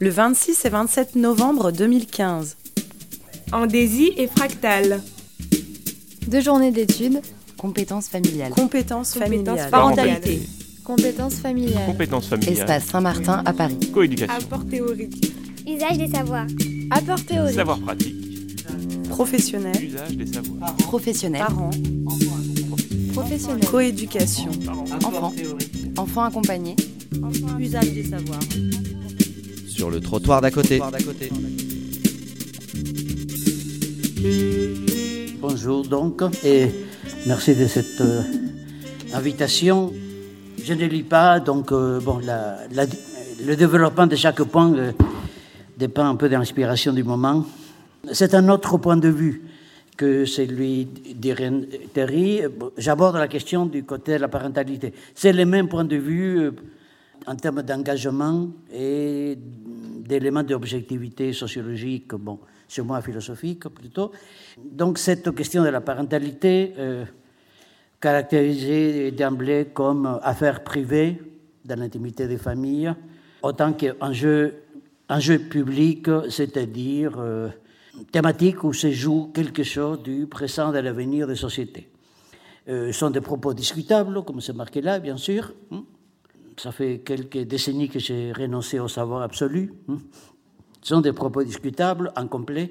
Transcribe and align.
le 0.00 0.10
26 0.10 0.64
et 0.64 0.68
27 0.68 1.16
novembre 1.16 1.70
2015. 1.70 2.56
Andésie 3.52 4.12
et 4.16 4.26
fractale. 4.26 5.00
Deux 6.26 6.40
journées 6.40 6.72
d'études. 6.72 7.20
Compétences 7.56 8.08
familiales. 8.08 8.50
Compétences 8.50 9.14
familiales. 9.14 9.70
Parentalité. 9.70 10.42
Compétences 10.82 11.36
familiales. 11.36 11.86
Compétences 11.86 12.26
familiales. 12.26 12.58
Espace 12.58 12.84
Saint-Martin 12.86 13.42
à 13.46 13.52
Paris. 13.52 13.78
Coéducation. 13.92 14.34
Apport 14.34 14.66
théorique. 14.66 15.32
Usage 15.66 15.98
des 15.98 16.08
savoirs. 16.08 16.46
Apport 16.90 17.24
théorique. 17.24 17.54
Savoir 17.54 17.78
pratique. 17.78 18.14
Professionnels. 19.08 19.84
Usage 19.84 20.16
des 20.16 20.26
savoirs. 20.26 20.76
Professionnels. 20.78 21.44
Parents. 21.46 21.70
Professionnels. 23.12 23.64
Coéducation. 23.66 24.50
Enfants. 25.04 25.32
Enfants 25.96 26.24
accompagnés. 26.24 26.76
Usage 27.60 27.92
des 27.92 28.04
savoirs. 28.04 28.40
Le 29.90 30.00
trottoir 30.00 30.40
d'à 30.40 30.50
côté. 30.50 30.80
Bonjour 35.40 35.82
donc, 35.86 36.22
et 36.42 36.68
merci 37.26 37.54
de 37.54 37.66
cette 37.66 38.00
euh, 38.00 38.22
invitation. 39.12 39.92
Je 40.62 40.72
ne 40.72 40.86
lis 40.86 41.02
pas, 41.02 41.38
donc 41.38 41.70
euh, 41.70 42.00
bon, 42.00 42.20
le 43.44 43.56
développement 43.56 44.06
de 44.06 44.16
chaque 44.16 44.42
point 44.44 44.74
euh, 44.74 44.92
dépend 45.76 46.06
un 46.06 46.16
peu 46.16 46.28
de 46.28 46.34
l'inspiration 46.34 46.92
du 46.92 47.04
moment. 47.04 47.44
C'est 48.10 48.34
un 48.34 48.48
autre 48.48 48.78
point 48.78 48.96
de 48.96 49.08
vue 49.08 49.42
que 49.96 50.24
celui 50.24 50.86
d'Irène 51.14 51.66
Terry. 51.92 52.40
J'aborde 52.78 53.16
la 53.16 53.28
question 53.28 53.66
du 53.66 53.84
côté 53.84 54.14
de 54.14 54.22
la 54.22 54.28
parentalité. 54.28 54.94
C'est 55.14 55.32
le 55.32 55.44
même 55.44 55.68
point 55.68 55.84
de 55.84 55.96
vue 55.96 56.50
en 57.26 57.36
termes 57.36 57.62
d'engagement 57.62 58.48
et 58.72 59.36
d'éléments 59.36 60.42
d'objectivité 60.42 61.32
sociologique, 61.32 62.14
bon, 62.14 62.38
chez 62.68 62.82
moi 62.82 63.00
philosophique 63.00 63.68
plutôt. 63.68 64.12
Donc 64.62 64.98
cette 64.98 65.34
question 65.34 65.62
de 65.62 65.68
la 65.68 65.80
parentalité, 65.80 66.74
euh, 66.78 67.04
caractérisée 68.00 69.12
d'emblée 69.12 69.68
comme 69.72 70.18
affaire 70.22 70.62
privée 70.62 71.20
dans 71.64 71.78
l'intimité 71.78 72.26
des 72.26 72.36
familles, 72.36 72.92
autant 73.42 73.72
qu'enjeu 73.72 74.64
enjeu 75.08 75.38
public, 75.38 76.08
c'est-à-dire 76.30 77.12
euh, 77.18 77.48
thématique 78.10 78.64
où 78.64 78.72
se 78.72 78.90
joue 78.90 79.30
quelque 79.34 79.62
chose 79.62 80.02
du 80.02 80.26
présent 80.26 80.72
et 80.72 80.76
de 80.76 80.80
l'avenir 80.80 81.26
des 81.26 81.36
sociétés. 81.36 81.88
Euh, 82.68 82.92
sont 82.92 83.10
des 83.10 83.20
propos 83.20 83.52
discutables, 83.52 84.24
comme 84.24 84.40
c'est 84.40 84.54
marqué 84.54 84.80
là, 84.80 84.98
bien 84.98 85.18
sûr. 85.18 85.52
hein. 85.70 85.84
Ça 86.56 86.70
fait 86.72 87.00
quelques 87.04 87.38
décennies 87.38 87.88
que 87.88 87.98
j'ai 87.98 88.32
renoncé 88.32 88.78
au 88.78 88.88
savoir 88.88 89.22
absolu. 89.22 89.74
hein. 89.88 89.98
Ce 90.82 90.88
sont 90.94 91.00
des 91.00 91.12
propos 91.12 91.42
discutables, 91.42 92.12
incomplets, 92.14 92.70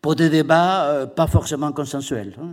pour 0.00 0.14
des 0.16 0.30
débats 0.30 0.86
euh, 0.90 1.06
pas 1.06 1.26
forcément 1.26 1.70
consensuels. 1.72 2.34
hein. 2.40 2.52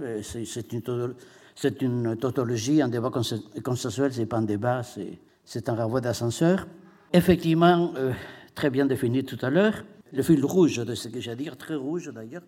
C'est 1.55 1.81
une, 1.81 2.17
tautologie, 2.17 2.81
un 2.81 2.87
débat 2.89 3.09
consen- 3.09 3.61
consensuel, 3.61 4.11
c'est 4.13 4.25
pas 4.25 4.37
un 4.37 4.41
débat, 4.43 4.81
c'est- 4.83 5.69
un 5.69 5.75
renvoi 5.75 6.01
d'ascenseur. 6.01 6.67
Effectivement, 7.13 7.93
euh, 7.95 8.11
très 8.55 8.69
bien 8.69 8.85
défini 8.85 9.23
tout 9.23 9.37
à 9.41 9.49
l'heure, 9.49 9.83
le 10.11 10.21
fil 10.23 10.43
rouge 10.43 10.77
de 10.77 10.95
ce 10.95 11.07
que 11.07 11.19
j'ai 11.19 11.31
à 11.31 11.35
dire, 11.35 11.57
très 11.57 11.75
rouge 11.75 12.11
d'ailleurs, 12.13 12.41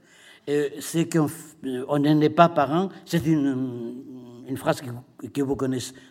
euh, 0.50 0.70
c'est 0.80 1.08
qu'on 1.10 2.00
n'est 2.00 2.30
pas 2.30 2.50
parent, 2.50 2.90
c'est 3.06 3.26
une, 3.26 3.96
une 4.48 4.58
phrase 4.58 4.82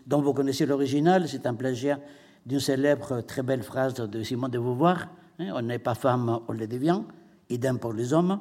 dont 0.07 0.23
vous 0.23 0.33
connaissez 0.35 0.67
l'original, 0.67 1.29
c'est 1.29 1.47
un 1.47 1.55
plagiat 1.55 1.99
d'une 2.45 2.61
célèbre, 2.61 3.23
très 3.23 3.43
belle 3.43 3.63
phrase 3.63 3.95
de 3.95 4.23
Simone 4.23 4.51
de 4.51 4.59
Beauvoir, 4.59 5.09
hein, 5.39 5.53
on 5.55 5.63
n'est 5.63 5.79
pas 5.79 5.95
femme, 5.95 6.41
on 6.47 6.53
le 6.53 6.67
devient, 6.67 7.01
idem 7.49 7.79
pour 7.79 7.93
les 7.93 8.13
hommes. 8.13 8.41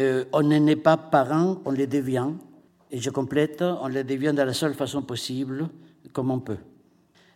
Euh, 0.00 0.24
on 0.32 0.42
ne 0.42 0.58
n'est 0.58 0.76
pas 0.76 0.96
parent, 0.96 1.60
on 1.64 1.70
le 1.70 1.86
devient. 1.86 2.30
Et 2.90 2.98
je 2.98 3.10
complète, 3.10 3.62
on 3.62 3.88
le 3.88 4.04
devient 4.04 4.32
de 4.36 4.42
la 4.42 4.52
seule 4.52 4.74
façon 4.74 5.02
possible, 5.02 5.68
comme 6.12 6.30
on 6.30 6.40
peut. 6.40 6.58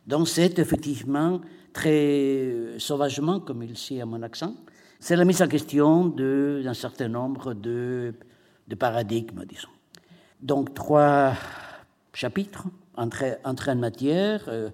Donc 0.07 0.29
c'est 0.29 0.59
effectivement 0.59 1.41
très 1.73 1.91
euh, 1.91 2.79
sauvagement, 2.79 3.41
comme 3.41 3.63
il 3.63 3.73
dit 3.73 4.01
à 4.01 4.07
mon 4.07 4.23
accent, 4.23 4.55
c'est 5.01 5.17
la 5.17 5.25
mise 5.25 5.41
en 5.43 5.49
question 5.49 6.07
d'un 6.07 6.75
certain 6.75 7.09
nombre 7.09 7.55
de 7.55 8.13
paradigmes, 8.79 9.45
disons. 9.49 9.69
Donc 10.41 10.75
trois 10.75 11.35
chapitres, 12.19 12.65
entrée, 12.97 13.37
en 13.45 13.77
matière, 13.77 14.43
euh, 14.49 14.71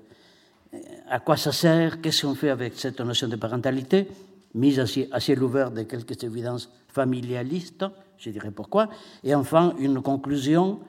à 1.10 1.20
quoi 1.20 1.36
ça 1.36 1.52
sert, 1.52 2.00
qu'est-ce 2.00 2.24
qu'on 2.24 2.34
fait 2.34 2.48
avec 2.48 2.72
cette 2.76 3.00
notion 3.00 3.28
de 3.28 3.36
parentalité, 3.36 4.08
mise 4.54 4.80
à 4.80 4.86
ciel, 4.86 5.42
ouvert 5.42 5.70
de 5.70 5.82
quelques 5.82 6.22
évidences 6.24 6.70
familialistes, 6.88 7.84
je 8.16 8.30
dirais 8.30 8.50
pourquoi, 8.50 8.88
et 9.22 9.34
enfin 9.34 9.74
une 9.78 10.00
conclusion 10.00 10.80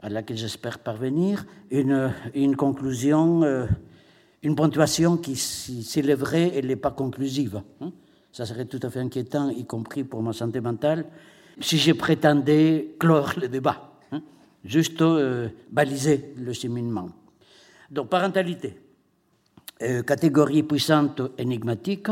à 0.00 0.10
laquelle 0.10 0.36
j'espère 0.36 0.78
parvenir, 0.78 1.46
une, 1.70 2.54
conclusion, 2.56 3.42
euh, 3.44 3.66
une 4.42 4.54
ponctuation 4.56 5.16
qui, 5.16 5.36
si, 5.36 5.82
si 5.82 6.00
elle 6.00 6.10
est 6.10 6.14
vraie, 6.14 6.52
elle 6.54 6.66
n'est 6.66 6.76
pas 6.76 6.90
conclusive. 6.90 7.62
hein. 7.80 7.92
Ça 8.30 8.44
serait 8.44 8.66
tout 8.66 8.80
à 8.82 8.90
fait 8.90 9.00
inquiétant, 9.00 9.48
y 9.48 9.64
compris 9.64 10.04
pour 10.04 10.22
ma 10.22 10.34
santé 10.34 10.60
mentale, 10.60 11.06
si 11.60 11.78
je 11.78 11.92
prétendais 11.92 12.94
clore 12.98 13.32
le 13.40 13.48
débat. 13.48 13.87
Juste 14.68 15.00
euh, 15.00 15.48
baliser 15.70 16.34
le 16.36 16.52
cheminement. 16.52 17.08
Donc, 17.90 18.08
parentalité. 18.10 18.78
Euh, 19.82 20.02
catégorie 20.02 20.62
puissante 20.62 21.22
énigmatique. 21.38 22.08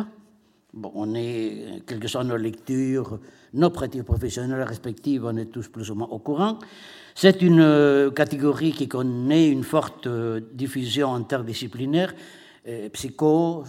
Bon, 0.72 0.90
on 0.94 1.14
est, 1.14 1.82
quelles 1.86 2.00
que 2.00 2.08
soient 2.08 2.24
nos 2.24 2.36
lectures, 2.36 3.18
nos 3.52 3.70
pratiques 3.70 4.04
professionnelles 4.04 4.62
respectives, 4.62 5.24
on 5.24 5.36
est 5.36 5.46
tous 5.46 5.68
plus 5.68 5.90
ou 5.90 5.94
moins 5.94 6.08
au 6.08 6.18
courant. 6.18 6.58
C'est 7.14 7.42
une 7.42 7.60
euh, 7.60 8.10
catégorie 8.10 8.72
qui 8.72 8.88
connaît 8.88 9.48
une 9.48 9.64
forte 9.64 10.08
diffusion 10.52 11.14
interdisciplinaire, 11.14 12.14
psycho, 12.92 13.64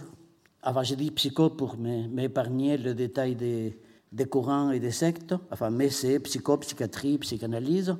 enfin 0.63 0.83
je 0.83 0.95
dis 0.95 1.11
psycho 1.11 1.51
pour 1.51 1.77
m'é- 1.77 2.07
m'épargner 2.07 2.77
le 2.77 2.93
détail 2.93 3.35
des, 3.35 3.77
des 4.11 4.25
courants 4.25 4.71
et 4.71 4.79
des 4.79 4.91
sectes, 4.91 5.35
enfin, 5.51 5.69
mais 5.69 5.89
c'est 5.89 6.19
psycho, 6.19 6.57
psychiatrie, 6.57 7.17
psychanalyse, 7.19 7.95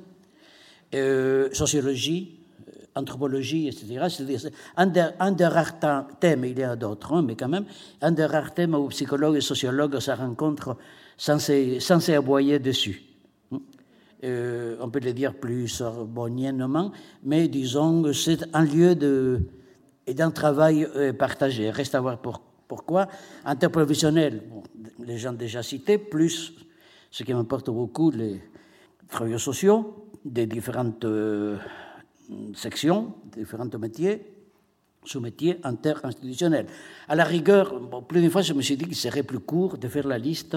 euh, 0.94 1.48
sociologie, 1.52 2.40
euh, 2.68 2.72
anthropologie, 2.94 3.68
etc. 3.68 4.06
C'est-à-dire, 4.08 4.40
c'est 4.40 4.52
un, 4.76 4.86
des, 4.86 5.46
rares 5.46 5.78
thè- 5.80 6.04
thèmes, 6.20 6.44
il 6.44 6.58
y 6.58 6.62
a 6.62 6.76
d'autres, 6.76 7.12
hein, 7.12 7.22
mais 7.22 7.36
quand 7.36 7.48
même, 7.48 7.64
un 8.00 8.12
des 8.12 8.24
rares 8.26 8.54
thèmes 8.54 8.74
où 8.74 8.88
psychologues 8.88 9.36
et 9.36 9.40
sociologues 9.40 9.98
se 9.98 10.10
rencontrent 10.10 10.76
sans 11.16 11.38
s'aboyer 12.00 12.58
dessus. 12.58 13.02
hein. 13.52 13.58
Euh, 14.24 14.76
on 14.80 14.90
peut 14.90 15.00
le 15.00 15.12
dire 15.12 15.34
plus 15.34 15.68
sorbonniennement, 15.68 16.90
mais 17.22 17.46
disons, 17.48 18.12
c'est 18.12 18.44
un 18.54 18.64
lieu 18.64 18.96
et 20.06 20.14
d'un 20.14 20.30
travail 20.30 20.88
partagé. 21.18 21.70
Reste 21.70 21.94
à 21.94 22.00
voir 22.00 22.18
pour- 22.18 22.40
pourquoi. 22.66 23.06
Interprofessionnel, 23.44 24.42
les 25.04 25.18
gens 25.18 25.32
déjà 25.32 25.62
cités, 25.62 25.98
plus 25.98 26.52
ce 27.10 27.22
qui 27.22 27.32
m'importe 27.32 27.70
beaucoup, 27.70 28.10
les 28.10 28.40
travailleurs 29.08 29.40
sociaux 29.40 30.07
des 30.24 30.46
différentes 30.46 31.04
euh, 31.04 31.56
sections, 32.54 33.14
différents 33.36 33.68
métiers, 33.78 34.22
sous-métiers 35.04 35.58
interinstitutionnels. 35.64 36.66
À 37.08 37.14
la 37.14 37.24
rigueur, 37.24 37.80
plus 38.06 38.20
d'une 38.20 38.30
fois, 38.30 38.42
je 38.42 38.52
me 38.52 38.62
suis 38.62 38.76
dit 38.76 38.84
qu'il 38.84 38.96
serait 38.96 39.22
plus 39.22 39.38
court 39.40 39.78
de 39.78 39.88
faire 39.88 40.06
la 40.06 40.18
liste 40.18 40.56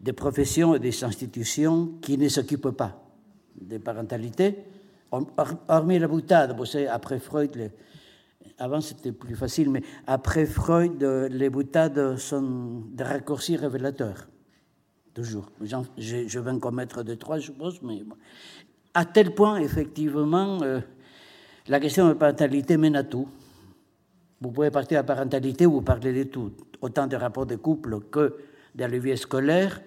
des 0.00 0.12
professions 0.12 0.74
et 0.74 0.78
des 0.78 1.04
institutions 1.04 1.94
qui 2.00 2.16
ne 2.16 2.28
s'occupent 2.28 2.70
pas 2.70 3.02
de 3.60 3.78
parentalité, 3.78 4.56
Hor- 5.12 5.26
hor- 5.36 5.58
hormis 5.68 5.98
la 5.98 6.06
boutade. 6.06 6.56
Vous 6.56 6.64
savez, 6.64 6.86
après 6.86 7.18
Freud, 7.18 7.72
avant 8.58 8.80
c'était 8.80 9.10
plus 9.10 9.34
facile, 9.34 9.68
mais 9.68 9.82
après 10.06 10.46
Freud, 10.46 11.02
les 11.02 11.50
boutades 11.50 12.16
sont 12.16 12.84
des 12.92 13.02
raccourcis 13.02 13.56
révélateurs. 13.56 14.28
Toujours. 15.12 15.50
Je, 15.98 16.38
vais 16.38 16.50
en 16.50 16.60
commettre 16.60 17.02
deux, 17.02 17.16
trois, 17.16 17.38
je 17.40 17.46
suppose, 17.46 17.82
mais. 17.82 18.04
À 18.94 19.04
tel 19.04 19.34
point, 19.34 19.58
effectivement, 19.60 20.58
euh, 20.62 20.80
la 21.68 21.80
question 21.80 22.08
de 22.08 22.14
parentalité 22.14 22.76
mène 22.76 22.96
à 22.96 23.04
tout. 23.04 23.28
Vous 24.40 24.50
pouvez 24.50 24.70
partir 24.70 25.02
de 25.02 25.08
la 25.08 25.14
parentalité, 25.14 25.66
vous 25.66 25.82
parlez 25.82 26.12
de 26.12 26.30
tout, 26.30 26.52
autant 26.80 27.06
des 27.06 27.16
rapports 27.16 27.46
de 27.46 27.56
couple 27.56 28.00
que 28.10 28.36
de 28.74 28.84
la 28.84 28.98
vie 28.98 29.16
scolaire, 29.16 29.80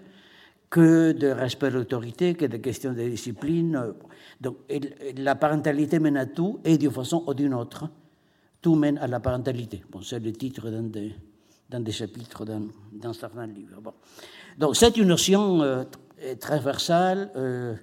que 0.69 1.11
de 1.11 1.27
respect 1.27 1.69
de 1.69 1.75
l'autorité, 1.75 2.33
que 2.35 2.45
de 2.45 2.57
questions 2.57 2.93
de 2.93 3.03
discipline. 3.03 3.93
Donc, 4.39 4.57
la 5.17 5.35
parentalité 5.35 5.99
mène 5.99 6.17
à 6.17 6.25
tout, 6.25 6.59
et 6.63 6.77
d'une 6.77 6.91
façon 6.91 7.23
ou 7.27 7.33
d'une 7.33 7.53
autre, 7.53 7.89
tout 8.61 8.75
mène 8.75 8.97
à 8.99 9.07
la 9.07 9.19
parentalité. 9.19 9.83
Bon, 9.91 10.01
c'est 10.01 10.19
le 10.19 10.31
titre 10.31 10.69
d'un 10.69 10.83
des, 10.83 11.13
d'un 11.69 11.85
chapitres 11.91 12.45
d'un, 12.45 12.61
d'un 12.91 13.13
certain 13.13 13.45
livre. 13.45 13.81
Bon. 13.81 13.93
Donc, 14.57 14.75
c'est 14.75 14.95
une 14.97 15.09
notion 15.09 15.61
euh, 15.61 15.83
tr- 15.83 16.37
transversale, 16.37 17.31
euh, 17.35 17.75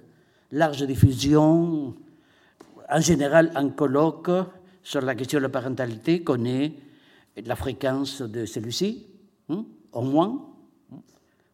large 0.51 0.85
diffusion, 0.85 1.95
en 2.89 2.99
général, 2.99 3.51
un 3.55 3.69
colloque 3.69 4.31
sur 4.83 5.01
la 5.01 5.15
question 5.15 5.39
de 5.39 5.43
la 5.43 5.49
parentalité 5.49 6.23
connaît 6.23 6.73
la 7.45 7.55
fréquence 7.55 8.21
de 8.21 8.45
celui-ci. 8.45 9.07
hein, 9.49 9.65
au 9.93 10.01
moins, 10.01 10.47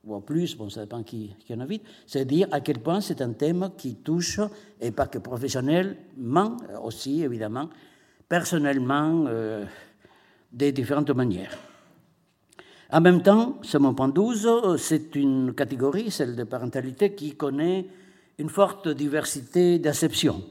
ou 0.04 0.16
en 0.16 0.22
plus, 0.22 0.56
bon, 0.56 0.70
ça 0.70 0.82
dépend 0.82 1.04
qui, 1.04 1.36
qui 1.46 1.54
en 1.54 1.60
invite, 1.60 1.84
c'est 2.06 2.26
dire 2.26 2.48
à 2.52 2.62
quel 2.62 2.80
point 2.80 3.02
c'est 3.02 3.22
un 3.22 3.34
thème 3.34 3.72
qui 3.78 3.96
touche, 3.96 4.40
et 4.80 4.92
pas 4.92 5.08
que 5.08 5.18
professionnellement, 5.18 6.56
aussi 6.82 7.24
évidemment, 7.24 7.70
personnellement, 8.30 9.26
euh, 9.28 9.66
de 10.52 10.70
différentes 10.70 11.10
manières. 11.10 11.58
En 12.90 13.02
même 13.02 13.22
temps, 13.22 13.60
c'est 13.64 13.80
mon 13.80 13.94
point 13.94 14.08
12, 14.08 14.78
c'est 14.78 15.14
une 15.16 15.54
catégorie, 15.54 16.10
celle 16.10 16.38
de 16.38 16.44
parentalité, 16.46 17.14
qui 17.14 17.36
connaît 17.36 17.86
une 18.38 18.50
forte 18.50 18.88
diversité 18.88 19.80
d'acceptions. 19.80 20.44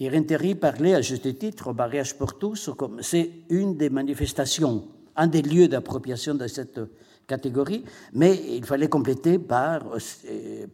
Irène 0.00 0.26
Terry 0.26 0.54
parlait 0.54 0.94
à 0.94 1.00
juste 1.00 1.38
titre 1.38 1.68
au 1.68 1.74
mariage 1.74 2.16
pour 2.16 2.38
tous, 2.38 2.70
comme 2.76 3.02
c'est 3.02 3.30
une 3.50 3.76
des 3.76 3.90
manifestations, 3.90 4.88
un 5.14 5.26
des 5.26 5.42
lieux 5.42 5.68
d'appropriation 5.68 6.34
de 6.34 6.46
cette 6.46 6.80
catégorie, 7.26 7.84
mais 8.12 8.40
il 8.56 8.64
fallait 8.64 8.88
compléter 8.88 9.38
par, 9.38 9.82
euh, 9.94 10.66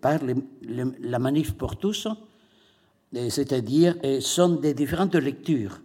la 1.00 1.18
manif 1.18 1.52
pour 1.52 1.76
tous, 1.76 2.08
c'est-à-dire 3.12 3.96
sont 4.20 4.56
des 4.56 4.74
différentes 4.74 5.16
lectures. 5.16 5.80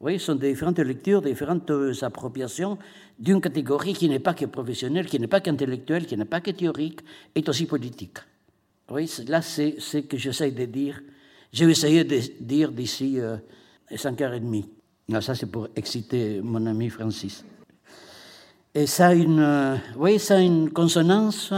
Oui, 0.00 0.18
sont 0.18 0.34
des 0.34 0.50
différentes 0.50 0.80
lectures, 0.80 1.22
différentes 1.22 1.70
appropriations 2.02 2.76
d'une 3.18 3.40
catégorie 3.40 3.94
qui 3.94 4.08
n'est 4.08 4.18
pas 4.18 4.34
que 4.34 4.46
professionnelle, 4.46 5.06
qui 5.06 5.18
n'est 5.18 5.28
pas 5.28 5.40
qu'intellectuelle, 5.40 6.06
qui 6.06 6.16
n'est 6.16 6.24
pas 6.24 6.40
que 6.40 6.50
théorique, 6.50 7.00
est 7.34 7.48
aussi 7.48 7.66
politique. 7.66 8.18
Oui, 8.90 9.10
là, 9.28 9.40
c'est 9.40 9.76
ce 9.78 9.98
que 9.98 10.16
j'essaie 10.18 10.50
de 10.50 10.64
dire. 10.66 11.00
J'ai 11.52 11.64
essayé 11.64 12.04
de 12.04 12.20
dire 12.40 12.70
d'ici 12.70 13.18
euh, 13.18 13.36
5h30. 13.90 14.64
Non, 15.08 15.20
ça, 15.20 15.34
c'est 15.34 15.50
pour 15.50 15.68
exciter 15.74 16.40
mon 16.42 16.66
ami 16.66 16.90
Francis. 16.90 17.44
Et 18.74 18.86
ça 18.86 19.08
a 19.08 19.14
une, 19.14 19.40
euh, 19.40 19.76
oui, 19.96 20.18
ça 20.18 20.40
une 20.40 20.70
consonance 20.70 21.52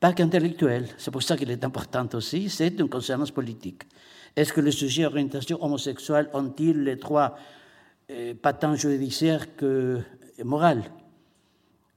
pas 0.00 0.12
qu'intellectuelle. 0.12 0.88
C'est 0.98 1.10
pour 1.10 1.22
ça 1.22 1.36
qu'elle 1.36 1.50
est 1.50 1.64
importante 1.64 2.14
aussi. 2.14 2.48
C'est 2.48 2.78
une 2.78 2.88
consonance 2.88 3.30
politique. 3.30 3.82
Est-ce 4.34 4.52
que 4.52 4.60
les 4.60 4.70
sujets 4.70 5.02
d'orientation 5.02 5.62
homosexuelle 5.62 6.28
ont-ils 6.32 6.82
les 6.82 6.98
trois 6.98 7.36
euh, 8.10 8.34
patents 8.34 8.74
judiciaires 8.74 9.54
que 9.56 10.00
morales 10.42 10.84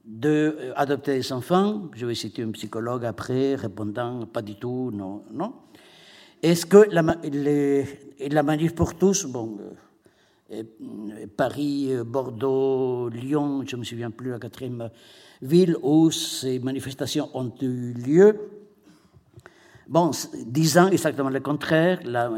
de 0.04 0.28
euh, 0.28 0.72
adopter 0.76 1.14
des 1.14 1.32
enfants, 1.32 1.90
je 1.94 2.06
vais 2.06 2.14
citer 2.14 2.42
un 2.42 2.50
psychologue 2.50 3.04
après, 3.04 3.54
répondant 3.54 4.26
pas 4.26 4.42
du 4.42 4.56
tout, 4.56 4.90
non, 4.92 5.24
non. 5.32 5.54
Est-ce 6.42 6.66
que 6.66 6.88
la, 6.90 7.02
la 8.30 8.42
manif 8.42 8.74
pour 8.74 8.94
tous, 8.96 9.24
bon, 9.24 9.58
euh, 10.52 10.62
Paris, 11.36 11.90
Bordeaux, 12.04 13.08
Lyon, 13.08 13.64
je 13.66 13.76
ne 13.76 13.80
me 13.80 13.84
souviens 13.84 14.10
plus 14.10 14.30
la 14.30 14.38
quatrième 14.38 14.90
ville 15.40 15.76
où 15.82 16.10
ces 16.10 16.58
manifestations 16.58 17.30
ont 17.34 17.52
eu 17.62 17.94
lieu, 17.94 18.38
bon, 19.88 20.10
disant 20.46 20.88
exactement 20.88 21.30
le 21.30 21.40
contraire, 21.40 22.00
la, 22.04 22.30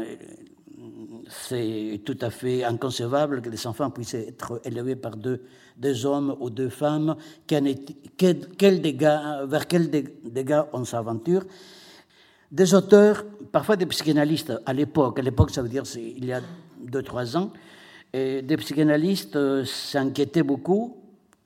c'est 1.29 2.01
tout 2.05 2.17
à 2.21 2.29
fait 2.29 2.63
inconcevable 2.63 3.41
que 3.41 3.49
les 3.49 3.67
enfants 3.67 3.89
puissent 3.89 4.13
être 4.13 4.61
élevés 4.63 4.95
par 4.95 5.17
deux, 5.17 5.41
deux 5.77 6.05
hommes 6.05 6.35
ou 6.39 6.49
deux 6.49 6.69
femmes. 6.69 7.15
Quel, 7.45 8.81
dégâts, 8.81 9.19
vers 9.45 9.67
quels 9.67 9.89
dégâts 9.89 10.61
on 10.73 10.83
s'aventure 10.85 11.43
Des 12.51 12.73
auteurs, 12.73 13.25
parfois 13.51 13.75
des 13.75 13.85
psychanalystes, 13.85 14.53
à 14.65 14.73
l'époque, 14.73 15.19
à 15.19 15.21
l'époque 15.21 15.51
ça 15.51 15.61
veut 15.61 15.69
dire 15.69 15.83
il 15.95 16.25
y 16.25 16.33
a 16.33 16.41
deux, 16.79 17.03
trois 17.03 17.37
ans, 17.37 17.51
et 18.13 18.41
des 18.41 18.57
psychanalystes 18.57 19.35
euh, 19.35 19.65
s'inquiétaient 19.65 20.43
beaucoup, 20.43 20.97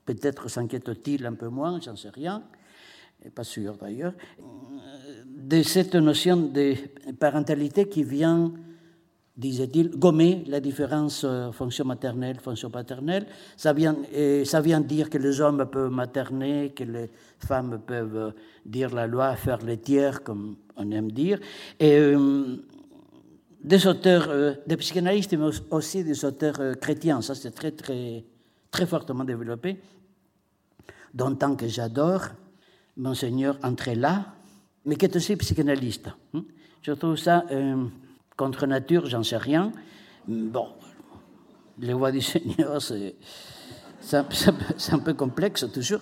peut-être 0.06 0.50
s'inquiètent-ils 0.50 1.26
un 1.26 1.34
peu 1.34 1.48
moins, 1.48 1.80
j'en 1.82 1.96
sais 1.96 2.10
rien, 2.10 2.44
pas 3.36 3.44
sûr 3.44 3.76
d'ailleurs, 3.76 4.14
de 5.26 5.64
cette 5.64 5.96
notion 5.96 6.38
de 6.38 6.76
parentalité 7.20 7.88
qui 7.88 8.04
vient 8.04 8.52
disait-il, 9.42 9.90
gommer 9.98 10.44
la 10.48 10.60
différence 10.60 11.24
euh, 11.26 11.52
fonction 11.52 11.84
maternelle, 11.84 12.38
fonction 12.40 12.70
paternelle. 12.70 13.26
Ça 13.58 13.74
vient, 13.74 13.98
ça 14.46 14.62
vient 14.62 14.80
dire 14.80 15.10
que 15.10 15.18
les 15.18 15.42
hommes 15.42 15.66
peuvent 15.66 15.92
materner, 15.92 16.72
que 16.74 16.84
les 16.84 17.10
femmes 17.40 17.82
peuvent 17.86 18.16
euh, 18.16 18.32
dire 18.66 18.94
la 18.94 19.08
loi, 19.08 19.36
faire 19.36 19.58
les 19.66 19.78
tiers, 19.78 20.24
comme 20.24 20.56
on 20.78 20.90
aime 20.92 21.12
dire. 21.12 21.40
Et 21.80 21.98
euh, 21.98 22.56
des 23.62 23.88
auteurs, 23.88 24.56
des 24.66 24.78
psychanalystes, 24.78 25.34
mais 25.34 25.50
aussi 25.72 26.04
des 26.04 26.24
auteurs 26.26 26.60
chrétiens, 26.80 27.22
ça 27.22 27.36
c'est 27.36 27.52
très, 27.52 27.72
très, 27.72 28.24
très 28.72 28.86
fortement 28.88 29.24
développé, 29.24 29.80
dont 31.14 31.36
tant 31.36 31.56
que 31.56 31.68
j'adore, 31.68 32.24
Monseigneur 32.98 33.58
là, 33.96 34.26
mais 34.86 34.96
qui 34.96 35.06
est 35.06 35.16
aussi 35.16 35.36
psychanalyste. 35.36 36.10
Hein. 36.34 36.44
Je 36.82 36.92
trouve 36.94 37.18
ça 37.18 37.46
contre 38.36 38.66
nature, 38.66 39.06
j'en 39.06 39.24
sais 39.24 39.38
rien. 39.38 39.72
Bon, 40.28 40.68
les 41.80 41.94
voix 41.94 42.12
du 42.12 42.22
Seigneur, 42.22 42.82
c'est 42.82 43.16
un, 44.14 45.00
peu 45.00 45.14
complexe 45.14 45.66
toujours. 45.74 46.02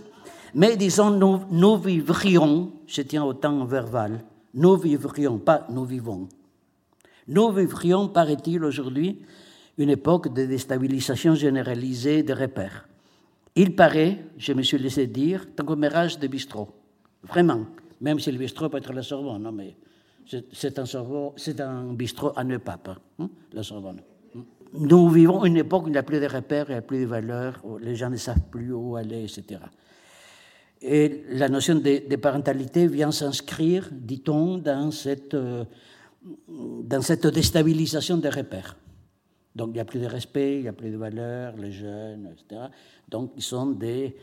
Mais 0.53 0.75
disons, 0.75 1.11
nous, 1.11 1.77
vivrions, 1.77 2.71
je 2.87 3.01
tiens 3.01 3.23
au 3.23 3.33
temps 3.33 3.65
verbal, 3.65 4.23
nous 4.53 4.75
vivrions, 4.77 5.37
pas 5.37 5.67
nous 5.69 5.85
vivons. 5.85 6.27
Nous 7.27 7.51
vivrions, 7.51 8.07
paraît-il 8.07 8.63
aujourd'hui, 8.63 9.21
une 9.77 9.91
époque 9.91 10.33
de 10.33 10.45
déstabilisation 10.45 11.35
généralisée 11.35 12.23
des 12.23 12.33
repères. 12.33 12.87
Il 13.55 13.75
paraît, 13.75 14.25
je 14.37 14.53
me 14.53 14.63
suis 14.63 14.77
laissé 14.77 15.07
dire, 15.07 15.45
un 15.57 15.63
commérage 15.63 16.19
de 16.19 16.27
bistrot. 16.27 16.69
Vraiment. 17.23 17.65
Même 18.01 18.19
si 18.19 18.31
le 18.31 18.37
bistrot 18.37 18.69
peut 18.69 18.77
être 18.77 18.93
la 18.93 19.03
Sorbonne, 19.03 19.43
non 19.43 19.51
mais 19.51 19.75
c'est 20.51 20.79
un, 20.79 20.85
un 21.59 21.93
bistrot 21.93 22.31
à 22.35 22.43
ne 22.43 22.57
pas, 22.57 22.79
hein, 23.19 23.29
la 23.53 23.63
Sorbonne. 23.63 24.01
Nous 24.73 25.09
vivons 25.09 25.45
une 25.45 25.57
époque 25.57 25.85
où 25.85 25.87
il 25.87 25.93
n'y 25.93 25.97
a 25.97 26.03
plus 26.03 26.19
de 26.19 26.27
repères, 26.27 26.65
il 26.69 26.73
n'y 26.73 26.77
a 26.77 26.81
plus 26.83 27.01
de 27.01 27.05
valeurs, 27.05 27.59
où 27.63 27.77
les 27.79 27.95
gens 27.95 28.09
ne 28.09 28.17
savent 28.17 28.49
plus 28.51 28.71
où 28.71 28.95
aller, 28.95 29.23
etc. 29.23 29.61
Et 30.81 31.23
la 31.29 31.49
notion 31.49 31.75
de, 31.75 32.15
parentalité 32.15 32.87
vient 32.87 33.11
s'inscrire, 33.11 33.89
dit-on, 33.91 34.59
dans 34.59 34.91
cette, 34.91 35.33
euh, 35.33 35.65
dans 36.47 37.01
cette 37.01 37.27
déstabilisation 37.27 38.17
des 38.17 38.29
repères. 38.29 38.77
Donc 39.55 39.69
il 39.69 39.73
n'y 39.73 39.79
a 39.79 39.85
plus 39.85 39.99
de 39.99 40.05
respect, 40.05 40.57
il 40.57 40.61
n'y 40.61 40.67
a 40.67 40.73
plus 40.73 40.91
de 40.91 40.97
valeurs, 40.97 41.57
les 41.57 41.71
jeunes, 41.71 42.29
etc. 42.31 42.67
Donc 43.09 43.31
ils 43.35 43.43
sont 43.43 43.71
des, 43.71 44.15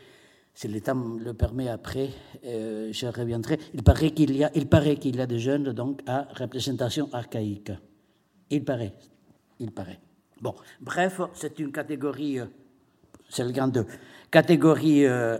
si 0.57 0.67
l'État 0.67 0.95
le 0.95 1.35
permet 1.35 1.69
après, 1.69 2.09
euh, 2.43 2.89
je 2.91 3.05
reviendrai. 3.05 3.59
Il 3.75 3.83
paraît 3.83 4.09
qu'il 4.09 4.35
y 4.35 4.43
a, 4.43 4.49
il 4.55 4.65
paraît 4.65 4.95
qu'il 4.95 5.15
y 5.15 5.21
a 5.21 5.27
des 5.27 5.37
jeunes 5.37 5.71
donc 5.71 6.01
à 6.07 6.27
représentation 6.33 7.09
archaïque. 7.13 7.71
Il 8.49 8.65
paraît, 8.65 8.95
il 9.59 9.71
paraît. 9.71 9.99
Bon, 10.41 10.55
bref, 10.81 11.21
c'est 11.33 11.59
une 11.59 11.71
catégorie, 11.71 12.39
euh, 12.39 12.47
c'est 13.29 13.43
le 13.43 13.51
grand 13.51 13.67
2, 13.67 13.85
catégorie 14.31 15.05
euh, 15.05 15.37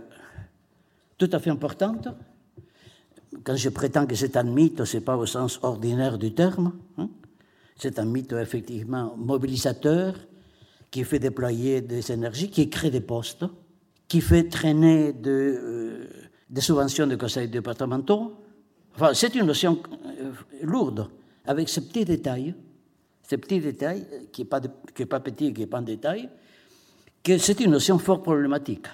tout 1.16 1.30
à 1.32 1.40
fait 1.40 1.50
importante. 1.50 2.06
Quand 3.42 3.56
je 3.56 3.70
prétends 3.70 4.06
que 4.06 4.14
c'est 4.14 4.36
un 4.36 4.44
mythe, 4.44 4.84
ce 4.84 4.98
n'est 4.98 5.04
pas 5.04 5.16
au 5.16 5.26
sens 5.26 5.58
ordinaire 5.64 6.16
du 6.16 6.32
terme. 6.32 6.74
Hein. 6.96 7.10
C'est 7.74 7.98
un 7.98 8.04
mythe 8.04 8.34
effectivement 8.34 9.16
mobilisateur 9.16 10.14
qui 10.92 11.02
fait 11.02 11.18
déployer 11.18 11.80
des 11.80 12.12
énergies, 12.12 12.50
qui 12.50 12.70
crée 12.70 12.92
des 12.92 13.00
postes 13.00 13.44
qui 14.08 14.22
fait 14.22 14.44
traîner 14.44 15.12
de, 15.12 15.30
euh, 15.30 16.06
des 16.48 16.62
subventions 16.62 17.06
de 17.06 17.16
conseils 17.16 17.48
départementaux. 17.48 18.34
Enfin, 18.94 19.12
c'est 19.12 19.34
une 19.34 19.44
notion 19.44 19.80
euh, 20.06 20.32
lourde, 20.62 21.08
avec 21.44 21.68
ces 21.68 21.82
petits 21.82 22.06
détails, 22.06 22.54
ces 23.22 23.36
petits 23.36 23.60
détails, 23.60 24.06
qui 24.32 24.42
n'est 24.42 24.48
pas, 24.48 24.60
pas 24.60 25.20
petit, 25.20 25.52
qui 25.52 25.60
n'est 25.60 25.66
pas 25.66 25.78
un 25.78 25.82
détail, 25.82 26.30
que 27.22 27.36
c'est 27.36 27.60
une 27.60 27.70
notion 27.70 27.98
fort 27.98 28.22
problématique. 28.22 28.86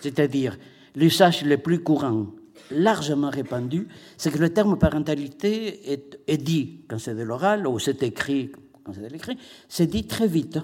C'est-à-dire, 0.00 0.58
l'usage 0.96 1.44
le 1.44 1.56
plus 1.58 1.80
courant, 1.82 2.26
largement 2.72 3.30
répandu, 3.30 3.86
c'est 4.16 4.30
que 4.30 4.38
le 4.38 4.52
terme 4.52 4.76
parentalité 4.76 5.92
est, 5.92 6.20
est 6.26 6.36
dit 6.36 6.80
quand 6.88 6.98
c'est 6.98 7.14
de 7.14 7.22
l'oral, 7.22 7.66
ou 7.66 7.78
c'est 7.78 8.02
écrit 8.02 8.50
quand 8.82 8.92
c'est 8.92 9.02
de 9.02 9.06
l'écrit, 9.06 9.38
c'est 9.68 9.86
dit 9.86 10.06
très 10.06 10.26
vite, 10.26 10.58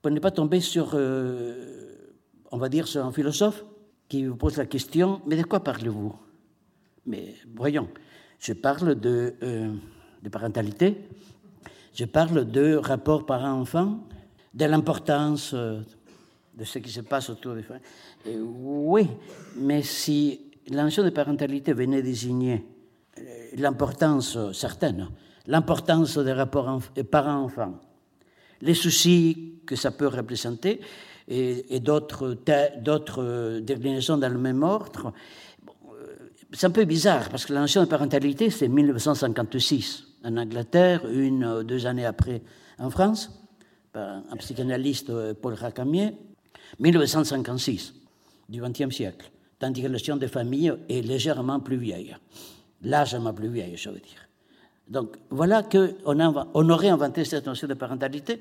pour 0.00 0.10
ne 0.10 0.18
pas 0.20 0.30
tomber 0.30 0.60
sur... 0.60 0.92
Euh, 0.94 1.89
on 2.50 2.58
va 2.58 2.68
dire, 2.68 2.88
c'est 2.88 2.98
un 2.98 3.12
philosophe 3.12 3.64
qui 4.08 4.24
vous 4.26 4.36
pose 4.36 4.56
la 4.56 4.66
question, 4.66 5.20
mais 5.26 5.36
de 5.36 5.42
quoi 5.42 5.60
parlez-vous? 5.60 6.14
Mais 7.06 7.34
voyons, 7.54 7.88
je 8.38 8.52
parle 8.52 8.98
de, 8.98 9.34
euh, 9.42 9.72
de, 10.22 10.28
parentalité, 10.28 11.08
je 11.94 12.04
parle 12.04 12.50
de 12.50 12.74
rapport 12.74 13.24
parent-enfant, 13.24 14.00
de 14.52 14.64
l'importance 14.64 15.52
euh, 15.54 15.80
de 16.56 16.64
ce 16.64 16.78
qui 16.78 16.90
se 16.90 17.00
passe 17.02 17.30
autour 17.30 17.54
des 17.54 17.62
femmes. 17.62 17.80
oui, 18.26 19.06
mais 19.56 19.82
si 19.82 20.40
la 20.68 20.82
notion 20.82 21.04
de 21.04 21.10
parentalité 21.10 21.72
venait 21.72 22.02
désigner 22.02 22.64
euh, 23.18 23.22
l'importance 23.56 24.36
certaine, 24.52 25.08
l'importance 25.46 26.18
des 26.18 26.32
rapports 26.32 26.80
parent-enfant, 27.10 27.78
les 28.60 28.74
soucis 28.74 29.60
que 29.64 29.76
ça 29.76 29.92
peut 29.92 30.08
représenter, 30.08 30.80
et, 31.30 31.80
d'autres 31.80 32.36
d'autres 32.78 33.60
déclinaisons 33.60 34.18
dans 34.18 34.28
le 34.28 34.38
même 34.38 34.62
ordre. 34.62 35.12
c'est 36.52 36.66
un 36.66 36.70
peu 36.70 36.84
bizarre 36.84 37.28
parce 37.28 37.46
que 37.46 37.52
la 37.52 37.60
notion 37.60 37.82
de 37.82 37.88
parentalité, 37.88 38.50
c'est 38.50 38.68
1956 38.68 40.04
en 40.24 40.36
Angleterre, 40.36 41.08
une 41.08 41.44
ou 41.44 41.62
deux 41.62 41.86
années 41.86 42.04
après 42.04 42.42
en 42.78 42.90
France, 42.90 43.30
par 43.92 44.22
un 44.30 44.36
psychanalyste, 44.36 45.12
Paul 45.34 45.54
Racamier, 45.54 46.12
1956 46.78 47.94
du 48.48 48.60
XXe 48.60 48.94
siècle, 48.94 49.30
tandis 49.58 49.82
que 49.82 49.86
la 49.86 49.92
notion 49.92 50.16
de 50.16 50.26
famille 50.26 50.72
est 50.88 51.02
légèrement 51.02 51.60
plus 51.60 51.76
vieille, 51.76 52.16
largement 52.82 53.32
plus 53.32 53.48
vieille, 53.48 53.76
je 53.76 53.88
veux 53.88 54.00
dire. 54.00 54.28
Donc 54.88 55.16
voilà 55.30 55.62
qu'on 55.62 55.94
on 56.54 56.70
aurait 56.70 56.88
inventé 56.88 57.24
cette 57.24 57.46
notion 57.46 57.68
de 57.68 57.74
parentalité 57.74 58.40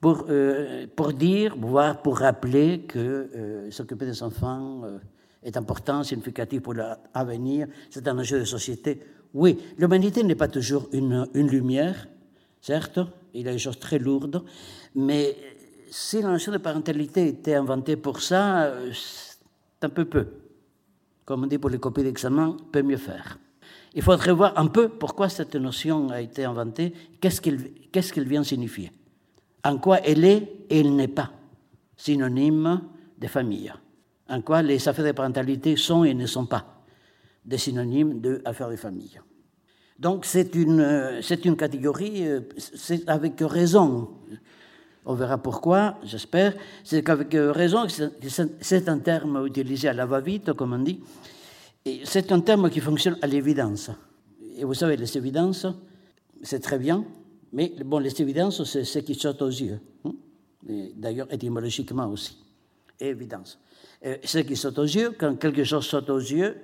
pour, 0.00 0.24
euh, 0.28 0.86
pour 0.96 1.12
dire, 1.12 1.54
voire 1.56 2.00
pour 2.00 2.18
rappeler 2.18 2.80
que 2.80 2.98
euh, 2.98 3.70
s'occuper 3.70 4.06
des 4.06 4.22
enfants 4.22 4.82
euh, 4.84 4.98
est 5.42 5.56
important, 5.56 6.02
significatif 6.02 6.62
pour 6.62 6.74
l'avenir, 6.74 7.68
c'est 7.90 8.06
un 8.08 8.18
enjeu 8.18 8.40
de 8.40 8.44
société. 8.44 9.02
Oui, 9.34 9.58
l'humanité 9.78 10.22
n'est 10.22 10.34
pas 10.34 10.48
toujours 10.48 10.88
une, 10.92 11.26
lumière, 11.34 12.08
certes, 12.60 12.98
il 13.34 13.46
y 13.46 13.48
a 13.48 13.52
des 13.52 13.58
choses 13.58 13.78
très 13.78 13.98
lourdes, 13.98 14.42
mais 14.94 15.36
si 15.90 16.20
notion 16.20 16.52
de 16.52 16.58
parentalité 16.58 17.28
était 17.28 17.54
inventée 17.54 17.96
pour 17.96 18.20
ça, 18.20 18.72
c'est 18.92 19.84
un 19.84 19.88
peu 19.88 20.04
peu. 20.04 20.26
Comme 21.24 21.44
on 21.44 21.46
dit 21.46 21.58
pour 21.58 21.70
les 21.70 21.78
copies 21.78 22.02
d'examen, 22.02 22.56
peut 22.72 22.82
mieux 22.82 22.96
faire. 22.96 23.38
Il 23.94 24.02
faudrait 24.02 24.32
voir 24.32 24.58
un 24.58 24.66
peu 24.66 24.88
pourquoi 24.88 25.28
cette 25.28 25.54
notion 25.54 26.10
a 26.10 26.20
été 26.20 26.44
inventée, 26.44 26.92
qu'est-ce 27.20 27.40
qu'elle 27.40 28.28
vient 28.28 28.42
signifier, 28.42 28.90
en 29.64 29.78
quoi 29.78 30.00
elle 30.00 30.24
est 30.24 30.66
et 30.70 30.80
elle 30.80 30.94
n'est 30.94 31.08
pas 31.08 31.30
synonyme 31.96 32.82
de 33.18 33.26
famille, 33.26 33.72
en 34.28 34.40
quoi 34.40 34.62
les 34.62 34.88
affaires 34.88 35.04
de 35.04 35.12
parentalité 35.12 35.76
sont 35.76 36.04
et 36.04 36.14
ne 36.14 36.26
sont 36.26 36.46
pas 36.46 36.82
des 37.44 37.58
synonymes 37.58 38.20
d'affaires 38.20 38.70
de 38.70 38.76
famille. 38.76 39.20
Donc 39.98 40.24
c'est 40.24 40.54
une, 40.54 41.20
c'est 41.22 41.44
une 41.44 41.56
catégorie, 41.56 42.26
euh, 42.26 42.40
c'est 42.56 43.06
avec 43.08 43.34
raison, 43.40 44.08
on 45.04 45.14
verra 45.14 45.38
pourquoi, 45.38 45.98
j'espère, 46.04 46.54
c'est 46.84 47.02
qu'avec 47.02 47.28
raison, 47.32 47.86
c'est 48.60 48.88
un 48.88 48.98
terme 48.98 49.46
utilisé 49.46 49.88
à 49.88 49.92
la 49.92 50.06
va-vite, 50.06 50.52
comme 50.54 50.72
on 50.72 50.78
dit, 50.78 51.00
c'est 52.04 52.32
un 52.32 52.40
terme 52.40 52.70
qui 52.70 52.80
fonctionne 52.80 53.18
à 53.22 53.26
l'évidence. 53.26 53.90
Et 54.56 54.64
vous 54.64 54.74
savez, 54.74 54.96
les 54.96 55.16
évidences, 55.16 55.66
c'est 56.42 56.60
très 56.60 56.78
bien, 56.78 57.04
mais 57.52 57.72
bon, 57.84 57.98
les 57.98 58.20
évidences, 58.20 58.62
c'est 58.64 58.84
ce 58.84 59.00
qui 59.00 59.14
saute 59.14 59.42
aux 59.42 59.48
yeux. 59.48 59.80
Hein. 60.04 60.12
D'ailleurs, 60.96 61.32
étymologiquement 61.32 62.06
aussi. 62.08 62.36
Évidence. 62.98 63.58
ce 64.02 64.38
qui 64.38 64.56
saute 64.56 64.78
aux 64.78 64.84
yeux, 64.84 65.12
quand 65.18 65.36
quelque 65.36 65.64
chose 65.64 65.86
saute 65.86 66.10
aux 66.10 66.18
yeux, 66.18 66.56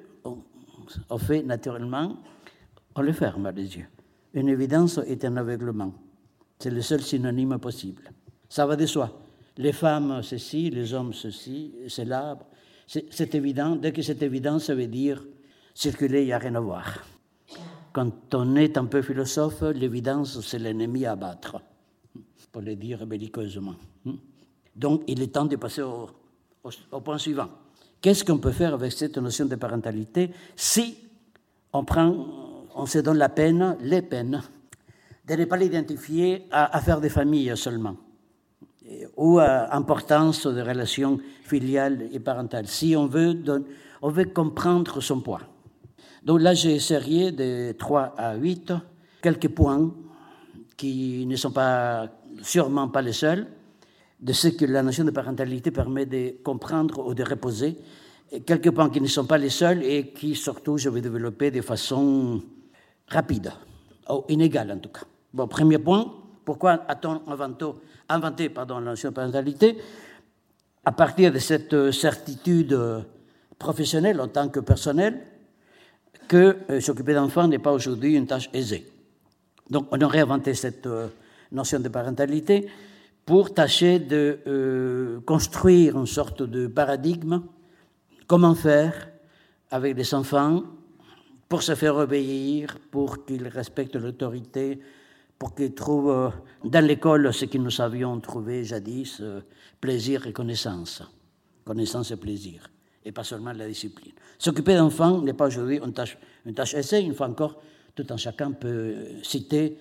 on, 1.10 1.18
fait 1.18 1.42
naturellement, 1.42 2.16
on 2.94 3.02
le 3.02 3.12
ferme 3.12 3.50
les 3.54 3.76
yeux. 3.78 3.86
Une 4.34 4.48
évidence 4.48 4.98
est 4.98 5.24
un 5.24 5.36
aveuglement. 5.38 5.92
C'est 6.58 6.70
le 6.70 6.82
seul 6.82 7.00
synonyme 7.00 7.58
possible. 7.58 8.10
Ça 8.48 8.66
va 8.66 8.76
de 8.76 8.86
soi. 8.86 9.18
Les 9.56 9.72
femmes, 9.72 10.22
ceci, 10.22 10.70
les 10.70 10.92
hommes, 10.92 11.14
ceci, 11.14 11.74
l'arbre, 12.04 12.46
c'est 12.86 13.34
évident. 13.34 13.76
Dès 13.76 13.92
que 13.92 14.02
c'est 14.02 14.22
évident, 14.22 14.58
ça 14.58 14.74
veut 14.74 14.86
dire 14.86 15.24
circuler, 15.74 16.22
il 16.22 16.26
n'y 16.26 16.32
a 16.32 16.38
rien 16.38 16.54
à 16.54 16.60
voir. 16.60 17.06
Quand 17.96 18.34
on 18.34 18.56
est 18.56 18.76
un 18.76 18.84
peu 18.84 19.00
philosophe, 19.00 19.62
l'évidence, 19.74 20.42
c'est 20.42 20.58
l'ennemi 20.58 21.06
à 21.06 21.16
battre, 21.16 21.62
pour 22.52 22.60
le 22.60 22.76
dire 22.76 23.06
belliqueusement. 23.06 23.76
Donc, 24.74 25.04
il 25.06 25.22
est 25.22 25.28
temps 25.28 25.46
de 25.46 25.56
passer 25.56 25.80
au, 25.80 26.10
point 27.00 27.16
suivant. 27.16 27.48
Qu'est-ce 28.02 28.22
qu'on 28.22 28.36
peut 28.36 28.52
faire 28.52 28.74
avec 28.74 28.92
cette 28.92 29.16
notion 29.16 29.46
de 29.46 29.54
parentalité 29.54 30.30
si 30.54 30.98
on, 31.72 31.86
prend, 31.86 32.66
se 32.84 32.98
donne 32.98 33.16
la 33.16 33.30
peine, 33.30 33.78
les 33.80 34.02
peines, 34.02 34.42
de 35.26 35.34
ne 35.34 35.46
pas 35.46 35.56
l'identifier 35.56 36.44
à 36.50 36.76
affaires 36.76 37.00
de 37.00 37.08
famille 37.08 37.50
seulement 37.56 37.96
ou 39.16 39.38
à 39.38 39.74
importance 39.74 40.46
des 40.46 40.60
relations 40.60 41.18
filiales 41.44 42.10
et 42.12 42.20
parentales, 42.20 42.66
si 42.66 42.94
on 42.94 43.06
veut, 43.06 43.42
on 44.02 44.10
veut 44.10 44.26
comprendre 44.26 45.00
son 45.00 45.22
poids. 45.22 45.55
Donc 46.26 46.40
là, 46.40 46.54
j'ai 46.54 46.74
essayé 46.74 47.30
de 47.30 47.70
3 47.78 48.14
à 48.18 48.34
8 48.34 48.72
quelques 49.22 49.48
points 49.48 49.94
qui 50.76 51.24
ne 51.24 51.36
sont 51.36 51.52
pas, 51.52 52.08
sûrement 52.42 52.88
pas 52.88 53.00
les 53.00 53.12
seuls, 53.12 53.46
de 54.18 54.32
ce 54.32 54.48
que 54.48 54.64
la 54.64 54.82
notion 54.82 55.04
de 55.04 55.12
parentalité 55.12 55.70
permet 55.70 56.04
de 56.04 56.34
comprendre 56.42 57.06
ou 57.06 57.14
de 57.14 57.22
reposer, 57.22 57.78
et 58.32 58.40
quelques 58.40 58.72
points 58.72 58.90
qui 58.90 59.00
ne 59.00 59.06
sont 59.06 59.24
pas 59.24 59.38
les 59.38 59.50
seuls 59.50 59.84
et 59.84 60.08
qui 60.08 60.34
surtout 60.34 60.78
je 60.78 60.88
vais 60.88 61.00
développer 61.00 61.52
de 61.52 61.60
façon 61.60 62.42
rapide, 63.06 63.52
ou 64.10 64.24
inégale 64.28 64.72
en 64.72 64.78
tout 64.78 64.88
cas. 64.88 65.04
Bon, 65.32 65.46
premier 65.46 65.78
point, 65.78 66.12
pourquoi 66.44 66.84
a-t-on 66.88 67.22
inventé, 68.08 68.48
pardon, 68.48 68.80
la 68.80 68.86
notion 68.86 69.10
de 69.10 69.14
parentalité? 69.14 69.78
À 70.84 70.90
partir 70.90 71.32
de 71.32 71.38
cette 71.38 71.92
certitude 71.92 72.76
professionnelle 73.60 74.20
en 74.20 74.26
tant 74.26 74.48
que 74.48 74.58
personnelle, 74.58 75.22
que 76.28 76.56
euh, 76.70 76.80
s'occuper 76.80 77.14
d'enfants 77.14 77.48
n'est 77.48 77.58
pas 77.58 77.72
aujourd'hui 77.72 78.14
une 78.14 78.26
tâche 78.26 78.50
aisée. 78.52 78.86
Donc 79.70 79.88
on 79.90 80.00
aurait 80.00 80.20
inventé 80.20 80.54
cette 80.54 80.86
euh, 80.86 81.08
notion 81.52 81.80
de 81.80 81.88
parentalité 81.88 82.68
pour 83.24 83.52
tâcher 83.52 83.98
de 83.98 84.38
euh, 84.46 85.20
construire 85.20 85.98
une 85.98 86.06
sorte 86.06 86.42
de 86.42 86.66
paradigme, 86.66 87.42
comment 88.26 88.54
faire 88.54 89.08
avec 89.70 89.96
des 89.96 90.14
enfants 90.14 90.62
pour 91.48 91.62
se 91.62 91.74
faire 91.74 91.96
obéir, 91.96 92.78
pour 92.90 93.24
qu'ils 93.24 93.46
respectent 93.48 93.96
l'autorité, 93.96 94.80
pour 95.38 95.54
qu'ils 95.54 95.74
trouvent 95.74 96.32
dans 96.64 96.84
l'école 96.84 97.32
ce 97.32 97.44
que 97.44 97.58
nous 97.58 97.80
avions 97.80 98.18
trouvé 98.20 98.64
jadis, 98.64 99.22
plaisir 99.80 100.26
et 100.26 100.32
connaissance. 100.32 101.02
Connaissance 101.64 102.12
et 102.12 102.16
plaisir, 102.16 102.70
et 103.06 103.12
pas 103.12 103.22
seulement 103.24 103.52
la 103.52 103.68
discipline. 103.68 104.12
S'occuper 104.36 104.74
d'enfants 104.74 105.22
n'est 105.22 105.32
pas 105.32 105.46
aujourd'hui 105.46 105.78
une 105.78 105.92
tâche, 105.92 106.18
une 106.44 106.54
tâche 106.54 106.74
essai, 106.74 107.00
une 107.02 107.14
fois 107.14 107.28
encore, 107.28 107.62
tout 107.94 108.04
un 108.10 108.16
chacun 108.16 108.50
peut 108.50 108.94
citer, 109.22 109.78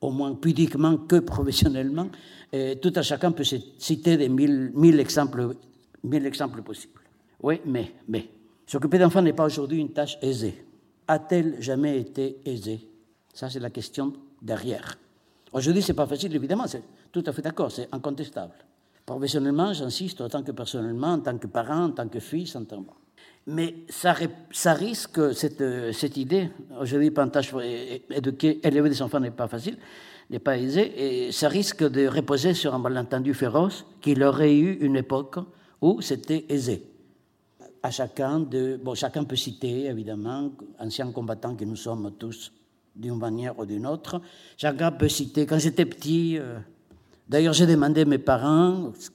au 0.00 0.10
moins 0.10 0.34
pudiquement 0.34 0.96
que 0.96 1.16
professionnellement, 1.20 2.08
tout 2.82 2.92
un 2.96 3.02
chacun 3.02 3.30
peut 3.30 3.44
citer 3.44 4.16
des 4.16 4.28
mille, 4.28 4.72
mille, 4.74 4.98
exemples, 4.98 5.54
mille 6.02 6.26
exemples 6.26 6.62
possibles. 6.62 7.00
Oui, 7.40 7.60
mais, 7.64 7.92
mais, 8.08 8.28
s'occuper 8.66 8.98
d'enfants 8.98 9.22
n'est 9.22 9.32
pas 9.32 9.46
aujourd'hui 9.46 9.78
une 9.78 9.92
tâche 9.92 10.18
aisée. 10.20 10.64
A-t-elle 11.06 11.62
jamais 11.62 12.00
été 12.00 12.38
aisée? 12.44 12.88
Ça, 13.32 13.48
c'est 13.48 13.60
la 13.60 13.70
question 13.70 14.12
derrière. 14.42 14.98
Aujourd'hui, 15.52 15.80
ce 15.80 15.92
n'est 15.92 15.96
pas 15.96 16.06
facile, 16.06 16.34
évidemment, 16.34 16.66
c'est 16.66 16.82
tout 17.12 17.22
à 17.24 17.32
fait 17.32 17.40
d'accord, 17.40 17.70
c'est 17.70 17.88
incontestable. 17.92 18.54
Professionnellement, 19.08 19.72
j'insiste, 19.72 20.20
autant 20.20 20.42
que 20.42 20.52
personnellement, 20.52 21.14
en 21.14 21.20
tant 21.20 21.38
que 21.38 21.46
parent, 21.46 21.84
en 21.84 21.92
tant 21.92 22.08
que 22.08 22.20
fils, 22.20 22.54
en 22.56 22.66
tant 22.66 22.82
que... 22.82 22.90
Mais 23.46 23.86
ça, 23.88 24.12
risque, 24.74 25.34
cette, 25.34 25.64
cette 25.94 26.18
idée, 26.18 26.50
aujourd'hui, 26.78 27.10
tâche 27.32 27.54
éduquer, 28.10 28.60
élever 28.62 28.90
des 28.90 29.00
enfants 29.00 29.18
n'est 29.18 29.30
pas 29.30 29.48
facile, 29.48 29.78
n'est 30.28 30.38
pas 30.38 30.58
aisé, 30.58 30.82
et 31.26 31.32
ça 31.32 31.48
risque 31.48 31.88
de 31.88 32.06
reposer 32.06 32.52
sur 32.52 32.74
un 32.74 32.78
malentendu 32.78 33.32
féroce 33.32 33.86
qu'il 34.02 34.22
aurait 34.22 34.54
eu 34.54 34.74
une 34.82 34.96
époque 34.96 35.38
où 35.80 36.02
c'était 36.02 36.44
aisé. 36.50 36.82
À 37.82 37.90
chacun 37.90 38.40
de, 38.40 38.76
bon, 38.76 38.94
chacun 38.94 39.24
peut 39.24 39.36
citer, 39.36 39.86
évidemment, 39.86 40.52
anciens 40.78 41.10
combattants 41.12 41.56
que 41.56 41.64
nous 41.64 41.76
sommes 41.76 42.12
tous, 42.18 42.52
d'une 42.94 43.16
manière 43.16 43.58
ou 43.58 43.64
d'une 43.64 43.86
autre. 43.86 44.20
Chacun 44.58 44.92
peut 44.92 45.08
citer, 45.08 45.46
quand 45.46 45.58
j'étais 45.58 45.86
petit, 45.86 46.36
euh, 46.36 46.58
d'ailleurs 47.28 47.52
j'ai 47.52 47.66
demandé 47.66 48.02
à 48.02 48.04
mes 48.04 48.18
parents, 48.18 48.92
si 48.96 49.10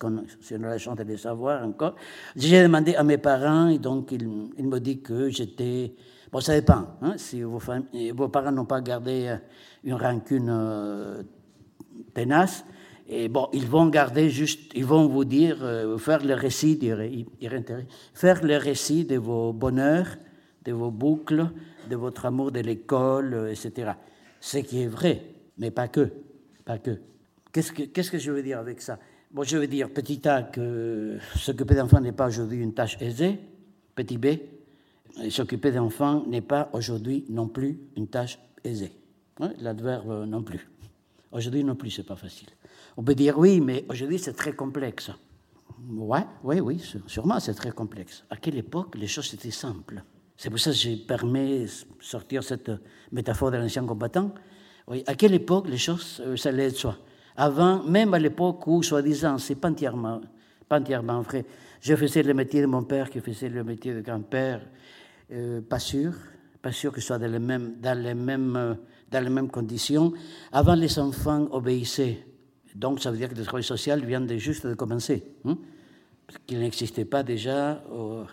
on 0.53 0.63
a 0.63 0.67
la 0.67 0.77
chance 0.77 0.97
de 0.97 1.03
les 1.03 1.17
savoir 1.17 1.63
encore, 1.65 1.95
j'ai 2.35 2.61
demandé 2.63 2.95
à 2.95 3.03
mes 3.03 3.17
parents, 3.17 3.67
et 3.67 3.79
donc 3.79 4.11
ils, 4.11 4.27
me 4.27 4.79
disent 4.79 5.01
que 5.03 5.29
j'étais... 5.29 5.93
Bon, 6.31 6.39
ça 6.39 6.53
dépend, 6.53 6.87
hein, 7.01 7.13
si 7.17 7.43
vos, 7.43 7.59
parents 8.29 8.51
n'ont 8.51 8.65
pas 8.65 8.81
gardé 8.81 9.27
euh, 9.27 9.37
une 9.83 9.93
rancune 9.93 10.49
euh, 10.49 11.23
tenace, 12.13 12.65
et 13.07 13.27
bon, 13.27 13.49
ils 13.53 13.67
vont 13.67 13.87
garder 13.87 14.29
juste, 14.29 14.71
ils 14.73 14.85
vont 14.85 15.07
vous 15.07 15.25
dire, 15.25 15.57
faire 15.99 16.25
le 16.25 16.33
récit, 16.35 16.79
faire 18.13 18.43
le 18.43 18.57
récit 18.57 19.03
de 19.05 19.17
vos 19.17 19.51
bonheurs, 19.51 20.07
de 20.63 20.71
vos 20.71 20.91
boucles, 20.91 21.49
de 21.89 21.95
votre 21.95 22.25
amour 22.25 22.51
de 22.51 22.59
l'école, 22.59 23.33
euh, 23.33 23.51
etc. 23.51 23.91
Ce 24.39 24.57
qui 24.57 24.83
est 24.83 24.87
vrai, 24.87 25.23
mais 25.57 25.71
pas 25.71 25.87
que. 25.87 26.09
Pas 26.65 26.77
que. 26.77 26.99
Qu'est-ce 27.53 28.09
que, 28.09 28.17
je 28.17 28.31
veux 28.31 28.41
dire 28.41 28.57
avec 28.57 28.81
ça? 28.81 28.97
Bon, 29.29 29.43
je 29.43 29.57
veux 29.57 29.67
dire, 29.67 29.87
petit 29.91 30.27
a, 30.27 30.41
que 30.41 31.19
s'occuper 31.35 31.75
d'enfants 31.75 32.01
n'est 32.01 32.11
pas 32.11 32.27
aujourd'hui 32.27 32.57
une 32.57 32.73
tâche 32.73 32.97
aisée. 32.99 33.39
Petit 33.93 34.17
b, 34.17 34.25
s'occuper 35.29 35.71
d'enfants 35.71 36.25
n'est 36.25 36.41
pas 36.41 36.71
aujourd'hui 36.73 37.25
non 37.29 37.47
plus 37.47 37.79
une 37.95 38.07
tâche 38.07 38.39
aisée. 38.63 38.91
L'adverbe 39.59 40.25
non 40.27 40.41
plus. 40.41 40.67
Aujourd'hui 41.31 41.63
non 41.63 41.75
plus, 41.75 41.91
c'est 41.91 42.07
pas 42.07 42.15
facile. 42.15 42.49
On 42.97 43.03
peut 43.03 43.13
dire 43.13 43.37
oui, 43.37 43.61
mais 43.61 43.85
aujourd'hui 43.87 44.17
c'est 44.17 44.33
très 44.33 44.53
complexe. 44.53 45.11
Ouais, 45.91 46.25
oui, 46.43 46.59
oui, 46.59 46.81
sûrement, 47.05 47.39
c'est 47.39 47.53
très 47.53 47.71
complexe. 47.71 48.23
À 48.31 48.37
quelle 48.37 48.57
époque 48.57 48.95
les 48.95 49.07
choses 49.07 49.31
étaient 49.31 49.51
simples? 49.51 50.03
C'est 50.37 50.49
pour 50.49 50.59
ça 50.59 50.71
que 50.71 50.77
j'ai 50.77 50.95
permis 50.95 51.65
de 51.65 51.69
sortir 51.99 52.43
cette 52.43 52.71
métaphore 53.11 53.51
de 53.51 53.57
l'ancien 53.57 53.85
combattant. 53.85 54.33
Oui, 54.87 55.03
à 55.05 55.13
quelle 55.13 55.35
époque 55.35 55.67
les 55.67 55.77
choses, 55.77 56.19
euh, 56.25 56.35
ça 56.35 56.49
allait 56.49 56.71
de 56.71 56.75
soi 56.75 56.97
Avant, 57.35 57.83
même 57.83 58.13
à 58.13 58.19
l'époque 58.19 58.65
où, 58.67 58.83
soi-disant, 58.83 59.37
c'est 59.37 59.55
pas 59.55 59.69
entièrement, 59.69 60.21
pas 60.67 60.79
entièrement 60.79 61.21
vrai. 61.21 61.45
Je 61.81 61.95
faisais 61.95 62.23
le 62.23 62.33
métier 62.33 62.61
de 62.61 62.67
mon 62.67 62.83
père, 62.83 63.09
qui 63.09 63.19
faisait 63.19 63.49
le 63.49 63.63
métier 63.63 63.93
de 63.93 64.01
grand-père, 64.01 64.61
euh, 65.31 65.61
pas 65.61 65.79
sûr, 65.79 66.13
pas 66.61 66.71
sûr 66.71 66.91
que 66.91 67.01
ce 67.01 67.07
soit 67.07 67.19
dans 67.19 67.31
les 67.31 67.39
mêmes, 67.39 67.75
dans 67.81 67.97
les 67.97 68.13
mêmes, 68.13 68.55
euh, 68.55 68.73
dans 69.11 69.23
les 69.23 69.29
mêmes 69.29 69.49
conditions. 69.49 70.13
Avant, 70.51 70.75
les 70.75 70.99
enfants 70.99 71.47
obéissaient. 71.51 72.25
Donc, 72.75 73.01
ça 73.01 73.11
veut 73.11 73.17
dire 73.17 73.29
que 73.29 73.35
le 73.35 73.43
travail 73.43 73.63
social 73.63 74.03
vient 74.05 74.21
de 74.21 74.37
juste 74.37 74.65
de 74.65 74.73
commencer. 74.73 75.23
Hein 75.45 75.57
qu'il 76.45 76.59
n'existait 76.59 77.05
pas 77.05 77.23
déjà 77.23 77.83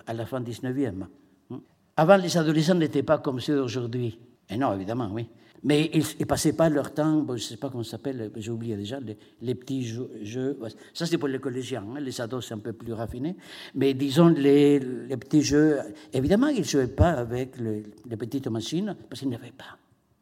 à 0.06 0.14
la 0.14 0.26
fin 0.26 0.40
du 0.40 0.50
19e. 0.50 1.06
Hein. 1.50 1.60
Avant, 1.96 2.16
les 2.16 2.36
adolescents 2.36 2.74
n'étaient 2.74 3.02
pas 3.02 3.18
comme 3.18 3.40
ceux 3.40 3.56
d'aujourd'hui. 3.56 4.18
Et 4.48 4.56
non, 4.56 4.74
évidemment, 4.74 5.10
oui. 5.12 5.28
Mais 5.62 5.90
ils 5.92 6.04
ne 6.20 6.24
passaient 6.24 6.54
pas 6.54 6.68
leur 6.70 6.94
temps, 6.94 7.24
je 7.28 7.32
ne 7.32 7.38
sais 7.38 7.56
pas 7.56 7.68
comment 7.68 7.82
ça 7.82 7.92
s'appelle, 7.92 8.30
j'ai 8.36 8.50
oublié 8.50 8.76
déjà, 8.76 8.98
les, 9.42 9.54
petits 9.54 9.84
jeux, 9.84 10.58
Ça, 10.94 11.04
c'est 11.04 11.18
pour 11.18 11.28
les 11.28 11.38
collégiens. 11.38 11.84
Hein. 11.94 12.00
les 12.00 12.18
ados, 12.20 12.46
c'est 12.48 12.54
un 12.54 12.58
peu 12.58 12.72
plus 12.72 12.94
raffiné. 12.94 13.36
Mais 13.74 13.92
disons, 13.92 14.28
les, 14.28 14.80
petits 15.18 15.42
jeux. 15.42 15.78
Évidemment, 16.12 16.48
ils 16.48 16.60
ne 16.60 16.64
jouaient 16.64 16.86
pas 16.86 17.10
avec 17.10 17.58
les 17.58 18.16
petites 18.16 18.48
machines, 18.48 18.96
parce 19.08 19.20
qu'ils 19.20 19.28
n'avaient 19.28 19.52
pas. 19.52 19.76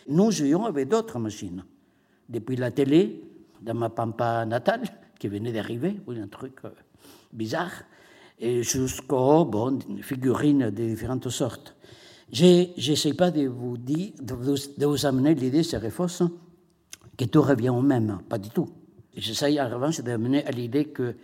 Nous 0.08 0.30
jouions 0.30 0.64
avec 0.64 0.88
d'autres 0.88 1.18
machines. 1.18 1.62
Depuis 2.28 2.56
la 2.56 2.70
télé, 2.70 3.22
dans 3.60 3.74
ma 3.74 3.90
pampa 3.90 4.44
natale, 4.44 4.82
qui 5.18 5.28
venait 5.28 5.52
d'arriver, 5.52 6.00
oui, 6.06 6.18
un 6.18 6.28
truc. 6.28 6.54
Euh, 6.64 6.70
bizarre, 7.32 7.84
jusqu'aux 8.40 9.44
bon, 9.44 9.78
figurines 10.00 10.70
de 10.70 10.84
différentes 10.84 11.28
sortes. 11.28 11.74
Je 12.32 12.90
n'essaie 12.90 13.14
pas 13.14 13.30
de 13.30 13.46
vous 13.46 13.78
dire, 13.78 14.12
de 14.20 14.84
vous, 14.86 15.06
amener 15.06 15.34
l'idée, 15.34 15.62
c'est 15.62 15.90
fausse, 15.90 16.22
que 17.16 17.24
tout 17.24 17.42
revient 17.42 17.70
au 17.70 17.80
même, 17.80 18.20
pas 18.28 18.38
du 18.38 18.50
tout. 18.50 18.68
J'essaie 19.16 19.60
en 19.60 19.68
revanche 19.68 20.00
d'amener 20.00 20.44
à 20.44 20.50
l'idée 20.50 20.86
que 20.86 21.16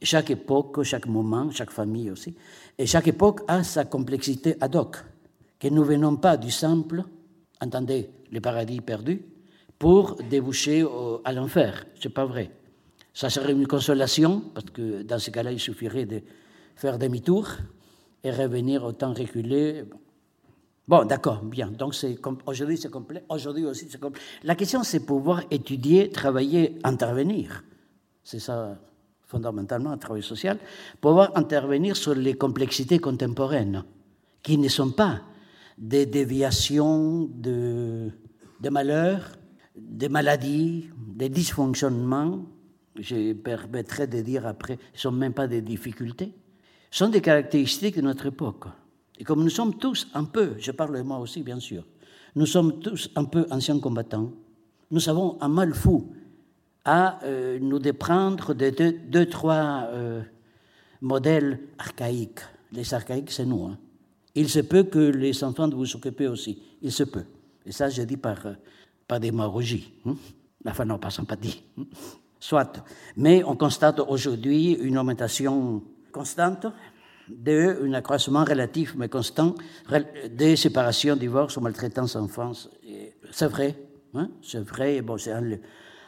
chaque 0.00 0.30
époque, 0.30 0.82
chaque 0.82 1.06
moment, 1.06 1.50
chaque 1.50 1.70
famille 1.70 2.10
aussi, 2.10 2.34
et 2.78 2.86
chaque 2.86 3.08
époque 3.08 3.40
a 3.48 3.62
sa 3.62 3.84
complexité 3.84 4.56
ad 4.60 4.74
hoc, 4.76 4.96
que 5.58 5.68
nous 5.68 5.84
venons 5.84 6.16
pas 6.16 6.36
du 6.36 6.50
simple, 6.50 7.04
entendez, 7.60 8.10
le 8.30 8.40
paradis 8.40 8.80
perdu, 8.80 9.22
pour 9.78 10.16
déboucher 10.30 10.84
à 11.24 11.32
l'enfer. 11.32 11.86
C'est 12.00 12.08
pas 12.08 12.24
vrai. 12.24 12.50
Ça 13.12 13.28
serait 13.28 13.52
une 13.52 13.66
consolation, 13.66 14.42
parce 14.54 14.70
que 14.70 15.02
dans 15.02 15.18
ce 15.18 15.30
cas-là, 15.30 15.52
il 15.52 15.60
suffirait 15.60 16.06
de 16.06 16.22
faire 16.76 16.98
demi-tour 16.98 17.48
et 18.24 18.30
revenir 18.30 18.84
au 18.84 18.92
temps 18.92 19.12
reculé. 19.12 19.84
D'accord, 20.88 21.42
bien. 21.42 21.68
Donc 21.68 21.94
aujourd'hui, 22.46 22.76
c'est 22.76 22.90
complet. 22.90 23.24
Aujourd'hui 23.28 23.64
aussi, 23.64 23.86
c'est 23.90 24.00
complet. 24.00 24.20
La 24.42 24.54
question, 24.54 24.82
c'est 24.82 25.00
pouvoir 25.00 25.42
étudier, 25.50 26.10
travailler, 26.10 26.78
intervenir. 26.84 27.64
C'est 28.22 28.38
ça, 28.38 28.78
fondamentalement, 29.22 29.90
un 29.90 29.98
travail 29.98 30.22
social. 30.22 30.58
Pouvoir 31.00 31.32
intervenir 31.36 31.96
sur 31.96 32.14
les 32.14 32.34
complexités 32.34 32.98
contemporaines, 32.98 33.84
qui 34.42 34.58
ne 34.58 34.68
sont 34.68 34.90
pas 34.90 35.20
des 35.78 36.06
déviations 36.06 37.28
de, 37.32 38.10
de 38.60 38.68
malheurs, 38.68 39.32
des 39.76 40.08
maladies, 40.08 40.90
des 40.96 41.28
dysfonctionnements 41.28 42.44
je 42.98 43.32
permettrai 43.32 44.06
de 44.06 44.20
dire 44.20 44.46
après, 44.46 44.74
ne 44.74 44.98
sont 44.98 45.12
même 45.12 45.32
pas 45.32 45.46
des 45.46 45.62
difficultés, 45.62 46.32
sont 46.90 47.08
des 47.08 47.20
caractéristiques 47.20 47.96
de 47.96 48.02
notre 48.02 48.26
époque. 48.26 48.64
Et 49.22 49.24
comme 49.24 49.44
nous 49.44 49.50
sommes 49.50 49.76
tous 49.76 50.08
un 50.14 50.24
peu, 50.24 50.56
je 50.58 50.72
parle 50.72 50.96
de 50.96 51.02
moi 51.02 51.20
aussi 51.20 51.44
bien 51.44 51.60
sûr, 51.60 51.84
nous 52.34 52.44
sommes 52.44 52.80
tous 52.80 53.08
un 53.14 53.22
peu 53.22 53.46
anciens 53.52 53.78
combattants, 53.78 54.32
nous 54.90 55.08
avons 55.08 55.40
un 55.40 55.46
mal 55.46 55.74
fou 55.74 56.12
à 56.84 57.22
euh, 57.22 57.56
nous 57.60 57.78
déprendre 57.78 58.52
de 58.52 58.70
deux, 59.08 59.26
trois 59.26 59.84
euh, 59.92 60.22
modèles 61.00 61.60
archaïques. 61.78 62.40
Les 62.72 62.92
archaïques, 62.92 63.30
c'est 63.30 63.46
nous. 63.46 63.66
Hein. 63.66 63.78
Il 64.34 64.48
se 64.48 64.58
peut 64.58 64.82
que 64.82 64.98
les 64.98 65.44
enfants 65.44 65.68
vous 65.68 65.94
occuper 65.94 66.26
aussi. 66.26 66.60
Il 66.82 66.90
se 66.90 67.04
peut. 67.04 67.26
Et 67.64 67.70
ça, 67.70 67.88
je 67.88 68.02
dis 68.02 68.16
par, 68.16 68.44
euh, 68.44 68.54
par 69.06 69.20
démagogie. 69.20 69.92
Hein. 70.04 70.16
Enfin, 70.66 70.84
non, 70.84 70.98
par 70.98 71.12
sympathie. 71.12 71.62
Hein 71.78 71.84
soit. 72.42 72.84
Mais 73.16 73.44
on 73.44 73.56
constate 73.56 74.00
aujourd'hui 74.00 74.72
une 74.72 74.98
augmentation 74.98 75.82
constante 76.10 76.66
de, 77.38 77.80
un 77.84 77.92
accroissement 77.94 78.44
relatif 78.44 78.94
mais 78.96 79.08
constant 79.08 79.54
des 80.30 80.56
séparations, 80.56 81.16
divorces 81.16 81.56
ou 81.56 81.60
maltraitances 81.60 82.16
enfance. 82.16 82.70
C'est 83.30 83.46
vrai, 83.46 83.76
hein? 84.14 84.30
c'est 84.42 84.60
vrai. 84.60 85.00
Bon, 85.02 85.18
c'est 85.18 85.32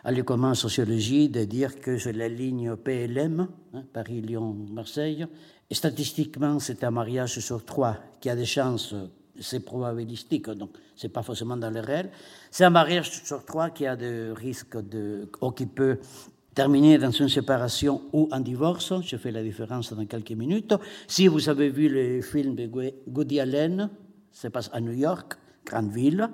à 0.05 0.23
commun 0.23 0.51
en 0.51 0.55
sociologie 0.55 1.29
de 1.29 1.45
dire 1.45 1.81
que 1.81 1.99
c'est 1.99 2.13
la 2.13 2.29
ligne 2.29 2.77
PLM, 2.77 3.49
hein, 3.73 3.85
Paris, 3.93 4.21
Lyon, 4.21 4.55
Marseille. 4.71 5.27
Et 5.71 5.75
statistiquement, 5.75 6.59
c'est 6.61 6.85
un 6.85 6.91
mariage 6.91 7.39
sur 7.41 7.65
trois 7.65 7.97
qui 8.21 8.29
a 8.29 8.37
des 8.37 8.45
chances 8.45 8.95
c'est 9.41 9.61
probabilistique, 9.61 10.49
donc 10.51 10.71
c'est 10.97 11.09
pas 11.09 11.23
forcément 11.23 11.57
dans 11.57 11.71
le 11.71 11.81
réel. 11.81 12.11
C'est 12.51 12.65
un 12.65 12.71
mariage 12.71 13.11
sur 13.25 13.45
trois 13.45 13.71
qui 13.71 13.87
a 13.87 13.97
des 13.97 14.33
risques 14.33 14.81
de, 14.89 15.29
ou 15.41 15.51
qui 15.51 15.67
peut 15.67 15.99
terminer 16.55 16.99
dans 16.99 17.11
une 17.11 17.29
séparation 17.29 18.03
ou 18.13 18.29
un 18.31 18.41
divorce. 18.41 18.93
Je 19.03 19.17
fais 19.17 19.31
la 19.31 19.43
différence 19.43 19.93
dans 19.93 20.07
quelques 20.07 20.33
minutes. 20.33 20.75
Si 21.07 21.27
vous 21.29 21.49
avez 21.49 21.69
vu 21.69 21.89
le 21.89 22.23
film 22.23 22.55
de 22.55 22.71
Goody 23.09 23.41
Allen, 23.41 23.91
ça 24.31 24.51
passe 24.51 24.71
à 24.73 24.81
New 24.81 24.93
York, 24.93 25.35
grande 25.67 25.91
ville, 25.91 26.29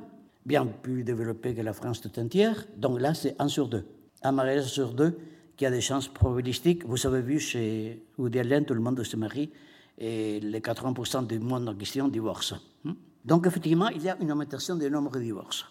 bien 0.45 0.67
plus 0.67 1.03
développée 1.05 1.55
que 1.55 1.63
la 1.63 1.73
France 1.73 2.01
tout 2.01 2.19
entière. 2.19 2.67
Donc 2.77 3.01
là, 3.01 3.15
c'est 3.15 3.35
un 3.39 3.49
sur 3.49 3.69
deux. 3.69 3.85
Un 4.23 4.33
mariage 4.33 4.67
sur 4.67 4.93
deux 4.93 5.19
qui 5.57 5.67
a 5.67 5.71
des 5.71 5.81
chances 5.81 6.09
probabilistiques. 6.09 6.85
Vous 6.87 7.07
avez 7.07 7.23
vu 7.23 7.41
chez 7.41 8.05
Woody 8.19 8.39
Allen, 8.41 8.65
tout 8.65 8.75
le 8.75 8.81
monde 8.81 9.03
se 9.03 9.17
marie 9.17 9.51
et 9.99 10.41
les 10.41 10.61
80% 10.61 11.27
du 11.27 11.39
monde 11.39 11.69
en 11.69 11.75
question 11.75 12.09
divorcent. 12.09 12.59
Hmm? 12.85 12.93
Donc 13.25 13.47
effectivement, 13.47 13.89
il 13.89 14.03
y 14.03 14.09
a 14.09 14.17
une 14.21 14.33
augmentation 14.33 14.77
du 14.77 14.91
nombre 14.91 15.11
de 15.13 15.21
divorces. 15.21 15.67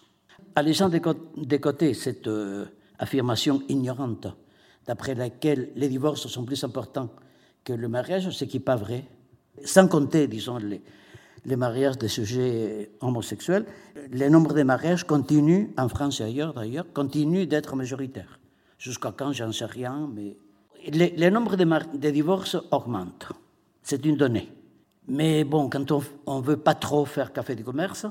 En 0.56 0.62
laissant 0.62 0.88
de 0.88 1.56
côté 1.56 1.94
cette 1.94 2.28
euh, 2.28 2.66
affirmation 3.00 3.62
ignorante 3.68 4.28
d'après 4.86 5.14
laquelle 5.14 5.70
les 5.74 5.88
divorces 5.88 6.26
sont 6.26 6.44
plus 6.44 6.62
importants 6.64 7.10
que 7.64 7.72
le 7.72 7.88
mariage, 7.88 8.30
ce 8.30 8.44
qui 8.44 8.58
n'est 8.58 8.64
pas 8.64 8.76
vrai. 8.76 9.04
Sans 9.64 9.88
compter, 9.88 10.26
disons, 10.26 10.56
les, 10.58 10.80
les 11.44 11.56
mariages 11.56 11.98
de 11.98 12.06
sujets 12.06 12.90
homosexuels, 13.00 13.66
le 14.10 14.28
nombre 14.28 14.54
de 14.54 14.62
mariages 14.62 15.04
continue, 15.04 15.72
en 15.76 15.88
France 15.88 16.20
et 16.20 16.24
ailleurs 16.24 16.54
d'ailleurs, 16.54 16.86
continue 16.92 17.46
d'être 17.46 17.76
majoritaire. 17.76 18.38
Jusqu'à 18.78 19.12
quand, 19.12 19.32
j'en 19.32 19.52
sais 19.52 19.66
rien, 19.66 20.08
mais 20.12 20.36
le, 20.86 21.30
nombre 21.30 21.56
de, 21.56 21.64
de 21.98 22.10
divorces 22.10 22.56
augmente. 22.70 23.32
C'est 23.82 24.04
une 24.06 24.16
donnée. 24.16 24.48
Mais 25.08 25.44
bon, 25.44 25.68
quand 25.68 25.92
on 26.26 26.40
ne 26.40 26.44
veut 26.44 26.56
pas 26.56 26.74
trop 26.74 27.04
faire 27.04 27.32
café 27.32 27.54
de 27.54 27.62
commerce, 27.62 28.06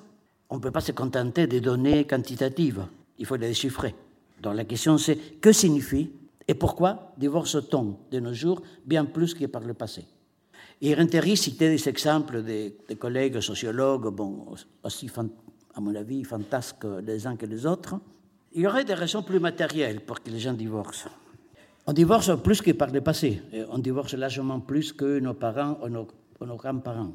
on 0.50 0.58
ne 0.58 0.62
peut 0.62 0.72
pas 0.72 0.82
se 0.82 0.92
contenter 0.92 1.48
des 1.48 1.62
données 1.62 2.06
quantitatives. 2.06 2.86
Il 3.18 3.26
faut 3.26 3.36
les 3.36 3.48
déchiffrer. 3.48 3.96
Donc 4.42 4.56
la 4.56 4.66
question 4.66 4.98
c'est 4.98 5.16
que 5.40 5.52
signifie 5.52 6.10
et 6.48 6.56
pourquoi 6.56 7.14
divorce-t-on 7.18 7.98
de 8.12 8.20
nos 8.20 8.34
jours 8.34 8.62
bien 8.86 9.06
plus 9.06 9.34
que 9.34 9.46
par 9.46 9.62
le 9.62 9.76
passé? 9.76 10.06
Et 10.82 10.96
Renterie 10.96 11.38
citait 11.38 11.70
des 11.70 11.90
exemples 11.90 12.42
de, 12.42 12.94
collègues 12.96 13.40
sociologues, 13.42 14.08
bon, 14.08 14.46
aussi, 14.84 15.12
à 15.76 15.82
mon 15.82 15.94
avis, 15.94 16.24
fantasques 16.24 16.88
les 17.06 17.28
uns 17.28 17.36
que 17.36 17.46
les 17.46 17.66
autres. 17.66 18.00
Il 18.54 18.62
y 18.62 18.68
aurait 18.68 18.86
des 18.86 18.94
raisons 18.94 19.22
plus 19.22 19.40
matérielles 19.40 20.02
pour 20.02 20.22
que 20.22 20.32
les 20.32 20.40
gens 20.40 20.54
divorcent. 20.54 21.10
On 21.86 21.94
divorce 21.94 22.32
plus 22.42 22.62
que 22.62 22.72
par 22.72 22.90
le 22.90 23.02
passé. 23.02 23.42
On 23.70 23.78
divorce 23.78 24.14
largement 24.14 24.60
plus 24.60 24.94
que 24.94 25.20
nos 25.20 25.34
parents 25.34 25.78
ou 25.84 25.90
nos 25.90 26.56
grands-parents. 26.56 27.14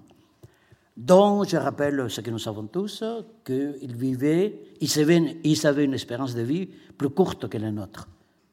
Donc, 0.96 1.48
je 1.48 1.56
rappelle 1.56 2.08
ce 2.08 2.20
que 2.20 2.30
nous 2.30 2.38
savons 2.38 2.66
tous, 2.66 3.02
qu'ils 3.44 3.96
vivaient, 3.96 4.60
ils 4.80 4.98
avaient, 5.66 5.84
une 5.84 5.94
espérance 5.94 6.34
de 6.34 6.42
vie 6.42 6.68
plus 6.96 7.10
courte 7.10 7.48
que 7.48 7.58
la 7.58 7.72
nôtre. 7.72 8.08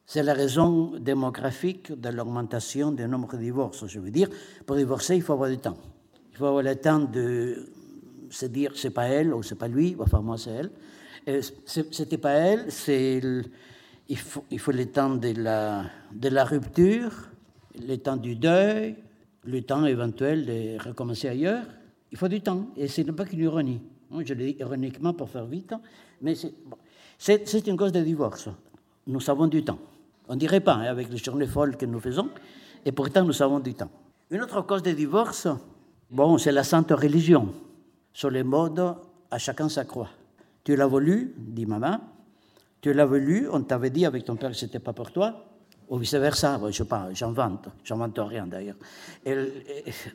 C'est 0.08 0.24
la 0.24 0.34
raison 0.34 0.98
démographique 1.00 1.92
de 1.92 2.10
l'augmentation 2.10 2.92
du 2.92 3.08
nombre 3.08 3.34
de 3.34 3.38
divorces. 3.38 3.86
Je 3.86 4.00
veux 4.00 4.10
dire, 4.10 4.28
pour 4.66 4.76
divorcer, 4.76 5.16
il 5.16 5.22
faut 5.22 5.34
avoir 5.34 5.50
du 5.50 5.60
temps. 5.60 5.78
Il 6.32 6.38
faut 6.38 6.48
avoir 6.48 6.64
le 6.64 6.76
temps 6.76 7.00
de 7.00 7.70
se 8.30 8.48
dire 8.48 8.72
c'est 8.76 8.90
pas 8.90 9.06
elle 9.06 9.34
ou 9.34 9.44
c'est 9.44 9.56
pas 9.56 9.68
lui, 9.68 9.96
enfin 10.00 10.22
moi 10.22 10.38
c'est 10.38 10.52
elle. 10.52 11.42
C'était 11.66 12.18
pas 12.18 12.32
elle, 12.32 12.68
il 14.10 14.18
faut, 14.18 14.72
le 14.72 14.86
temps 14.88 15.16
de 15.16 16.30
la 16.30 16.44
rupture, 16.44 17.30
le 17.88 17.98
temps 17.98 18.18
du 18.18 18.36
deuil, 18.36 18.96
le 19.46 19.62
temps 19.62 19.86
éventuel 19.86 20.46
de 20.46 20.84
recommencer 20.84 21.28
ailleurs. 21.28 21.66
Il 22.12 22.18
faut 22.18 22.28
du 22.28 22.42
temps, 22.42 22.68
et 22.76 22.88
ce 22.88 23.02
n'est 23.02 23.12
pas 23.12 23.26
qu'une 23.26 23.40
ironie. 23.40 23.82
Je 24.12 24.34
le 24.34 24.46
dis 24.46 24.58
ironiquement 24.60 25.14
pour 25.14 25.30
faire 25.30 25.46
vite, 25.46 25.74
mais 26.22 26.34
c'est 27.18 27.68
une 27.68 27.78
cause 27.78 27.92
de 27.94 28.02
divorce. 28.02 28.50
Nous 29.08 29.30
avons 29.30 29.48
du 29.48 29.64
temps. 29.64 29.80
On 30.28 30.34
ne 30.36 30.40
dirait 30.40 30.60
pas, 30.60 30.76
hein, 30.76 30.84
avec 30.84 31.10
les 31.10 31.18
journées 31.18 31.48
folles 31.48 31.78
que 31.78 31.86
nous 31.86 32.00
faisons, 32.00 32.30
et 32.86 32.92
pourtant 32.92 33.24
nous 33.24 33.42
avons 33.42 33.60
du 33.60 33.74
temps. 33.74 33.90
Une 34.30 34.42
autre 34.42 34.62
cause 34.62 34.84
de 34.84 34.92
divorce, 34.92 35.48
bon, 36.10 36.38
c'est 36.38 36.52
la 36.52 36.64
sainte 36.64 36.92
religion. 36.92 37.50
Sur 38.14 38.30
les 38.30 38.44
modes, 38.44 38.96
à 39.30 39.38
chacun 39.38 39.70
sa 39.70 39.86
croix. 39.86 40.10
Tu 40.64 40.76
l'as 40.76 40.88
voulu, 40.88 41.34
dit 41.38 41.66
maman. 41.66 42.00
Tu 42.82 42.94
l'as 42.94 43.06
voulu, 43.06 43.48
on 43.52 43.62
t'avait 43.62 43.90
dit 43.90 44.06
avec 44.06 44.26
ton 44.26 44.36
père 44.36 44.52
que 44.52 44.58
c'était 44.58 44.80
pas 44.80 44.92
pour 44.92 45.12
toi, 45.12 45.46
ou 45.92 45.98
vice-versa, 45.98 46.58
je 46.72 46.84
pas, 46.84 47.10
j'invente, 47.14 47.68
j'invente 47.84 48.18
rien 48.18 48.48
d'ailleurs. 48.48 48.78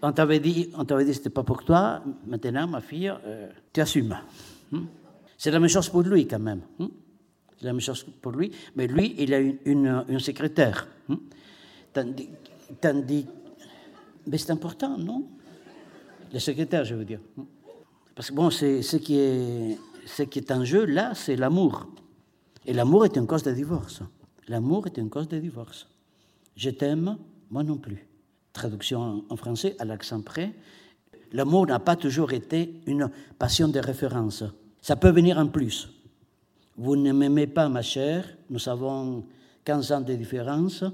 On 0.00 0.10
t'avait 0.10 0.40
dit, 0.40 0.70
on 0.74 0.86
t'avait 0.86 1.04
dit 1.04 1.12
c'était 1.12 1.28
pas 1.28 1.42
pour 1.42 1.62
toi, 1.64 2.02
maintenant 2.26 2.66
ma 2.66 2.80
fille, 2.80 3.12
euh, 3.26 3.50
tu 3.74 3.82
assumes. 3.82 4.16
Hmm? 4.72 4.86
C'est 5.36 5.50
la 5.50 5.60
même 5.60 5.68
chose 5.68 5.90
pour 5.90 6.00
lui 6.00 6.26
quand 6.26 6.38
même. 6.38 6.62
Hmm? 6.78 6.86
C'est 7.58 7.66
la 7.66 7.74
même 7.74 7.82
chose 7.82 8.06
pour 8.22 8.32
lui, 8.32 8.50
mais 8.74 8.86
lui, 8.86 9.16
il 9.18 9.34
a 9.34 9.38
une, 9.38 10.04
une, 10.08 10.18
secrétaire. 10.18 10.88
Hmm? 11.10 11.16
Tandis, 11.92 12.30
tandis, 12.80 13.26
mais 14.26 14.38
c'est 14.38 14.52
important, 14.52 14.96
non? 14.96 15.26
Le 16.32 16.38
secrétaire, 16.38 16.86
je 16.86 16.94
veux 16.94 17.04
dire. 17.04 17.20
Parce 18.14 18.30
que 18.30 18.34
bon, 18.34 18.48
c'est 18.48 18.80
ce 18.80 18.96
qui 18.96 19.18
est, 19.18 19.78
ce 20.06 20.22
qui 20.22 20.38
est 20.38 20.50
en 20.52 20.64
jeu 20.64 20.86
là, 20.86 21.14
c'est 21.14 21.36
l'amour. 21.36 21.86
Et 22.64 22.72
l'amour 22.72 23.04
est 23.04 23.16
une 23.16 23.26
cause 23.26 23.42
de 23.42 23.52
divorce. 23.52 24.00
L'amour 24.48 24.86
est 24.86 24.96
une 24.98 25.10
cause 25.10 25.28
de 25.28 25.38
divorce. 25.38 25.88
Je 26.56 26.70
t'aime, 26.70 27.16
moi 27.50 27.62
non 27.62 27.76
plus. 27.76 28.06
Traduction 28.52 29.24
en 29.28 29.36
français 29.36 29.76
à 29.78 29.84
l'accent 29.84 30.22
près. 30.22 30.54
L'amour 31.32 31.66
n'a 31.66 31.78
pas 31.78 31.96
toujours 31.96 32.32
été 32.32 32.80
une 32.86 33.10
passion 33.38 33.68
de 33.68 33.78
référence. 33.78 34.44
Ça 34.80 34.96
peut 34.96 35.10
venir 35.10 35.38
en 35.38 35.48
plus. 35.48 35.90
Vous 36.76 36.96
ne 36.96 37.12
m'aimez 37.12 37.46
pas, 37.46 37.68
ma 37.68 37.82
chère, 37.82 38.24
nous 38.50 38.68
avons 38.68 39.24
15 39.64 39.92
ans 39.92 40.00
de 40.00 40.14
différence, 40.14 40.84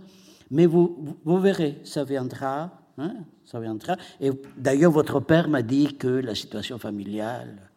mais 0.51 0.67
vous, 0.67 1.17
vous 1.25 1.39
verrez, 1.39 1.81
ça 1.85 2.05
viendra, 2.05 2.71
hein, 2.99 3.15
ça 3.45 3.61
viendra. 3.61 3.97
Et 4.21 4.31
d'ailleurs, 4.57 4.93
votre 4.93 5.21
père 5.21 5.49
m'a 5.49 5.63
dit 5.63 5.95
que 5.95 6.09
la 6.09 6.35
situation 6.35 6.79
familiale, 6.79 7.72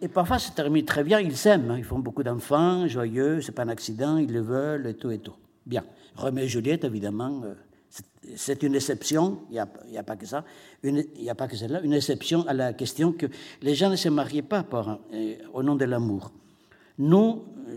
et 0.00 0.08
parfois, 0.08 0.38
ça 0.38 0.50
termine 0.50 0.84
très 0.84 1.04
bien, 1.04 1.20
ils 1.20 1.36
s'aiment, 1.36 1.74
ils 1.78 1.84
font 1.84 1.98
beaucoup 1.98 2.22
d'enfants, 2.22 2.86
joyeux, 2.86 3.40
c'est 3.40 3.52
pas 3.52 3.62
un 3.62 3.68
accident, 3.68 4.18
ils 4.18 4.30
le 4.30 4.40
veulent, 4.40 4.86
et 4.86 4.94
tout 4.94 5.10
et 5.10 5.18
tout. 5.18 5.34
Bien. 5.64 5.84
Roméo 6.16 6.44
et 6.44 6.48
Juliette, 6.48 6.84
évidemment, 6.84 7.42
euh, 7.44 7.54
c'est 8.34 8.62
une 8.62 8.74
exception, 8.74 9.40
il 9.50 9.54
n'y 9.90 9.98
a, 9.98 10.02
pas 10.02 10.16
que 10.16 10.26
ça, 10.26 10.44
il 10.82 11.06
n'y 11.18 11.30
a 11.30 11.34
pas 11.34 11.48
que 11.48 11.56
celle-là, 11.56 11.80
une 11.82 11.92
exception 11.92 12.46
à 12.46 12.52
la 12.52 12.72
question 12.72 13.12
que 13.12 13.26
les 13.62 13.74
gens 13.74 13.90
ne 13.90 13.96
se 13.96 14.08
mariaient 14.08 14.42
pas 14.42 14.66
euh, 15.12 15.34
au 15.52 15.62
nom 15.62 15.76
de 15.76 15.84
l'amour. 15.84 16.30
Nous, 16.98 17.44
euh, 17.68 17.76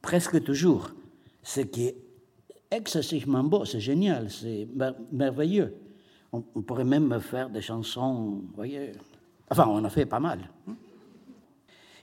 presque 0.00 0.42
toujours, 0.44 0.90
ce 1.42 1.62
qui 1.62 1.86
est 1.86 1.96
excessivement 2.70 3.42
beau, 3.42 3.64
c'est 3.64 3.80
génial, 3.80 4.30
c'est 4.30 4.68
merveilleux. 5.10 5.74
On, 6.32 6.40
pourrait 6.42 6.84
même 6.84 7.18
faire 7.20 7.48
des 7.48 7.62
chansons, 7.62 8.42
vous 8.42 8.54
voyez. 8.54 8.92
Enfin, 9.50 9.66
on 9.66 9.82
a 9.82 9.88
fait 9.88 10.04
pas 10.04 10.20
mal. 10.20 10.40
Hein. 10.68 10.74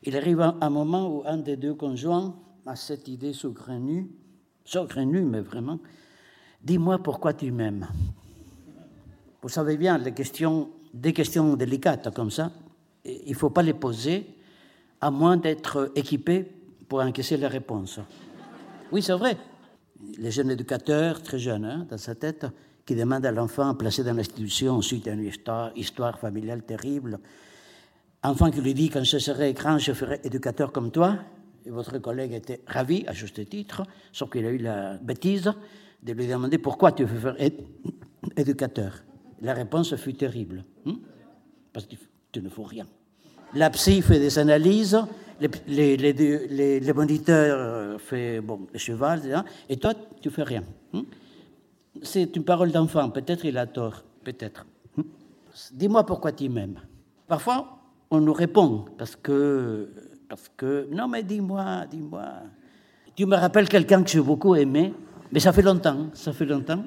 Il 0.06 0.16
arrive 0.16 0.40
un 0.40 0.70
moment 0.70 1.10
où 1.10 1.24
un 1.26 1.38
des 1.38 1.58
deux 1.58 1.74
conjoints 1.74 2.36
a 2.66 2.76
cette 2.76 3.08
idée 3.08 3.34
saugrenue, 3.34 4.08
saugrenue, 4.64 5.24
mais 5.24 5.42
vraiment, 5.42 5.80
dis-moi 6.64 7.00
pourquoi 7.02 7.34
tu 7.34 7.52
m'aimes. 7.52 7.88
Vous 9.42 9.50
savez 9.50 9.78
bien, 9.78 9.98
les 9.98 10.14
questions, 10.14 10.70
des 10.94 11.14
questions 11.14 11.56
délicates 11.56 12.14
comme 12.14 12.32
ça, 12.32 12.52
il 13.04 13.30
ne 13.30 13.36
faut 13.36 13.50
pas 13.50 13.64
les 13.64 13.74
poser 13.74 14.28
à 15.02 15.12
moins 15.12 15.38
d'être 15.38 15.92
équipé 15.96 16.52
pour 16.88 17.00
encaisser 17.00 17.38
les 17.38 17.48
réponses. 17.48 18.00
Oui, 18.92 19.02
c'est 19.02 19.14
vrai. 19.14 19.38
Les 20.18 20.32
jeunes 20.32 20.52
éducateurs, 20.52 21.22
très 21.22 21.40
jeunes, 21.40 21.66
hein, 21.66 21.88
dans 21.90 21.98
sa 21.98 22.16
tête, 22.16 22.46
qui 22.86 22.96
demandent 22.96 23.26
à 23.26 23.32
l'enfant 23.32 23.74
placé 23.74 24.04
dans 24.04 24.14
l'institution 24.14 24.82
suite 24.82 25.08
à 25.08 25.14
une 25.14 25.26
histoire, 25.26 25.72
histoire 25.76 26.20
familiale 26.20 26.64
terrible, 26.64 27.20
Enfant 28.26 28.50
qui 28.50 28.60
lui 28.60 28.74
dit 28.74 28.90
quand 28.90 29.04
je 29.04 29.20
serai 29.20 29.54
grand, 29.54 29.78
je 29.78 29.94
ferai 29.94 30.20
éducateur 30.24 30.72
comme 30.72 30.90
toi. 30.90 31.18
Et 31.64 31.70
votre 31.70 32.00
collègue 32.00 32.34
était 32.34 32.62
ravi, 32.66 33.06
à 33.08 33.14
juste 33.14 33.48
titre, 33.48 33.84
sauf 34.12 34.32
qu'il 34.32 34.46
a 34.48 34.50
eu 34.50 34.58
la 34.58 34.98
bêtise 34.98 35.52
de 36.02 36.14
lui 36.14 36.26
demander 36.26 36.58
pourquoi 36.58 36.92
tu 36.92 37.04
veux 37.04 37.20
faire 37.20 37.36
éducateur. 38.38 39.04
La 39.42 39.54
réponse 39.54 39.96
fut 39.96 40.16
terrible. 40.16 40.64
Hein? 40.88 40.96
Parce 41.72 41.86
que 41.86 41.96
tu 42.32 42.42
ne 42.42 42.50
fais 42.50 42.64
rien. 42.66 42.88
La 43.54 43.70
psy 43.70 44.02
fait 44.02 44.20
des 44.20 44.40
analyses, 44.40 45.00
les, 45.68 45.96
les, 45.96 46.80
les, 46.80 46.94
moniteurs 46.94 48.02
font 48.02 48.42
bon, 48.44 48.68
le 48.74 48.80
cheval, 48.80 49.44
et 49.70 49.78
toi, 49.78 49.94
tu 50.20 50.32
fais 50.32 50.44
rien. 50.44 50.64
Hein? 50.94 51.04
C'est 52.02 52.36
une 52.36 52.44
parole 52.44 52.72
d'enfant, 52.72 53.10
peut-être 53.12 53.46
il 53.46 53.58
a 53.58 53.68
tort, 53.68 54.04
peut-être. 54.24 54.66
Hein? 54.98 55.04
Dis-moi 55.74 56.06
pourquoi 56.06 56.32
tu 56.32 56.50
m'aimes. 56.50 56.80
Parfois, 57.28 57.85
on 58.12 58.22
nous 58.22 58.34
répond 58.34 58.86
parce 58.98 59.16
que, 59.16 59.90
parce 60.30 60.50
que 60.56 60.88
non, 60.92 61.08
mais 61.08 61.24
dis-moi, 61.24 61.86
dis-moi. 61.90 62.26
Tu 63.16 63.26
me 63.26 63.36
rappelles 63.36 63.70
quelqu'un 63.70 64.04
que 64.04 64.10
j'ai 64.10 64.22
beaucoup 64.22 64.56
aimé, 64.56 64.94
mais 65.32 65.40
ça 65.40 65.54
fait 65.54 65.62
longtemps, 65.62 66.08
ça 66.14 66.34
fait 66.34 66.46
longtemps. 66.46 66.84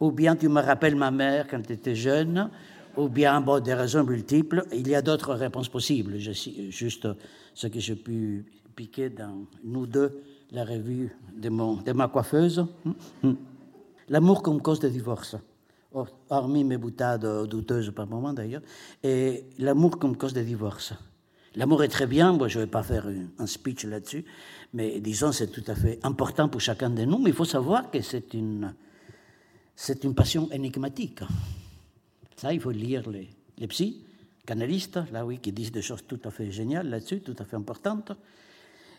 Ou 0.00 0.10
bien 0.10 0.34
tu 0.34 0.48
me 0.48 0.60
rappelles 0.60 0.96
ma 0.96 1.10
mère 1.10 1.46
quand 1.48 1.62
tu 1.64 1.72
étais 1.72 1.94
jeune, 1.94 2.50
ou 2.96 3.08
bien, 3.08 3.40
bon, 3.40 3.60
des 3.60 3.74
raisons 3.74 4.04
multiples. 4.04 4.64
Il 4.72 4.88
y 4.88 4.94
a 4.94 5.02
d'autres 5.02 5.34
réponses 5.34 5.68
possibles. 5.68 6.18
Je, 6.18 6.32
juste 6.70 7.08
ce 7.54 7.66
que 7.68 7.78
j'ai 7.78 7.94
pu 7.94 8.44
piquer 8.74 9.10
dans 9.10 9.46
nous 9.62 9.86
deux, 9.86 10.22
la 10.50 10.64
revue 10.64 11.16
de, 11.34 11.48
mon, 11.48 11.76
de 11.76 11.92
ma 11.92 12.08
coiffeuse. 12.08 12.66
L'amour 14.08 14.42
comme 14.42 14.60
cause 14.60 14.80
de 14.80 14.88
divorce 14.88 15.36
hormis 16.28 16.64
mes 16.64 16.78
boutades 16.78 17.46
douteuses 17.46 17.92
par 17.94 18.06
moment 18.06 18.32
d'ailleurs, 18.32 18.62
et 19.02 19.44
l'amour 19.58 19.98
comme 19.98 20.16
cause 20.16 20.32
de 20.32 20.42
divorce. 20.42 20.94
L'amour 21.54 21.82
est 21.84 21.88
très 21.88 22.06
bien, 22.06 22.32
moi 22.32 22.48
je 22.48 22.58
ne 22.58 22.64
vais 22.64 22.70
pas 22.70 22.82
faire 22.82 23.06
un 23.38 23.46
speech 23.46 23.84
là-dessus, 23.84 24.24
mais 24.72 25.00
disons 25.00 25.32
c'est 25.32 25.48
tout 25.48 25.64
à 25.66 25.74
fait 25.74 25.98
important 26.02 26.48
pour 26.48 26.60
chacun 26.60 26.88
de 26.90 27.04
nous, 27.04 27.18
mais 27.18 27.30
il 27.30 27.36
faut 27.36 27.44
savoir 27.44 27.90
que 27.90 28.00
c'est 28.00 28.32
une, 28.32 28.74
c'est 29.76 30.02
une 30.04 30.14
passion 30.14 30.50
énigmatique. 30.50 31.20
Ça, 32.36 32.52
il 32.52 32.60
faut 32.60 32.70
lire 32.70 33.08
les, 33.10 33.28
les 33.58 33.66
psys, 33.68 34.02
canalistes, 34.46 34.98
là 35.12 35.24
oui, 35.26 35.38
qui 35.38 35.52
disent 35.52 35.72
des 35.72 35.82
choses 35.82 36.04
tout 36.08 36.20
à 36.24 36.30
fait 36.30 36.50
géniales 36.50 36.88
là-dessus, 36.88 37.20
tout 37.20 37.36
à 37.38 37.44
fait 37.44 37.56
importantes. 37.56 38.12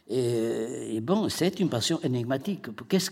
Et, 0.08 0.96
et 0.96 1.02
bon, 1.02 1.28
c'est 1.30 1.60
une 1.60 1.70
passion 1.70 2.00
énigmatique. 2.02 2.68
Qu'est-ce, 2.88 3.10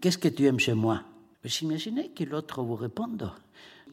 qu'est-ce 0.00 0.18
que 0.18 0.28
tu 0.28 0.46
aimes 0.46 0.60
chez 0.60 0.74
moi? 0.74 1.02
Vous 1.48 1.66
imaginez 1.66 2.10
que 2.10 2.24
l'autre 2.24 2.62
vous 2.62 2.74
réponde. 2.74 3.30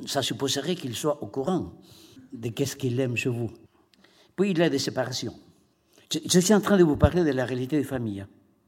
Ça 0.05 0.21
supposerait 0.21 0.75
qu'il 0.75 0.95
soit 0.95 1.23
au 1.23 1.27
courant 1.27 1.73
de 2.33 2.49
qu'est-ce 2.49 2.75
qu'il 2.75 2.99
aime 2.99 3.15
chez 3.15 3.29
vous. 3.29 3.49
Puis 4.35 4.51
il 4.51 4.57
y 4.57 4.61
a 4.61 4.69
des 4.69 4.79
séparations. 4.79 5.33
Je, 6.11 6.39
suis 6.39 6.53
en 6.53 6.59
train 6.59 6.77
de 6.77 6.83
vous 6.83 6.97
parler 6.97 7.23
de 7.23 7.31
la 7.31 7.45
réalité 7.45 7.77
des 7.77 7.83
familles. 7.83 8.25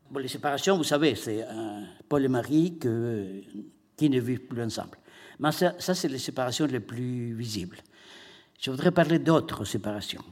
Bon, 0.09 0.19
les 0.19 0.29
séparations, 0.29 0.77
vous 0.77 0.85
savez, 0.85 1.15
c'est 1.15 1.45
Paul 2.07 2.23
et 2.23 2.29
Marie 2.29 2.79
qui 2.79 4.09
ne 4.09 4.19
vivent 4.19 4.47
plus 4.47 4.63
ensemble. 4.63 4.97
Mais 5.39 5.51
ça, 5.51 5.75
ça 5.79 5.93
c'est 5.93 6.07
les 6.07 6.17
séparations 6.17 6.65
les 6.65 6.79
plus 6.79 7.33
visibles. 7.33 7.77
Je 8.59 8.71
voudrais 8.71 8.91
parler 8.91 9.19
d'autres 9.19 9.65
séparations. 9.65 10.23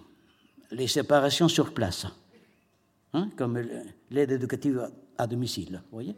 Les 0.71 0.87
séparations 0.87 1.47
sur 1.47 1.73
place, 1.73 2.07
hein, 3.13 3.29
comme 3.35 3.61
l'aide 4.09 4.31
éducative 4.31 4.89
à 5.17 5.27
domicile, 5.27 5.81
vous 5.91 5.97
voyez 5.97 6.15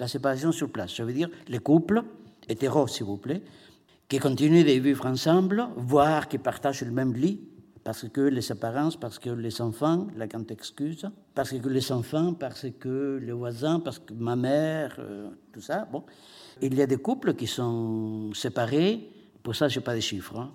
la 0.00 0.08
séparation 0.08 0.50
sur 0.50 0.70
place. 0.70 0.96
Ça 0.96 1.04
veut 1.04 1.12
dire 1.12 1.28
les 1.46 1.58
couples, 1.58 2.02
hétéros 2.48 2.88
s'il 2.88 3.04
vous 3.04 3.18
plaît, 3.18 3.42
qui 4.08 4.18
continuent 4.18 4.64
de 4.64 4.80
vivre 4.80 5.06
ensemble, 5.06 5.68
voire 5.76 6.26
qui 6.26 6.38
partagent 6.38 6.82
le 6.82 6.90
même 6.90 7.12
lit, 7.12 7.38
parce 7.84 8.08
que 8.08 8.22
les 8.22 8.50
apparences, 8.50 8.96
parce 8.96 9.18
que 9.18 9.30
les 9.30 9.60
enfants, 9.60 10.08
la 10.16 10.26
grande 10.26 10.50
excuse, 10.50 11.06
parce 11.34 11.50
que 11.50 11.68
les 11.68 11.92
enfants, 11.92 12.34
parce 12.34 12.66
que 12.78 13.20
les 13.22 13.32
voisins, 13.32 13.78
parce 13.78 13.98
que 13.98 14.12
ma 14.14 14.36
mère, 14.36 14.96
euh, 14.98 15.28
tout 15.52 15.60
ça. 15.60 15.86
Bon. 15.92 16.02
Il 16.62 16.74
y 16.74 16.82
a 16.82 16.86
des 16.86 16.96
couples 16.96 17.34
qui 17.34 17.46
sont 17.46 18.32
séparés, 18.34 19.08
pour 19.42 19.54
ça, 19.54 19.68
je 19.68 19.78
n'ai 19.78 19.84
pas 19.84 19.94
de 19.94 20.00
chiffres. 20.00 20.36
Hein. 20.38 20.50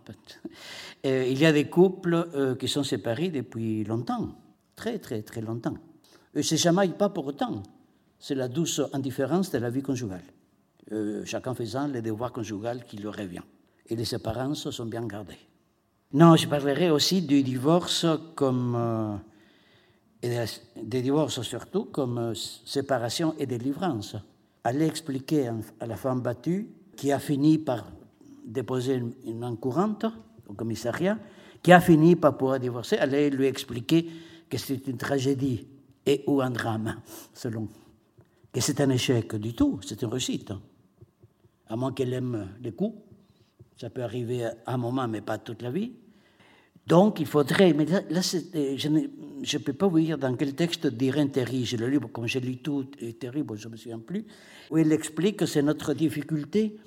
Euh, 1.05 1.27
il 1.29 1.39
y 1.39 1.45
a 1.45 1.51
des 1.51 1.69
couples 1.69 2.15
euh, 2.33 2.55
qui 2.55 2.67
sont 2.67 2.83
séparés 2.83 3.29
depuis 3.29 3.83
longtemps, 3.83 4.35
très, 4.75 4.97
très, 4.97 5.21
très 5.21 5.41
longtemps. 5.41 5.77
Et 6.33 6.41
c'est 6.41 6.57
jamais 6.57 6.89
pas 6.89 7.09
pour 7.09 7.27
autant 7.27 7.61
c'est 8.19 8.35
la 8.35 8.47
douce 8.47 8.81
indifférence 8.93 9.51
de 9.51 9.57
la 9.57 9.69
vie 9.69 9.81
conjugale, 9.81 10.23
euh, 10.91 11.23
chacun 11.25 11.53
faisant 11.53 11.87
les 11.87 12.01
devoirs 12.01 12.31
conjugaux 12.31 12.79
qui 12.87 12.97
lui 12.97 13.07
revient. 13.07 13.43
Et 13.87 13.95
les 13.95 14.13
apparences 14.15 14.69
sont 14.71 14.85
bien 14.85 15.05
gardées. 15.05 15.37
Non, 16.13 16.35
je 16.35 16.47
parlerai 16.47 16.89
aussi 16.89 17.21
du 17.21 17.43
divorce 17.43 18.05
comme, 18.35 18.75
euh, 18.75 20.45
des 20.81 21.01
divorces 21.01 21.41
surtout 21.41 21.85
comme 21.85 22.17
euh, 22.17 22.33
séparation 22.33 23.35
et 23.37 23.45
délivrance. 23.45 24.15
Aller 24.63 24.85
expliquer 24.85 25.51
à 25.79 25.85
la 25.85 25.95
femme 25.95 26.21
battue 26.21 26.67
qui 26.95 27.11
a 27.11 27.19
fini 27.19 27.57
par 27.57 27.85
déposer 28.45 28.95
une, 28.95 29.13
une 29.25 29.57
courante 29.57 30.05
au 30.47 30.53
commissariat, 30.53 31.17
qui 31.61 31.71
a 31.71 31.81
fini 31.81 32.15
par 32.15 32.37
pouvoir 32.37 32.59
divorcer, 32.59 32.97
aller 32.97 33.29
lui 33.29 33.47
expliquer 33.47 34.07
que 34.49 34.57
c'est 34.57 34.87
une 34.87 34.97
tragédie 34.97 35.67
et 36.05 36.23
ou 36.27 36.41
un 36.41 36.51
drame, 36.51 37.01
selon 37.33 37.67
que 38.55 38.61
c'est 38.61 38.79
un 38.79 38.89
échec 38.89 39.35
du 39.35 39.53
tout, 39.53 39.81
c'est 39.85 40.01
une 40.01 40.07
réussite. 40.07 40.53
à 41.67 41.75
moins 41.75 41.91
qu'elle 41.91 42.13
aime 42.13 42.51
les 42.61 42.71
coups. 42.71 42.97
Ça 43.75 43.89
peut 43.89 44.01
arriver 44.01 44.45
à 44.45 44.55
un 44.67 44.77
moment, 44.77 45.09
mais 45.09 45.19
pas 45.19 45.37
toute 45.39 45.61
la 45.61 45.71
vie. 45.71 45.91
Donc, 46.87 47.19
il 47.19 47.25
faudrait. 47.25 47.73
Mais 47.73 47.83
là, 47.83 47.99
je 48.21 48.87
ne 48.87 49.57
peux 49.61 49.73
pas 49.73 49.87
vous 49.87 49.99
dire 49.99 50.17
dans 50.17 50.33
quel 50.37 50.55
texte 50.55 50.87
d'Irène 50.87 51.31
Terry, 51.31 51.65
je 51.65 51.75
l'ai 51.75 51.87
lu, 51.87 51.99
comme 51.99 52.27
j'ai 52.27 52.39
lu 52.39 52.55
tout, 52.59 52.85
et 53.01 53.11
terrible, 53.15 53.57
je 53.57 53.67
ne 53.67 53.73
me 53.73 53.77
souviens 53.77 53.99
plus, 53.99 54.25
où 54.71 54.77
il 54.77 54.89
explique 54.93 55.35
que 55.35 55.45
c'est 55.45 55.61
notre 55.61 55.93
difficulté 55.93 56.77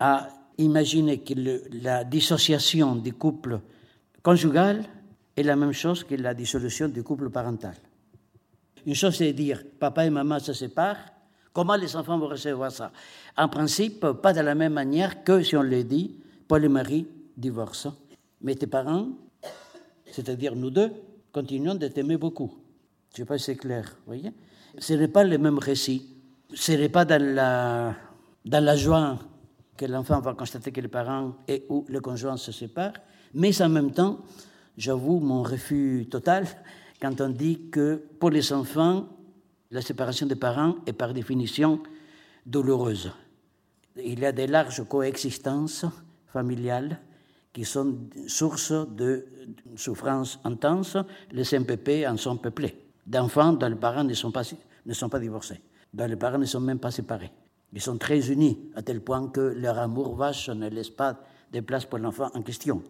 à 0.00 0.28
imaginer 0.58 1.18
que 1.18 1.34
la 1.84 2.02
dissociation 2.02 2.96
du 2.96 3.12
couple 3.12 3.60
conjugal 4.24 4.82
est 5.36 5.44
la 5.44 5.54
même 5.54 5.72
chose 5.72 6.02
que 6.02 6.16
la 6.16 6.34
dissolution 6.34 6.88
du 6.88 7.04
couple 7.04 7.30
parental. 7.30 7.76
Une 8.86 8.94
chose, 8.94 9.16
c'est 9.16 9.32
dire 9.32 9.62
papa 9.78 10.04
et 10.04 10.10
maman 10.10 10.38
se 10.38 10.52
séparent. 10.52 11.12
Comment 11.52 11.76
les 11.76 11.94
enfants 11.96 12.18
vont 12.18 12.28
recevoir 12.28 12.72
ça? 12.72 12.92
En 13.36 13.48
principe, 13.48 14.06
pas 14.22 14.32
de 14.32 14.40
la 14.40 14.54
même 14.54 14.72
manière 14.72 15.22
que 15.22 15.42
si 15.42 15.56
on 15.56 15.62
le 15.62 15.84
dit 15.84 16.18
Paul 16.48 16.64
et 16.64 16.68
Marie 16.68 17.06
divorcent. 17.36 17.94
Mais 18.40 18.54
tes 18.54 18.66
parents, 18.66 19.08
c'est-à-dire 20.10 20.56
nous 20.56 20.70
deux, 20.70 20.90
continuons 21.30 21.74
de 21.74 21.88
t'aimer 21.88 22.16
beaucoup. 22.16 22.52
Je 23.10 23.14
ne 23.14 23.16
sais 23.18 23.28
pas 23.28 23.38
si 23.38 23.44
c'est 23.44 23.56
clair, 23.56 23.84
vous 23.84 24.06
voyez? 24.06 24.32
Ce 24.78 24.94
n'est 24.94 25.08
pas 25.08 25.24
le 25.24 25.36
même 25.38 25.58
récit. 25.58 26.08
Ce 26.54 26.72
n'est 26.72 26.88
pas 26.88 27.04
dans 27.04 27.22
la, 27.22 27.94
dans 28.44 28.64
la 28.64 28.76
joie 28.76 29.18
que 29.76 29.84
l'enfant 29.86 30.20
va 30.20 30.34
constater 30.34 30.72
que 30.72 30.80
les 30.80 30.88
parents 30.88 31.36
et 31.46 31.64
ou 31.68 31.84
le 31.88 32.00
conjoint 32.00 32.36
se 32.36 32.52
séparent, 32.52 32.94
mais 33.34 33.60
en 33.62 33.68
même 33.68 33.92
temps, 33.92 34.18
j'avoue 34.76 35.20
mon 35.20 35.42
refus 35.42 36.06
total 36.10 36.46
quand 37.02 37.20
on 37.20 37.30
dit 37.30 37.68
que 37.68 38.00
pour 38.20 38.30
les 38.30 38.52
enfants, 38.52 39.08
la 39.72 39.82
séparation 39.82 40.24
des 40.24 40.36
parents 40.36 40.76
est 40.86 40.92
par 40.92 41.12
définition 41.12 41.82
douloureuse. 42.46 43.10
Il 43.96 44.20
y 44.20 44.24
a 44.24 44.30
des 44.30 44.46
larges 44.46 44.84
coexistences 44.88 45.84
familiales 46.28 47.00
qui 47.52 47.64
sont 47.64 47.98
source 48.28 48.72
de 48.72 49.26
souffrances 49.74 50.38
intenses. 50.44 50.96
Les 51.32 51.58
MPP 51.58 52.06
en 52.06 52.16
sont 52.16 52.36
peuplés. 52.36 52.76
D'enfants 53.04 53.52
dont 53.52 53.68
les 53.68 53.74
parents 53.74 54.04
ne 54.04 54.14
sont, 54.14 54.30
pas, 54.30 54.44
divorcés, 55.18 55.60
dont 55.92 56.06
les 56.06 56.14
parents 56.14 56.38
ne 56.38 56.44
sont 56.44 56.60
même 56.60 56.78
pas 56.78 56.92
séparés. 56.92 57.32
Ils 57.72 57.80
sont 57.80 57.98
très 57.98 58.30
unis, 58.30 58.70
à 58.76 58.82
tel 58.82 59.00
point 59.00 59.26
que 59.26 59.40
leur 59.40 59.76
amour 59.80 60.14
vache 60.14 60.50
ne 60.50 60.68
laisse 60.68 60.90
pas 60.90 61.18
de 61.52 61.58
place 61.58 61.84
pour 61.84 61.98
l'enfant 61.98 62.30
en 62.32 62.42
question. 62.42 62.80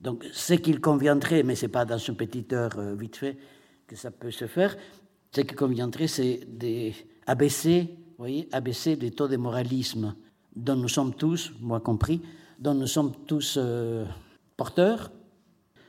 Donc, 0.00 0.24
ce 0.30 0.54
qu'il 0.54 0.80
conviendrait, 0.80 1.42
mais 1.42 1.56
ce 1.56 1.66
n'est 1.66 1.72
pas 1.72 1.84
dans 1.84 1.98
une 1.98 2.16
petite 2.16 2.52
heure 2.52 2.78
euh, 2.78 2.94
vite 2.94 3.16
fait 3.16 3.36
que 3.86 3.96
ça 3.96 4.10
peut 4.10 4.30
se 4.30 4.46
faire, 4.46 4.76
ce 5.34 5.42
qu'il 5.42 5.56
conviendrait, 5.56 6.06
c'est 6.06 6.40
d'abaisser, 6.48 7.94
voyez, 8.18 8.48
abaisser 8.52 8.96
les 8.96 9.10
taux 9.10 9.28
de 9.28 9.36
moralisme 9.36 10.14
dont 10.54 10.76
nous 10.76 10.88
sommes 10.88 11.14
tous, 11.14 11.52
moi 11.60 11.80
compris, 11.80 12.22
dont 12.58 12.74
nous 12.74 12.86
sommes 12.86 13.12
tous 13.26 13.58
euh, 13.58 14.06
porteurs. 14.56 15.10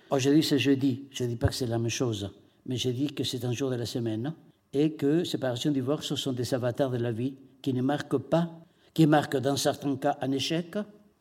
Aujourd'hui, 0.10 0.44
c'est 0.44 0.60
jeudi. 0.60 1.08
Je 1.12 1.24
ne 1.24 1.30
dis 1.30 1.36
pas 1.38 1.48
que 1.48 1.54
c'est 1.54 1.66
la 1.68 1.80
même 1.80 1.90
chose, 1.90 2.30
mais 2.66 2.76
je 2.76 2.90
dis 2.90 3.08
que 3.08 3.24
c'est 3.24 3.46
un 3.46 3.54
jour 3.54 3.70
de 3.70 3.76
la 3.76 3.86
semaine 3.86 4.34
et 4.74 4.94
que 4.94 5.24
séparation 5.24 5.72
divorce 5.72 6.14
sont 6.16 6.34
des 6.34 6.54
avatars 6.54 6.92
de 6.92 6.98
la 6.98 7.12
vie 7.12 7.36
qui 7.62 7.74
ne 7.74 7.82
marquent 7.82 8.18
pas, 8.18 8.52
qui 8.94 9.08
marquent 9.08 9.38
dans 9.38 9.56
certains 9.56 9.96
cas 9.96 10.18
un 10.22 10.32
échec, 10.32 10.76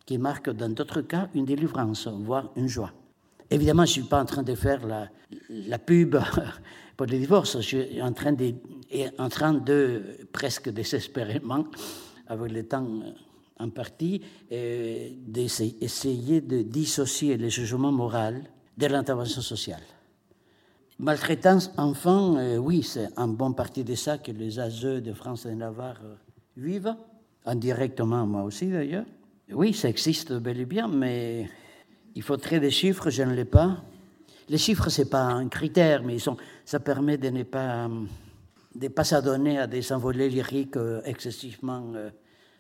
qui 0.05 0.19
marquent 0.19 0.51
dans 0.51 0.69
d'autres 0.69 1.03
cas 1.03 1.29
une 1.35 1.45
délivrance, 1.45 2.09
voire 2.09 2.51
une 2.57 2.69
joie. 2.69 2.93
Évidemment, 3.51 3.85
je 3.85 3.91
ne 3.91 4.03
suis 4.03 4.11
pas 4.11 4.21
en 4.21 4.25
train 4.25 4.43
de 4.43 4.55
faire 4.55 4.81
la, 4.87 5.79
pub 5.79 6.17
pour 6.97 7.07
le 7.07 7.19
divorce, 7.19 7.61
je 7.61 7.61
suis 7.61 8.03
en 8.03 8.13
train 8.13 8.33
de, 8.33 10.03
presque 10.33 10.71
désespérément, 10.71 11.67
avec 12.27 12.51
le 12.53 12.67
temps 12.67 12.89
en 13.59 13.71
partie, 13.71 14.21
euh, 14.53 15.11
d'essayer 15.27 16.41
de 16.41 16.63
dissocier 16.63 17.37
le 17.37 17.49
jugement 17.49 17.93
moral 17.93 18.43
de 18.77 18.87
l'intervention 18.87 19.41
sociale. 19.41 19.83
Maltraitance 20.99 21.71
enfant, 21.77 22.37
euh, 22.37 22.57
oui, 22.57 22.83
c'est 22.83 23.09
en 23.19 23.29
bonne 23.29 23.55
partie 23.55 23.85
de 23.85 23.95
ça 23.95 24.19
que 24.19 24.33
les 24.33 24.59
ASE 24.59 24.83
de 24.83 25.13
France 25.13 25.47
et 25.47 25.55
Navarre 25.55 26.01
euh, 26.05 26.15
vivent, 26.57 26.95
indirectement 27.45 28.27
moi 28.27 28.43
aussi 28.43 28.67
d'ailleurs. 28.69 29.05
Oui, 29.53 29.73
ça 29.73 29.89
existe 29.89 30.33
bel 30.33 30.59
et 30.59 30.65
bien, 30.65 30.89
mais 30.89 31.49
il 32.17 32.23
faudrait 32.23 32.59
des 32.59 32.73
chiffres, 32.73 33.11
je 33.11 33.23
ne 33.23 33.33
l'ai 33.33 33.45
pas. 33.45 33.85
Les 34.49 34.59
chiffres, 34.59 34.89
ce 34.89 35.03
n'est 35.03 35.09
pas 35.09 35.23
un 35.23 35.49
critère, 35.49 36.03
mais 36.03 36.17
ils 36.17 36.21
sont, 36.21 36.37
ça 36.65 36.81
permet 36.81 37.19
de 37.19 37.29
ne 37.29 37.45
pas, 37.45 37.89
de 38.75 38.89
pas 38.89 39.05
s'adonner 39.05 39.59
à 39.59 39.69
des 39.69 39.93
envolées 39.93 40.29
lyriques 40.29 40.79
excessivement 41.05 41.93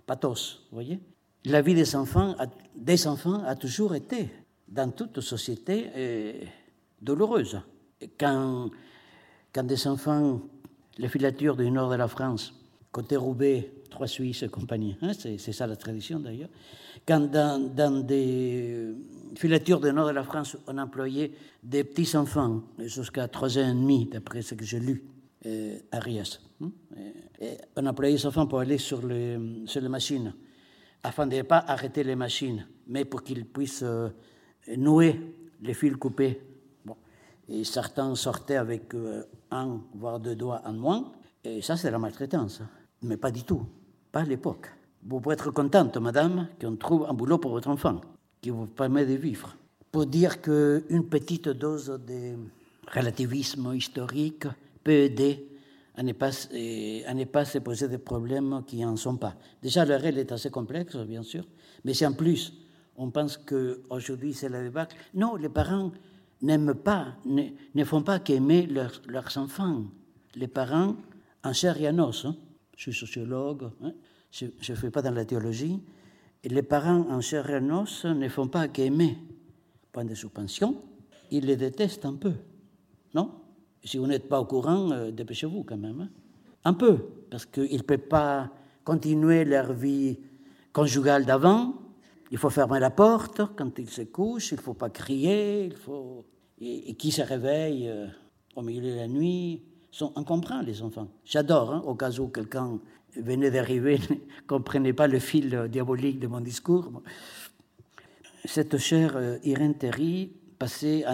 pathos, 0.06 0.66
vous 0.70 0.76
voyez? 0.76 1.00
La 1.44 1.62
vie 1.62 1.74
des 1.74 1.94
enfants, 1.94 2.34
des 2.74 3.06
enfants 3.06 3.42
a 3.44 3.54
toujours 3.54 3.94
été, 3.94 4.30
dans 4.66 4.90
toute 4.90 5.20
société, 5.20 5.90
euh, 5.94 6.32
douloureuse. 7.00 7.60
Quand, 8.18 8.70
quand 9.52 9.62
des 9.62 9.86
enfants, 9.86 10.40
les 10.98 11.08
filatures 11.08 11.56
du 11.56 11.70
nord 11.70 11.90
de 11.90 11.96
la 11.96 12.08
France, 12.08 12.52
côté 12.96 13.14
Roubaix, 13.18 13.70
trois 13.90 14.06
Suisses 14.06 14.42
et 14.42 14.48
compagnie, 14.48 14.96
hein, 15.02 15.12
c'est, 15.12 15.36
ça 15.36 15.66
la 15.66 15.76
tradition 15.76 16.18
d'ailleurs, 16.18 16.48
quand 17.06 17.30
dans, 17.30 18.06
des 18.06 18.94
filatures 19.34 19.80
du 19.80 19.92
nord 19.92 20.06
de 20.06 20.12
la 20.12 20.22
France, 20.22 20.56
on 20.66 20.78
employait 20.78 21.30
des 21.62 21.84
petits-enfants 21.84 22.62
jusqu'à 22.78 23.28
trois 23.28 23.58
ans 23.58 23.68
et 23.68 23.74
demi, 23.74 24.06
d'après 24.10 24.40
ce 24.40 24.54
que 24.54 24.64
j'ai 24.64 24.80
lu, 24.80 25.04
euh, 25.44 25.78
Arias. 25.92 26.38
Hein, 26.62 26.70
on 27.76 27.84
employait 27.84 28.14
les 28.14 28.24
enfants 28.24 28.46
pour 28.46 28.60
aller 28.60 28.78
sur, 28.78 29.06
les, 29.06 29.38
sur 29.66 29.82
les 29.82 29.90
machines, 29.90 30.32
afin 31.02 31.26
de 31.26 31.36
ne 31.36 31.42
pas 31.42 31.64
arrêter 31.68 32.02
les 32.02 32.16
machines, 32.16 32.66
mais 32.86 33.04
pour 33.04 33.22
qu'ils 33.22 33.44
puissent 33.44 33.84
euh, 33.84 34.08
nouer 34.74 35.20
les 35.60 35.74
fils 35.74 35.96
coupés. 35.96 36.40
Et 37.50 37.62
certains 37.62 38.14
sortaient 38.14 38.56
avec 38.56 38.94
euh, 38.94 39.22
un, 39.50 39.82
voire 39.94 40.18
deux 40.18 40.34
doigts 40.34 40.62
en 40.64 40.72
moins, 40.72 41.12
et 41.44 41.60
ça 41.60 41.76
c'est 41.76 41.90
la 41.90 41.98
maltraitance. 41.98 42.62
Mais 43.06 43.16
pas 43.16 43.30
du 43.30 43.44
tout, 43.44 43.62
pas 44.10 44.20
à 44.20 44.24
l'époque. 44.24 44.68
Vous 45.08 45.20
pouvez 45.20 45.34
être 45.34 45.50
contente, 45.52 45.96
madame, 45.98 46.48
qu'on 46.60 46.76
trouve 46.76 47.06
un 47.08 47.14
boulot 47.14 47.38
pour 47.38 47.52
votre 47.52 47.68
enfant, 47.68 48.00
qui 48.40 48.50
vous 48.50 48.66
permet 48.66 49.06
de 49.06 49.14
vivre. 49.14 49.56
Pour 49.92 50.06
dire 50.06 50.42
qu'une 50.42 51.06
petite 51.08 51.48
dose 51.48 52.00
de 52.06 52.34
relativisme 52.92 53.72
historique 53.74 54.46
peut 54.82 54.92
aider 54.92 55.46
à 55.94 56.02
ne 56.02 56.12
pas, 56.12 56.30
à 56.30 57.14
ne 57.14 57.24
pas 57.24 57.44
se 57.44 57.58
poser 57.58 57.88
des 57.88 57.98
problèmes 57.98 58.62
qui 58.66 58.80
n'en 58.80 58.96
sont 58.96 59.16
pas. 59.16 59.34
Déjà, 59.62 59.84
la 59.84 59.96
règle 59.96 60.18
est 60.18 60.32
assez 60.32 60.50
complexe, 60.50 60.96
bien 60.96 61.22
sûr, 61.22 61.44
mais 61.84 61.94
si 61.94 62.04
en 62.04 62.12
plus 62.12 62.52
on 62.98 63.10
pense 63.10 63.36
qu'aujourd'hui 63.36 64.32
c'est 64.32 64.48
la 64.48 64.62
débâcle, 64.62 64.96
non, 65.14 65.36
les 65.36 65.48
parents 65.48 65.92
n'aiment 66.42 66.74
pas, 66.74 67.14
ne, 67.24 67.44
ne, 67.74 67.84
font 67.84 68.02
pas 68.02 68.18
qu'aimer 68.18 68.66
leurs, 68.66 69.00
leurs, 69.06 69.36
enfants. 69.38 69.84
Les 70.34 70.48
parents, 70.48 70.96
en 71.44 71.52
chair 71.52 71.80
et 71.80 71.88
en 71.88 71.98
os, 71.98 72.24
hein. 72.24 72.36
Je 72.76 72.90
suis 72.90 72.94
sociologue, 72.94 73.70
hein. 73.82 73.92
je 74.30 74.46
ne 74.46 74.76
fais 74.76 74.90
pas 74.90 75.02
dans 75.02 75.10
la 75.10 75.24
théologie, 75.24 75.80
les 76.44 76.62
parents 76.62 77.06
en 77.10 77.20
chair 77.20 77.48
et 77.50 77.58
en 77.58 77.82
os 77.82 78.04
ne 78.04 78.28
font 78.28 78.48
pas 78.48 78.68
qu'aimer. 78.68 79.18
Point 79.92 80.04
de 80.04 80.14
suspension, 80.14 80.76
ils 81.30 81.44
les 81.44 81.56
détestent 81.56 82.04
un 82.04 82.14
peu, 82.14 82.34
non? 83.14 83.30
Si 83.82 83.98
vous 83.98 84.06
n'êtes 84.06 84.28
pas 84.28 84.40
au 84.40 84.44
courant, 84.44 84.90
euh, 84.90 85.10
dépêchez-vous 85.10 85.62
quand 85.62 85.76
même. 85.76 86.00
Hein. 86.00 86.08
Un 86.64 86.74
peu, 86.74 86.98
parce 87.30 87.46
qu'ils 87.46 87.76
ne 87.76 87.82
peuvent 87.82 87.98
pas 88.08 88.50
continuer 88.84 89.44
leur 89.44 89.72
vie 89.72 90.18
conjugale 90.72 91.24
d'avant. 91.24 91.74
Il 92.32 92.38
faut 92.38 92.50
fermer 92.50 92.80
la 92.80 92.90
porte 92.90 93.40
quand 93.56 93.78
ils 93.78 93.88
se 93.88 94.02
couchent, 94.02 94.50
il 94.50 94.56
ne 94.56 94.60
faut 94.60 94.74
pas 94.74 94.90
crier, 94.90 95.66
il 95.66 95.76
faut... 95.76 96.24
Et, 96.58 96.94
qui 96.94 97.12
se 97.12 97.22
réveille 97.22 97.88
euh, 97.88 98.06
au 98.56 98.62
milieu 98.62 98.90
de 98.90 98.96
la 98.96 99.06
nuit? 99.06 99.62
Sont, 99.96 100.12
On 100.14 100.24
comprend 100.24 100.60
les 100.60 100.82
enfants. 100.82 101.08
J'adore, 101.24 101.72
hein, 101.72 101.82
au 101.86 101.94
cas 101.94 102.10
où 102.18 102.28
quelqu'un 102.28 102.78
venait 103.16 103.50
d'arriver, 103.50 103.98
ne 104.10 104.46
comprenait 104.46 104.92
pas 104.92 105.06
le 105.06 105.18
fil 105.18 105.68
diabolique 105.70 106.20
de 106.20 106.26
mon 106.26 106.40
discours. 106.40 107.02
Cette 108.44 108.76
chère 108.76 109.16
euh, 109.16 109.38
Irène 109.42 109.74
Terry 109.74 110.32
passait 110.58 111.04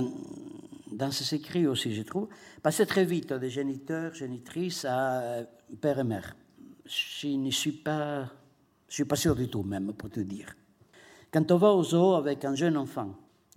dans 0.90 1.10
ses 1.10 1.36
écrits 1.36 1.66
aussi, 1.66 1.94
je 1.94 2.02
trouve, 2.02 2.28
passait 2.62 2.86
très 2.86 3.04
vite 3.04 3.32
des 3.32 3.50
géniteurs, 3.50 4.14
génitrices 4.14 4.84
à 4.84 5.20
euh, 5.20 5.44
père 5.80 6.00
et 6.00 6.04
mère. 6.04 6.36
Je 6.84 7.28
ne 7.28 7.50
suis 7.50 7.72
pas, 7.72 8.24
je 8.88 8.94
suis 8.94 9.04
pas 9.04 9.16
sûr 9.16 9.34
du 9.36 9.48
tout 9.48 9.62
même, 9.62 9.92
pour 9.94 10.10
te 10.10 10.20
dire. 10.20 10.54
Quand 11.32 11.50
on 11.50 11.56
va 11.56 11.70
au 11.70 11.82
zoo 11.82 12.14
avec 12.14 12.44
un 12.44 12.54
jeune 12.54 12.76
enfant, 12.76 13.14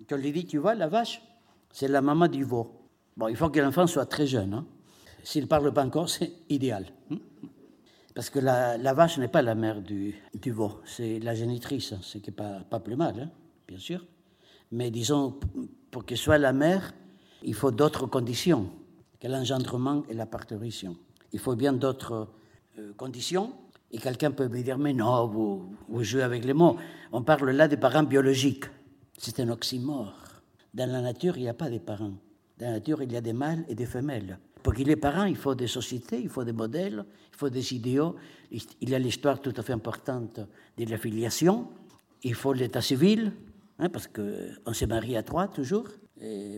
qu'on 0.07 0.15
lui 0.17 0.31
dit, 0.31 0.45
tu 0.45 0.59
vois, 0.59 0.75
la 0.75 0.87
vache, 0.87 1.21
c'est 1.71 1.87
la 1.87 2.01
maman 2.01 2.27
du 2.27 2.43
veau. 2.43 2.79
Bon, 3.17 3.27
il 3.27 3.35
faut 3.35 3.49
que 3.49 3.59
l'enfant 3.59 3.87
soit 3.87 4.05
très 4.05 4.27
jeune. 4.27 4.53
Hein. 4.53 4.65
S'il 5.25 5.47
parle 5.47 5.73
pas 5.73 5.83
encore, 5.83 6.07
c'est 6.07 6.31
idéal. 6.49 6.85
Hein. 7.09 7.17
Parce 8.13 8.29
que 8.29 8.37
la, 8.37 8.93
vache 8.93 9.17
n'est 9.17 9.27
pas 9.27 9.41
la 9.41 9.55
mère 9.55 9.81
du, 9.81 10.13
veau, 10.51 10.79
c'est 10.85 11.19
la 11.19 11.33
génitrice, 11.33 11.95
ce 11.99 12.19
qui 12.19 12.29
n'est 12.29 12.35
pas, 12.35 12.59
pas 12.69 12.79
plus 12.79 12.95
mal, 12.95 13.19
hein, 13.19 13.29
bien 13.67 13.79
sûr. 13.79 14.05
Mais 14.71 14.91
disons, 14.91 15.39
pour 15.89 16.05
qu'elle 16.05 16.19
soit 16.19 16.37
la 16.37 16.53
mère, 16.53 16.93
il 17.43 17.55
faut 17.55 17.71
d'autres 17.71 18.05
conditions 18.05 18.69
que 19.19 19.27
l'engendrement 19.27 20.03
et 20.09 20.13
la 20.13 20.27
parturition. 20.27 20.95
Il 21.33 21.39
faut 21.39 21.55
bien 21.55 21.73
d'autres 21.73 22.29
euh, 22.77 22.93
conditions. 22.93 23.51
Et 23.91 23.97
quelqu'un 23.97 24.29
peut 24.29 24.47
me 24.47 24.61
dire, 24.61 24.77
mais 24.77 24.93
non, 24.93 25.25
vous, 25.25 25.75
vous 25.89 26.03
jouez 26.03 26.21
avec 26.21 26.45
les 26.45 26.53
mots. 26.53 26.77
On 27.11 27.23
parle 27.23 27.49
là 27.49 27.67
des 27.67 27.77
parents 27.77 28.03
biologiques. 28.03 28.65
C'est 29.17 29.39
un 29.39 29.49
oxymore. 29.49 30.13
Dans 30.71 30.89
la 30.89 31.01
nature, 31.01 31.35
il 31.37 31.43
n'y 31.43 31.49
a 31.49 31.55
pas 31.55 31.71
de 31.71 31.79
parents. 31.79 32.13
Dans 32.59 32.67
la 32.67 32.73
nature, 32.73 33.01
il 33.01 33.11
y 33.11 33.17
a 33.17 33.21
des 33.21 33.33
mâles 33.33 33.65
et 33.67 33.73
des 33.73 33.87
femelles. 33.87 34.37
Pour 34.65 34.73
qu'il 34.73 34.89
ait 34.89 34.95
parents, 34.95 35.25
il 35.25 35.35
faut 35.35 35.53
des 35.53 35.67
sociétés, 35.67 36.19
il 36.19 36.27
faut 36.27 36.43
des 36.43 36.51
modèles, 36.51 37.05
il 37.31 37.37
faut 37.37 37.51
des 37.51 37.75
idéaux. 37.75 38.15
Il 38.49 38.89
y 38.89 38.95
a 38.95 38.97
l'histoire 38.97 39.39
tout 39.39 39.53
à 39.55 39.61
fait 39.61 39.73
importante 39.73 40.39
de 40.75 40.85
la 40.89 40.97
filiation. 40.97 41.67
Il 42.23 42.33
faut 42.33 42.51
l'état 42.51 42.81
civil, 42.81 43.31
hein, 43.77 43.89
parce 43.89 44.07
qu'on 44.07 44.73
se 44.73 44.85
marie 44.85 45.17
à 45.17 45.21
trois 45.21 45.49
toujours. 45.49 45.85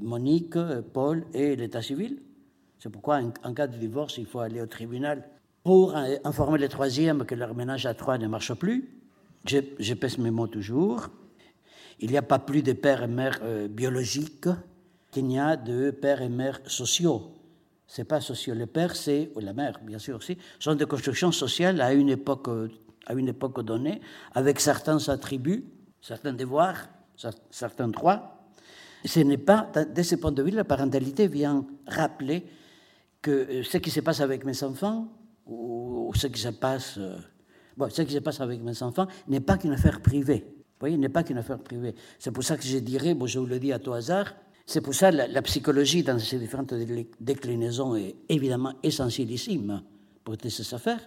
Monique, 0.02 0.58
Paul 0.94 1.26
et 1.34 1.58
l'état 1.58 1.82
civil. 1.82 2.22
C'est 2.80 2.90
pourquoi, 2.90 3.20
en, 3.44 3.54
cas 3.54 3.68
de 3.68 3.76
divorce, 3.76 4.18
il 4.20 4.26
faut 4.26 4.40
aller 4.40 4.62
au 4.62 4.68
tribunal 4.68 5.28
pour 5.62 5.94
informer 6.24 6.60
les 6.60 6.70
troisièmes 6.70 7.26
que 7.26 7.36
leur 7.36 7.56
ménage 7.56 7.86
à 7.88 7.94
trois 7.94 8.18
ne 8.18 8.28
marche 8.28 8.54
plus. 8.54 8.90
Je, 9.46 9.58
je 9.80 9.94
pèse 9.96 10.18
mes 10.18 10.32
mots 10.32 10.48
toujours. 10.48 11.10
Il 12.00 12.12
n'y 12.12 12.18
a 12.18 12.22
pas 12.22 12.40
plus 12.40 12.62
de 12.62 12.72
pères 12.72 13.04
et 13.04 13.08
mères 13.08 13.40
euh, 13.44 13.68
biologiques 13.68 14.48
qu'il 15.12 15.26
n'y 15.26 15.40
a 15.40 15.58
de 15.58 15.92
pères 15.92 16.22
et 16.22 16.30
mères 16.30 16.62
sociaux. 16.68 17.34
C'est 17.88 18.04
pas 18.04 18.20
sociaux. 18.20 18.54
Le 18.54 18.66
père, 18.66 18.96
c'est, 18.96 19.32
la 19.40 19.54
mère, 19.54 19.80
bien 19.82 19.98
sûr 19.98 20.18
aussi, 20.18 20.38
sont 20.60 20.76
des 20.76 20.86
constructions 20.86 21.32
sociales 21.32 21.80
à 21.80 21.94
une 21.94 22.10
époque, 22.10 22.50
à 23.06 23.14
une 23.14 23.30
époque 23.30 23.64
donnée, 23.64 24.02
avec 24.34 24.60
certains 24.60 25.10
attributs, 25.10 25.66
certains 26.02 26.34
devoirs, 26.34 26.90
certains 27.50 27.88
droits. 27.88 28.44
Ce 29.06 29.22
n'est 29.22 29.38
pas, 29.38 29.72
de 29.74 30.04
ce 30.04 30.16
point 30.16 30.34
de 30.34 30.44
vue, 30.44 30.52
la 30.52 30.66
parentalité 30.66 31.28
vient 31.28 31.66
rappeler 31.88 32.46
que 33.22 33.32
euh, 33.32 33.64
ce 33.64 33.78
qui 33.78 33.90
se 33.90 34.02
passe 34.02 34.20
avec 34.20 34.44
mes 34.44 34.64
enfants, 34.64 35.08
ou 35.46 36.12
ce 36.14 36.28
qui 36.28 36.42
se 36.42 36.50
passe, 36.50 36.98
euh, 36.98 37.18
bon, 37.78 37.90
ce 37.90 38.02
qui 38.02 38.14
se 38.14 38.20
passe 38.20 38.42
avec 38.42 38.62
mes 38.62 38.84
enfants, 38.84 39.08
n'est 39.28 39.40
pas 39.40 39.58
qu'une 39.58 39.72
affaire 39.72 40.02
privée. 40.02 40.44
Vous 40.46 40.82
voyez, 40.82 40.98
n'est 40.98 41.10
pas 41.10 41.24
qu'une 41.24 41.38
affaire 41.38 41.60
privée. 41.60 41.96
C'est 42.20 42.32
pour 42.32 42.44
ça 42.44 42.58
que 42.58 42.64
je 42.64 42.78
dirais, 42.80 43.14
bon, 43.14 43.26
je 43.28 43.40
vous 43.40 43.46
le 43.46 43.60
dis 43.60 43.72
à 43.72 43.80
tout 43.80 43.94
hasard, 43.94 44.36
c'est 44.70 44.82
pour 44.82 44.94
ça 44.94 45.12
que 45.12 45.16
la, 45.16 45.42
psychologie 45.44 46.04
dans 46.04 46.20
ses 46.20 46.38
différentes 46.38 46.74
déclinaisons 47.22 47.96
est 47.96 48.16
évidemment 48.28 48.74
essentielissime 48.84 49.82
pour 50.26 50.38
toutes 50.38 50.52
ces 50.52 50.74
affaires. 50.74 51.00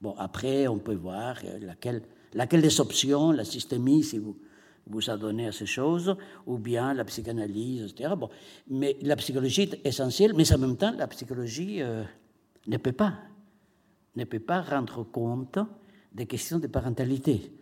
Bon, 0.00 0.14
après, 0.16 0.66
on 0.68 0.78
peut 0.78 0.94
voir 0.94 1.36
laquelle, 1.60 2.00
laquelle 2.32 2.62
des 2.62 2.80
options, 2.80 3.30
la 3.30 3.44
systémie, 3.44 4.02
si 4.02 4.18
vous 4.18 4.34
vous 4.86 5.10
a 5.10 5.18
donné 5.18 5.46
à 5.46 5.52
ces 5.52 5.66
choses, 5.66 6.16
ou 6.46 6.56
bien 6.56 6.94
la 6.94 7.04
psychanalyse, 7.04 7.92
etc. 7.92 8.14
Bon, 8.16 8.30
mais 8.68 8.96
la 9.02 9.16
psychologie 9.16 9.62
est 9.62 9.86
essentielle, 9.86 10.32
mais 10.34 10.50
en 10.54 10.58
même 10.58 10.76
temps, 10.78 10.92
la 10.96 11.06
psychologie 11.06 11.82
euh, 11.82 12.04
ne 12.66 12.76
peut 12.78 12.92
pas, 12.92 13.18
ne 14.16 14.24
peut 14.24 14.40
pas 14.40 14.62
rendre 14.62 15.04
compte 15.04 15.58
des 16.10 16.24
questions 16.24 16.58
de 16.58 16.68
parentalité. 16.68 17.52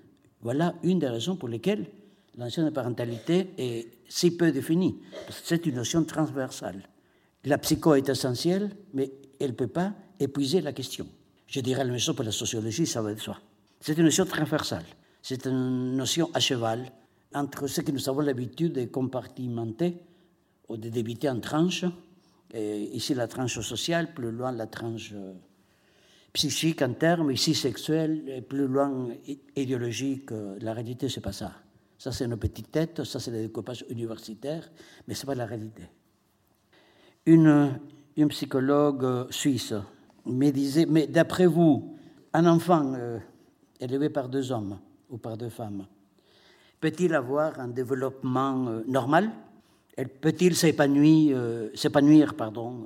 Voilà 0.40 0.74
une 0.85 1.00
des 1.00 1.09
raisons 1.09 1.35
pour 1.35 1.48
lesquelles 1.48 1.87
la 2.36 2.44
notion 2.44 2.64
de 2.64 2.70
parentalité 2.70 3.50
est 3.58 3.88
si 4.08 4.36
peu 4.36 4.52
définie, 4.52 5.00
c'est 5.30 5.66
une 5.66 5.76
notion 5.76 6.04
transversale. 6.04 6.88
La 7.44 7.58
psycho 7.58 7.94
est 7.94 8.08
essentielle, 8.08 8.70
mais 8.94 9.10
elle 9.40 9.50
ne 9.50 9.56
peut 9.56 9.66
pas 9.66 9.92
épuiser 10.18 10.60
la 10.60 10.72
question. 10.72 11.06
Je 11.46 11.60
dirais 11.60 11.84
la 11.84 11.90
même 11.90 11.98
chose 11.98 12.14
pour 12.16 12.24
la 12.24 12.32
sociologie, 12.32 12.86
ça 12.86 13.02
va 13.02 13.12
de 13.12 13.20
soi. 13.20 13.38
C'est 13.80 13.98
une 13.98 14.04
notion 14.04 14.24
transversale. 14.24 14.84
C'est 15.20 15.46
une 15.46 15.96
notion 15.96 16.30
à 16.34 16.40
cheval 16.40 16.90
entre 17.34 17.66
ce 17.66 17.80
que 17.80 17.90
nous 17.90 18.08
avons 18.08 18.20
l'habitude 18.20 18.72
de 18.72 18.84
compartimenter 18.84 19.96
ou 20.68 20.76
de 20.76 20.88
débiter 20.88 21.28
en 21.28 21.40
tranches, 21.40 21.84
ici 22.54 23.14
la 23.14 23.28
tranche 23.28 23.58
sociale, 23.60 24.14
plus 24.14 24.30
loin 24.30 24.52
la 24.52 24.66
tranche 24.66 25.14
psychique 26.32 26.80
en 26.82 26.94
termes, 26.94 27.30
ici 27.30 27.54
sexuel, 27.54 28.22
et 28.28 28.40
plus 28.40 28.66
loin 28.66 29.08
idéologique. 29.56 30.30
La 30.60 30.72
réalité, 30.72 31.08
c'est 31.08 31.20
pas 31.20 31.32
ça. 31.32 31.52
Ça, 32.02 32.10
c'est 32.10 32.24
une 32.24 32.36
petite 32.36 32.72
tête, 32.72 33.04
ça, 33.04 33.20
c'est 33.20 33.30
le 33.30 33.42
découpage 33.42 33.84
universitaire, 33.88 34.68
mais 35.06 35.14
ce 35.14 35.22
n'est 35.22 35.26
pas 35.28 35.34
la 35.36 35.46
réalité. 35.46 35.84
Une, 37.26 37.78
une, 38.16 38.26
psychologue 38.26 39.30
suisse 39.30 39.72
me 40.26 40.50
disait, 40.50 40.84
mais 40.84 41.06
d'après 41.06 41.46
vous, 41.46 41.96
un 42.32 42.44
enfant 42.46 42.92
euh, 42.96 43.20
élevé 43.78 44.08
par 44.08 44.28
deux 44.28 44.50
hommes 44.50 44.80
ou 45.10 45.18
par 45.18 45.36
deux 45.36 45.48
femmes, 45.48 45.86
peut-il 46.80 47.14
avoir 47.14 47.60
un 47.60 47.68
développement 47.68 48.66
euh, 48.66 48.82
normal? 48.88 49.30
Peut-il 50.20 50.56
s'épanouir, 50.56 51.36
euh, 51.36 51.70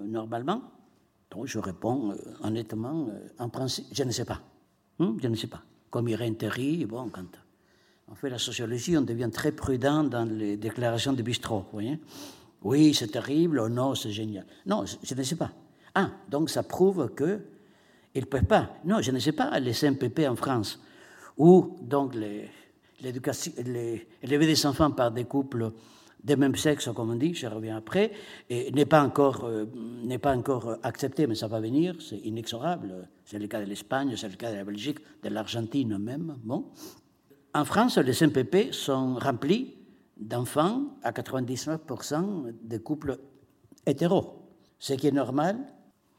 normalement? 0.05 0.61
Donc 1.31 1.47
je 1.47 1.59
réponds 1.59 2.11
euh, 2.11 2.17
honnêtement, 2.43 3.09
euh, 3.09 3.29
en 3.39 3.49
principe, 3.49 3.87
je 3.93 4.03
ne 4.03 4.11
sais 4.11 4.27
pas. 4.27 4.43
Hum, 4.99 5.17
je 5.23 5.29
ne 5.29 5.37
sais 5.37 5.47
pas. 5.47 5.63
Comme 5.89 6.07
Irène 6.09 6.37
Terry, 6.37 6.85
bon, 6.85 7.09
quand 7.09 7.46
on 8.09 8.15
fait 8.15 8.31
la 8.31 8.39
sociologie, 8.39 8.97
on 8.97 9.03
devient 9.03 9.31
très 9.33 9.53
prudent 9.53 10.05
dans 10.05 10.25
les 10.25 10.57
déclarations 10.57 11.13
de 11.13 11.23
bistrot. 11.23 11.65
Oui, 12.63 12.95
c'est 12.95 13.09
terrible, 13.09 13.61
oh 13.61 13.69
non, 13.69 13.95
c'est 13.95 14.11
génial. 14.11 14.47
Non, 14.65 14.85
je, 14.87 15.15
ne 15.15 15.23
sais 15.23 15.37
pas. 15.37 15.51
Ah, 15.95 16.11
donc 16.29 16.51
ça 16.51 16.63
prouve 16.63 17.11
que 17.15 17.41
ils 18.15 18.23
ne 18.23 18.27
peuvent 18.27 18.45
pas. 18.45 18.71
Non, 18.85 19.03
je 19.03 19.11
ne 19.11 19.19
sais 19.19 19.33
pas, 19.33 19.59
les 19.61 19.73
CMPP 19.73 20.21
en 20.29 20.37
France, 20.37 20.81
ou 21.37 21.77
donc 21.83 22.15
les, 22.15 22.49
les, 23.03 24.39
des 24.39 24.67
enfants 24.67 24.91
par 24.91 25.11
des 25.11 25.25
couples 25.25 25.73
de 26.25 26.35
même 26.35 26.57
sexe, 26.57 26.89
comme 26.95 27.11
on 27.11 27.15
dit, 27.15 27.35
je 27.35 27.47
reviens 27.47 27.77
après, 27.77 28.11
n'est 28.51 28.87
pas 28.87 29.03
encore 29.03 29.45
euh, 29.45 29.67
n'est 30.03 30.19
pas 30.19 30.35
encore 30.35 30.77
accepté, 30.83 31.27
mais 31.27 31.37
ça 31.37 31.47
va 31.47 31.61
venir, 31.61 31.95
c'est 32.01 32.19
inexorable. 32.19 33.09
C'est 33.25 33.39
le 33.39 33.47
cas 33.47 33.61
de 33.61 33.67
l'Espagne, 33.67 34.15
c'est 34.17 34.29
le 34.29 34.37
cas 34.37 34.51
de 34.51 34.57
la 34.57 34.65
Belgique, 34.65 34.99
de 35.23 35.29
l'Argentine 35.29 35.99
même. 35.99 36.37
Bon, 36.43 36.65
en 37.57 37.65
France, 37.65 37.97
les 37.99 38.27
MPP 38.27 38.73
sont 38.73 39.15
remplis 39.15 39.75
d'enfants 40.19 40.97
à 41.03 41.13
99% 41.13 42.53
de 42.63 42.79
couples 42.79 43.19
hétéros, 43.87 44.43
ce 44.79 44.93
qui 44.95 45.07
est 45.07 45.13
normal. 45.13 45.57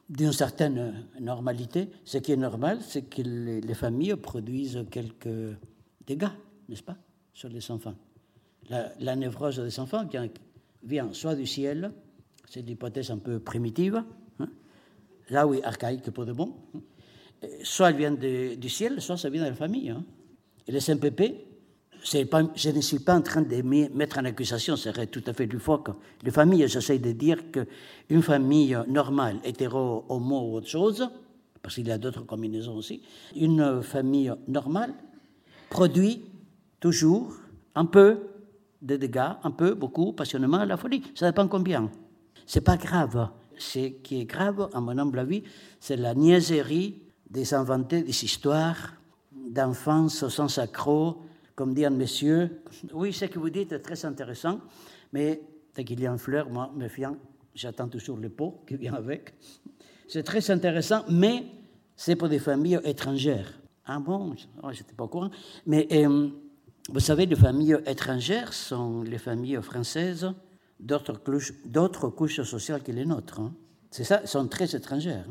D'une 0.10 0.32
certaine 0.32 1.06
normalité, 1.19 1.89
ce 2.06 2.17
qui 2.17 2.32
est 2.32 2.38
normal, 2.38 2.80
c'est 2.82 3.04
que 3.04 3.21
les, 3.21 3.60
les 3.60 3.73
familles 3.73 4.15
produisent 4.15 4.86
quelques 4.89 5.58
dégâts 6.06 6.30
n'est-ce 6.69 6.84
pas, 6.84 6.97
sur 7.34 7.50
les 7.50 7.71
enfants. 7.71 7.95
La, 8.69 8.91
la, 9.00 9.15
névrose 9.15 9.60
des 9.60 9.80
enfants 9.80 10.08
vient 10.84 11.13
soit 11.13 11.36
du 11.36 11.45
ciel, 11.45 11.91
c'est 12.50 12.62
l'hypothèse 12.62 13.12
un 13.12 13.17
peu 13.17 13.39
primitive, 13.39 14.04
hein, 14.39 14.50
là 15.30 15.47
oui, 15.47 15.62
archaïque 15.63 16.10
pour 16.12 16.26
de 16.26 16.34
bon, 16.34 16.56
hein, 16.76 16.80
soit 17.63 17.91
elle 17.91 17.97
vient 17.97 18.12
du 18.12 18.69
ciel, 18.69 19.02
soit 19.02 19.17
ça 19.17 19.30
vient 19.30 19.43
de 19.43 19.50
la 19.50 19.56
famille. 19.56 19.89
Hein. 19.89 20.04
Et 20.67 20.71
les 20.71 20.93
MPP, 20.93 21.47
pas, 22.30 22.43
je 22.56 22.69
ne 22.69 22.82
suis 22.82 22.99
pas 22.99 23.15
en 23.15 23.21
train 23.21 23.41
de 23.41 23.62
mettre 23.62 24.19
en 24.19 24.25
accusation, 24.25 24.75
ce 24.75 24.91
serait 24.91 25.08
tout 25.08 25.23
à 25.27 25.34
fait 25.34 25.47
du 25.47 25.60
faux. 25.60 25.84
Les 26.23 26.32
familles, 26.32 26.67
j'essaie 26.67 26.99
de 26.99 27.12
dire 27.12 27.39
qu'une 27.51 28.21
famille 28.21 28.77
normale, 28.88 29.38
hétéro, 29.43 30.06
homo 30.10 30.41
ou 30.41 30.56
autre 30.56 30.67
chose, 30.67 31.10
parce 31.62 31.75
qu'il 31.75 31.88
y 31.88 31.91
a 31.91 31.97
d'autres 31.97 32.21
combinaisons 32.21 32.75
aussi, 32.75 33.01
une 33.36 33.82
famille 33.82 34.32
normale 34.47 34.93
produit 35.69 36.21
toujours 36.80 37.34
un 37.75 37.86
peu 37.86 38.19
de 38.82 38.95
dégâts, 38.95 39.32
un 39.43 39.51
peu, 39.51 39.73
beaucoup, 39.73 40.13
passionnément, 40.13 40.63
la 40.63 40.77
folie. 40.77 41.03
Ça 41.15 41.27
dépend 41.27 41.47
combien. 41.47 41.91
C'est 42.45 42.62
pas 42.62 42.77
grave. 42.77 43.30
Ce 43.58 43.80
qui 43.80 44.21
est 44.21 44.25
grave, 44.25 44.69
à 44.73 44.80
mon 44.80 44.97
humble 44.97 45.19
avis, 45.19 45.43
c'est 45.80 45.97
la 45.97 46.13
niaiserie 46.13 47.01
des 47.30 47.53
inventés 47.53 48.03
des 48.03 48.23
histoires 48.23 48.93
d'enfance 49.49 50.27
sans 50.29 50.57
accroc, 50.57 51.17
comme 51.55 51.73
dit 51.73 51.86
un 51.86 51.89
monsieur. 51.89 52.62
Oui, 52.93 53.13
ce 53.13 53.25
que 53.25 53.39
vous 53.39 53.49
dites 53.49 53.71
est 53.71 53.79
très 53.79 54.05
intéressant, 54.05 54.60
mais 55.12 55.41
dès 55.75 55.83
qu'il 55.83 55.99
y 55.99 56.07
a 56.07 56.12
une 56.12 56.17
fleur, 56.17 56.49
moi, 56.49 56.71
méfiant, 56.75 57.17
j'attends 57.55 57.88
toujours 57.88 58.17
le 58.17 58.29
pot 58.29 58.63
qui 58.67 58.75
vient 58.75 58.93
avec. 58.93 59.33
C'est 60.07 60.23
très 60.23 60.49
intéressant, 60.51 61.03
mais 61.10 61.45
c'est 61.95 62.15
pour 62.15 62.29
des 62.29 62.39
familles 62.39 62.79
étrangères. 62.83 63.60
Ah 63.86 63.99
bon, 63.99 64.36
oh, 64.63 64.72
j'étais 64.72 64.93
pas 64.93 65.05
au 65.05 65.07
courant. 65.07 65.32
Mais 65.65 65.88
euh, 65.91 66.30
vous 66.89 66.99
savez, 66.99 67.26
les 67.26 67.36
familles 67.36 67.78
étrangères 67.86 68.53
sont 68.53 69.01
les 69.01 69.17
familles 69.17 69.61
françaises 69.61 70.34
d'autres 70.80 71.13
couches, 71.24 71.53
couches, 72.15 72.41
sociales 72.43 72.84
que 72.84 72.91
les 72.91 73.05
nôtres. 73.05 73.39
Hein. 73.39 73.53
C'est 73.91 74.03
ça, 74.03 74.26
sont 74.26 74.47
très 74.47 74.76
étrangères. 74.76 75.26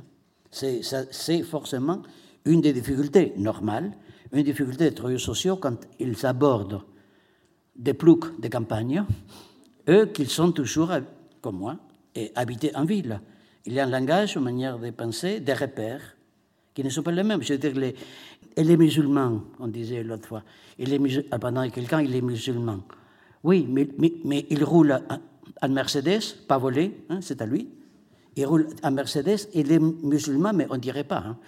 C'est 0.51 1.43
forcément 1.43 2.03
une 2.47 2.61
des 2.63 2.73
difficultés 2.73 3.35
normales, 3.37 3.93
une 4.33 4.43
difficulté 4.43 4.85
des 4.85 4.95
travailleurs 4.95 5.21
sociaux 5.21 5.57
quand 5.57 5.77
ils 5.99 6.25
abordent 6.25 6.83
des 7.77 7.95
ploucs 7.95 8.41
de 8.41 8.49
campagne, 8.49 9.05
eux 9.89 10.07
qu'ils 10.07 10.31
sont 10.31 10.53
toujours, 10.53 10.91
comme 11.43 11.59
moi, 11.59 11.77
et 12.15 12.33
habités 12.35 12.75
en 12.75 12.85
ville. 12.85 13.21
Il 13.67 13.75
y 13.75 13.81
a 13.81 13.85
un 13.85 13.91
langage, 13.91 14.37
une 14.37 14.43
manière 14.43 14.79
de 14.79 14.91
penser, 14.91 15.41
des 15.41 15.53
repères 15.53 16.17
qui 16.73 16.83
ne 16.83 16.89
sont 16.89 17.03
pas 17.03 17.13
les 17.13 17.23
mêmes. 17.23 17.43
Je 17.43 17.53
veux 17.53 17.59
dire, 17.59 17.75
les, 17.75 17.95
et 18.57 18.65
les 18.65 18.77
musulmans, 18.77 19.43
on 19.59 19.69
disait 19.69 20.03
l'autre 20.03 20.27
fois. 20.27 20.43
Il 20.79 20.93
est 20.93 21.27
ah, 21.31 21.39
pendant 21.39 21.63
il 21.63 22.17
est 22.17 22.23
musulman. 22.23 22.81
Oui, 23.45 23.67
mais 23.69 24.47
il 24.51 24.65
roule 24.65 24.99
en 25.63 25.69
Mercedes, 25.69 26.23
pas 26.49 26.59
volé, 26.59 27.05
hein, 27.09 27.21
c'est 27.21 27.41
à 27.43 27.47
lui. 27.47 27.69
Il 28.35 28.47
roule 28.47 28.69
en 28.83 28.91
Mercedes, 28.91 29.49
il 29.55 29.73
est 29.73 29.79
musulman, 29.79 30.53
mais 30.53 30.67
on 30.71 30.75
ne 30.75 30.81
dirait 30.81 31.05
pas. 31.05 31.19
Hein. 31.19 31.39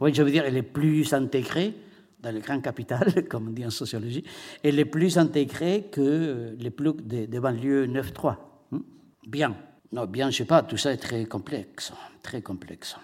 Oui, 0.00 0.12
je 0.12 0.22
veux 0.22 0.30
dire, 0.30 0.44
elle 0.44 0.56
est 0.56 0.62
plus 0.62 1.12
intégrée 1.14 1.74
dans 2.20 2.30
les 2.30 2.40
grandes 2.40 2.62
capitales, 2.62 3.26
comme 3.28 3.48
on 3.48 3.50
dit 3.50 3.64
en 3.64 3.70
sociologie, 3.70 4.24
elle 4.62 4.78
est 4.78 4.84
plus 4.84 5.18
intégrée 5.18 5.88
que 5.90 6.56
les 6.58 6.70
plus 6.70 6.92
des, 6.94 7.26
banlieues 7.40 7.86
9-3. 7.86 8.36
Hmm? 8.70 8.78
Bien. 9.26 9.56
Non, 9.92 10.06
bien, 10.06 10.30
je 10.30 10.38
sais 10.38 10.44
pas, 10.44 10.62
tout 10.62 10.76
ça 10.76 10.92
est 10.92 10.96
très 10.96 11.24
complexe, 11.26 11.92
très 12.22 12.42
complexe. 12.42 12.96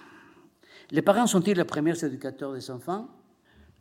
Les 0.91 1.01
parents 1.01 1.27
sont-ils 1.27 1.57
les 1.57 1.65
premiers 1.65 2.05
éducateurs 2.05 2.53
des 2.53 2.71
enfants? 2.71 3.09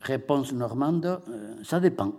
Réponse 0.02 0.54
normande, 0.54 1.06
euh, 1.06 1.56
ça 1.64 1.80
dépend. 1.80 2.14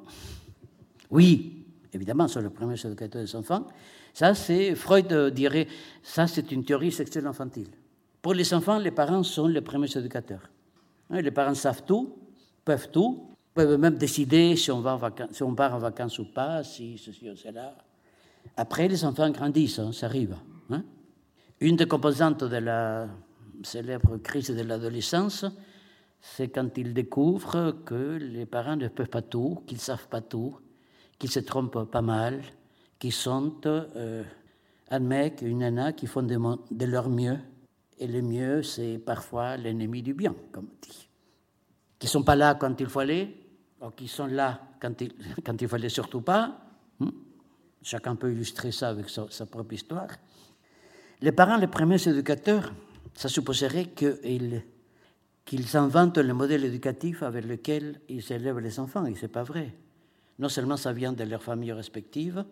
Oui, 1.10 1.66
évidemment, 1.92 2.28
sont 2.28 2.40
les 2.40 2.50
premiers 2.50 2.84
éducateurs 2.84 3.22
des 3.22 3.36
enfants. 3.36 3.66
Ça, 4.12 4.34
c'est, 4.34 4.74
Freud 4.74 5.30
dirait, 5.32 5.68
ça, 6.02 6.26
c'est 6.26 6.50
une 6.52 6.64
théorie 6.64 6.92
sexuelle 6.92 7.26
infantile. 7.26 7.68
Pour 8.20 8.34
les 8.34 8.52
enfants, 8.52 8.78
les 8.78 8.90
parents 8.90 9.22
sont 9.22 9.46
les 9.46 9.60
premiers 9.60 9.96
éducateurs. 9.96 10.51
Hein, 11.10 11.20
Les 11.20 11.30
parents 11.30 11.54
savent 11.54 11.84
tout, 11.84 12.14
peuvent 12.64 12.90
tout, 12.90 13.28
peuvent 13.54 13.78
même 13.78 13.96
décider 13.96 14.56
si 14.56 14.70
on, 14.70 14.82
part 14.82 15.74
en 15.74 15.78
vacances 15.78 16.18
ou 16.18 16.26
pas, 16.32 16.62
si 16.62 16.98
ceci 16.98 17.30
ou 17.30 17.36
cela. 17.36 17.76
Après, 18.56 18.88
les 18.88 19.04
enfants 19.04 19.30
grandissent, 19.30 19.78
hein, 19.78 19.92
ça 19.92 20.06
arrive. 20.06 20.36
hein. 20.70 20.82
Une 21.60 21.76
des 21.76 21.86
composantes 21.86 22.44
de 22.44 22.56
la 22.56 23.08
célèbre 23.62 24.16
crise 24.18 24.48
de 24.48 24.62
l'adolescence, 24.62 25.44
c'est 26.20 26.48
quand 26.48 26.76
ils 26.76 26.92
découvrent 26.94 27.76
que 27.84 28.18
les 28.20 28.46
parents 28.46 28.76
ne 28.76 28.88
peuvent 28.88 29.08
pas 29.08 29.22
tout, 29.22 29.62
qu'ils 29.66 29.76
ne 29.78 29.82
savent 29.82 30.08
pas 30.08 30.20
tout, 30.20 30.56
qu'ils 31.18 31.30
se 31.30 31.40
trompent 31.40 31.90
pas 31.90 32.02
mal, 32.02 32.42
qu'ils 32.98 33.12
sont 33.12 33.54
euh, 33.66 34.24
un 34.90 34.98
mec, 34.98 35.42
une 35.42 35.58
nana 35.58 35.92
qui 35.92 36.06
font 36.06 36.22
de 36.22 36.84
leur 36.86 37.08
mieux. 37.08 37.38
Et 38.02 38.08
le 38.08 38.20
mieux, 38.20 38.64
c'est 38.64 38.98
parfois 38.98 39.56
l'ennemi 39.56 40.02
du 40.02 40.12
bien, 40.12 40.34
comme 40.50 40.64
on 40.64 40.78
dit. 40.82 41.08
Qui 42.00 42.06
ne 42.06 42.10
sont 42.10 42.24
pas 42.24 42.34
là 42.34 42.56
quand 42.56 42.80
il 42.80 42.88
faut 42.88 42.98
aller, 42.98 43.32
ou 43.80 43.90
qui 43.90 44.08
sont 44.08 44.26
là 44.26 44.60
quand 44.80 45.00
il 45.00 45.12
quand 45.44 45.62
il 45.62 45.68
fallait 45.68 45.88
surtout 45.88 46.20
pas. 46.20 46.58
Hmm? 46.98 47.10
Chacun 47.80 48.16
peut 48.16 48.32
illustrer 48.32 48.72
ça 48.72 48.88
avec 48.88 49.08
sa, 49.08 49.30
sa 49.30 49.46
propre 49.46 49.74
histoire. 49.74 50.08
Les 51.20 51.30
parents, 51.30 51.56
les 51.56 51.68
premiers 51.68 52.08
éducateurs, 52.08 52.72
ça 53.14 53.28
supposerait 53.28 53.90
qu'ils 53.90 54.64
qu'ils 55.44 55.76
inventent 55.76 56.18
le 56.18 56.34
modèle 56.34 56.64
éducatif 56.64 57.22
avec 57.22 57.44
lequel 57.44 58.00
ils 58.08 58.32
élèvent 58.32 58.58
les 58.58 58.80
enfants, 58.80 59.06
et 59.06 59.14
ce 59.14 59.22
n'est 59.22 59.28
pas 59.28 59.44
vrai. 59.44 59.72
Non 60.40 60.48
seulement 60.48 60.76
ça 60.76 60.92
vient 60.92 61.12
de 61.12 61.22
leurs 61.22 61.44
familles 61.44 61.72
respectives, 61.72 62.44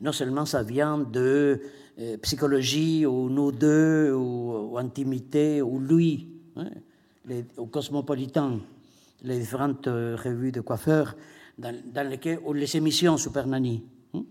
non 0.00 0.12
seulement 0.12 0.46
ça 0.46 0.62
vient 0.62 0.98
de 0.98 1.60
euh, 1.98 2.16
psychologie, 2.18 3.04
ou 3.04 3.28
nous 3.28 3.52
deux, 3.52 4.12
ou, 4.12 4.72
ou 4.72 4.78
intimité, 4.78 5.60
ou 5.60 5.78
lui, 5.78 6.28
hein, 6.56 6.70
les, 7.26 7.44
au 7.56 7.66
cosmopolitain, 7.66 8.60
les 9.22 9.38
différentes 9.38 9.86
euh, 9.88 10.16
revues 10.16 10.52
de 10.52 10.60
coiffeurs, 10.60 11.16
dans, 11.58 12.08
lesquelles, 12.08 12.40
ou 12.44 12.52
les 12.54 12.76
émissions 12.76 13.16
Super 13.18 13.46
Nanny. 13.46 13.82
hein. 14.14 14.24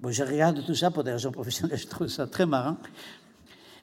Bon, 0.00 0.10
je 0.10 0.24
regarde 0.24 0.64
tout 0.66 0.74
ça 0.74 0.90
pour 0.90 1.04
des 1.04 1.12
raisons 1.12 1.30
professionnelles, 1.30 1.78
je 1.82 1.86
trouve 1.86 2.08
ça 2.08 2.26
très 2.26 2.46
marrant. 2.46 2.76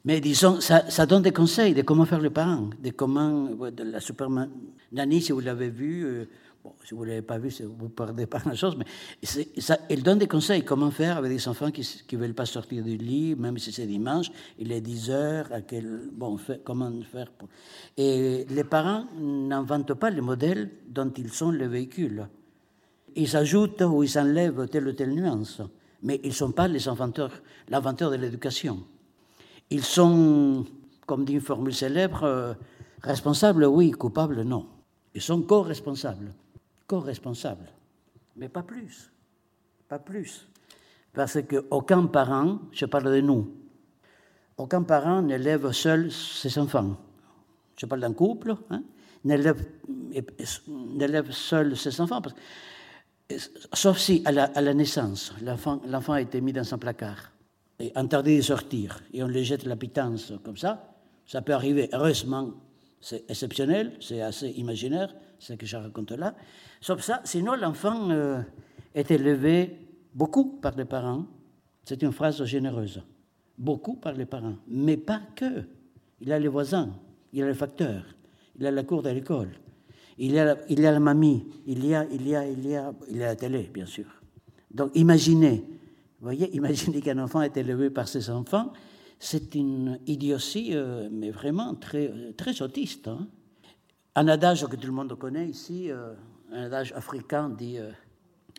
Mais 0.05 0.19
disons, 0.19 0.59
ça, 0.59 1.05
donne 1.05 1.21
des 1.21 1.31
conseils 1.31 1.73
de 1.73 1.81
comment 1.81 2.05
faire 2.05 2.19
le 2.19 2.29
parent, 2.29 2.69
de 2.83 2.89
comment, 2.89 3.45
de 3.45 3.83
la 3.83 4.01
Superman 4.01 4.49
Nanny, 4.91 5.21
si 5.21 5.31
vous 5.31 5.39
l'avez 5.39 5.69
vu, 5.69 6.03
euh, 6.03 6.25
si 6.85 6.93
vous 6.93 7.03
ne 7.03 7.09
l'avez 7.09 7.21
pas 7.21 7.37
vu, 7.37 7.49
vous 7.49 7.85
ne 7.85 7.89
perdez 7.89 8.25
pas 8.25 8.41
la 8.45 8.55
chose, 8.55 8.77
mais 8.77 8.85
ça, 9.59 9.77
elle 9.89 10.03
donne 10.03 10.19
des 10.19 10.27
conseils, 10.27 10.63
comment 10.63 10.91
faire 10.91 11.17
avec 11.17 11.31
des 11.31 11.47
enfants 11.47 11.71
qui 11.71 11.81
ne 12.11 12.17
veulent 12.17 12.33
pas 12.33 12.45
sortir 12.45 12.83
du 12.83 12.97
lit, 12.97 13.35
même 13.35 13.57
si 13.57 13.71
c'est 13.71 13.85
dimanche, 13.85 14.31
il 14.57 14.71
est 14.71 14.81
10 14.81 15.09
heures, 15.09 15.49
comment 16.63 16.91
faire. 17.11 17.31
Et 17.97 18.45
les 18.49 18.63
parents 18.63 19.05
n'inventent 19.19 19.93
pas 19.93 20.09
les 20.09 20.21
modèles 20.21 20.71
dont 20.87 21.11
ils 21.17 21.33
sont 21.33 21.51
les 21.51 21.67
véhicules. 21.67 22.27
Ils 23.15 23.35
ajoutent 23.35 23.81
ou 23.81 24.03
ils 24.03 24.17
enlèvent 24.17 24.67
telle 24.69 24.87
ou 24.87 24.93
telle 24.93 25.13
nuance, 25.13 25.61
mais 26.01 26.19
ils 26.23 26.29
ne 26.29 26.33
sont 26.33 26.51
pas 26.51 26.67
les 26.67 26.87
inventeurs, 26.87 27.31
l'inventeur 27.69 28.09
de 28.11 28.15
l'éducation. 28.15 28.79
Ils 29.69 29.83
sont, 29.83 30.65
comme 31.05 31.25
dit 31.25 31.33
une 31.33 31.41
formule 31.41 31.73
célèbre, 31.73 32.23
euh, 32.23 32.53
responsables, 33.01 33.65
oui, 33.65 33.91
coupables, 33.91 34.41
non. 34.43 34.67
Ils 35.13 35.21
sont 35.21 35.41
co-responsables, 35.41 36.33
co-responsables, 36.93 37.69
mais 38.35 38.49
pas 38.49 38.61
plus, 38.61 39.11
pas 39.87 39.97
plus. 39.97 40.47
Parce 41.11 41.39
qu'aucun 41.41 42.05
parent, 42.05 42.59
je 42.71 42.85
parle 42.85 43.11
de 43.11 43.21
nous, 43.21 43.51
aucun 44.57 44.83
parent 44.83 45.23
n'élève 45.23 45.71
seul 45.71 46.11
ses 46.11 46.59
enfants. 46.59 46.95
Je 47.75 47.87
parle 47.87 48.01
d'un 48.01 48.13
couple, 48.13 48.55
hein, 48.69 48.83
n'élève 49.25 49.61
seul 51.31 51.75
ses 51.75 51.99
enfants. 51.99 52.21
Parce 52.21 52.35
Sauf 53.73 53.97
si, 53.97 54.21
à 54.25 54.31
la, 54.31 54.43
à 54.43 54.61
la 54.61 54.75
naissance, 54.75 55.33
l'enfant 55.41 56.13
a 56.13 56.21
été 56.21 56.41
mis 56.41 56.53
dans 56.53 56.71
un 56.73 56.77
placard 56.77 57.31
et 57.79 57.91
interdit 57.95 58.37
de 58.37 58.41
sortir, 58.43 59.01
et 59.11 59.23
on 59.23 59.27
le 59.27 59.41
jette 59.41 59.65
la 59.65 59.75
pitance 59.75 60.33
comme 60.43 60.57
ça, 60.57 60.93
ça 61.25 61.41
peut 61.41 61.53
arriver. 61.53 61.89
Heureusement, 61.93 62.51
c'est 63.01 63.23
exceptionnel, 63.29 63.97
c'est 63.99 64.21
assez 64.21 64.49
imaginaire, 64.49 65.15
ce 65.43 65.53
que 65.53 65.65
je 65.65 65.75
raconte 65.75 66.11
là. 66.11 66.35
Sauf 66.79 67.01
ça, 67.01 67.21
sinon 67.25 67.55
l'enfant 67.55 68.09
euh, 68.09 68.41
est 68.95 69.11
élevé 69.11 69.77
beaucoup 70.13 70.57
par 70.61 70.75
les 70.75 70.85
parents. 70.85 71.25
C'est 71.83 72.01
une 72.01 72.13
phrase 72.13 72.43
généreuse. 72.45 73.03
Beaucoup 73.57 73.97
par 73.97 74.13
les 74.13 74.25
parents, 74.25 74.55
mais 74.67 74.97
pas 74.97 75.21
que. 75.35 75.65
Il 76.21 76.31
a 76.31 76.39
les 76.39 76.47
voisins, 76.47 76.89
il 77.33 77.43
a 77.43 77.47
le 77.47 77.53
facteur, 77.53 78.05
il 78.57 78.65
a 78.65 78.71
la 78.71 78.83
cour 78.83 79.03
de 79.03 79.09
l'école, 79.09 79.49
il 80.17 80.39
a, 80.39 80.55
il 80.69 80.85
a 80.85 80.91
la 80.91 80.99
mamie, 80.99 81.45
il 81.67 81.85
y 81.85 81.93
a, 81.93 82.05
il 82.05 82.25
y 82.27 82.35
a, 82.35 82.47
il 82.47 82.65
y 82.65 82.75
a, 82.75 82.93
il 83.09 83.21
a 83.21 83.27
la 83.27 83.35
télé, 83.35 83.69
bien 83.73 83.85
sûr. 83.85 84.05
Donc 84.73 84.91
imaginez, 84.95 85.65
voyez, 86.21 86.49
imaginez 86.55 87.01
qu'un 87.01 87.19
enfant 87.19 87.41
est 87.41 87.57
élevé 87.57 87.89
par 87.89 88.07
ses 88.07 88.29
enfants, 88.29 88.71
c'est 89.19 89.53
une 89.55 89.99
idiotie, 90.07 90.69
euh, 90.71 91.09
mais 91.11 91.29
vraiment 91.29 91.75
très, 91.75 92.11
très 92.37 92.61
autiste. 92.61 93.09
hein. 93.09 93.27
Un 94.15 94.27
adage 94.27 94.67
que 94.67 94.75
tout 94.75 94.87
le 94.87 94.93
monde 94.93 95.17
connaît 95.17 95.47
ici, 95.47 95.89
euh, 95.89 96.13
un 96.51 96.65
adage 96.65 96.93
africain 96.93 97.49
dit 97.49 97.79
euh, 97.79 97.91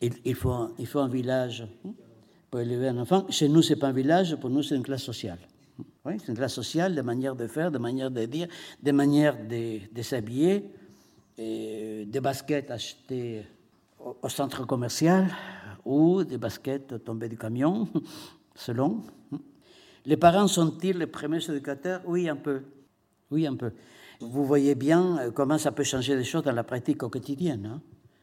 il, 0.00 0.34
faut 0.34 0.50
un, 0.98 1.08
village 1.08 1.68
hein, 1.86 1.92
pour 2.50 2.58
élever 2.58 2.88
un 2.88 2.98
enfant. 2.98 3.26
Chez 3.30 3.48
nous, 3.48 3.62
c'est 3.62 3.76
pas 3.76 3.88
un 3.88 3.92
village, 3.92 4.34
pour 4.36 4.50
nous, 4.50 4.64
c'est 4.64 4.74
une 4.74 4.82
classe 4.82 5.04
sociale. 5.04 5.38
Oui, 6.04 6.14
c'est 6.18 6.28
une 6.28 6.36
classe 6.36 6.54
sociale, 6.54 6.94
des 6.94 7.02
manières 7.02 7.36
de 7.36 7.46
faire, 7.46 7.70
des 7.70 7.78
manières 7.78 8.10
de 8.10 8.24
dire, 8.26 8.48
des 8.82 8.92
manières 8.92 9.36
de, 9.46 9.78
de 9.92 10.02
s'habiller, 10.02 10.70
des 11.38 12.20
baskets 12.20 12.70
achetées 12.70 13.46
au, 13.98 14.16
au 14.22 14.28
centre 14.28 14.66
commercial 14.66 15.28
ou 15.84 16.24
des 16.24 16.38
baskets 16.38 17.04
tombées 17.04 17.28
du 17.28 17.38
camion, 17.38 17.88
selon. 18.54 19.02
Les 20.04 20.16
parents 20.16 20.48
sont-ils 20.48 20.98
les 20.98 21.06
premiers 21.06 21.42
éducateurs? 21.48 22.02
Oui, 22.06 22.28
un 22.28 22.36
peu. 22.36 22.62
Oui, 23.30 23.46
un 23.46 23.54
peu. 23.54 23.72
Vous 24.20 24.44
voyez 24.44 24.74
bien 24.74 25.18
euh, 25.18 25.30
comment 25.30 25.58
ça 25.58 25.72
peut 25.72 25.84
changer 25.84 26.16
les 26.16 26.24
choses 26.24 26.42
dans 26.44 26.52
la 26.52 26.64
pratique 26.64 27.02
au 27.02 27.08
quotidienne, 27.08 27.66
hein, 27.66 27.80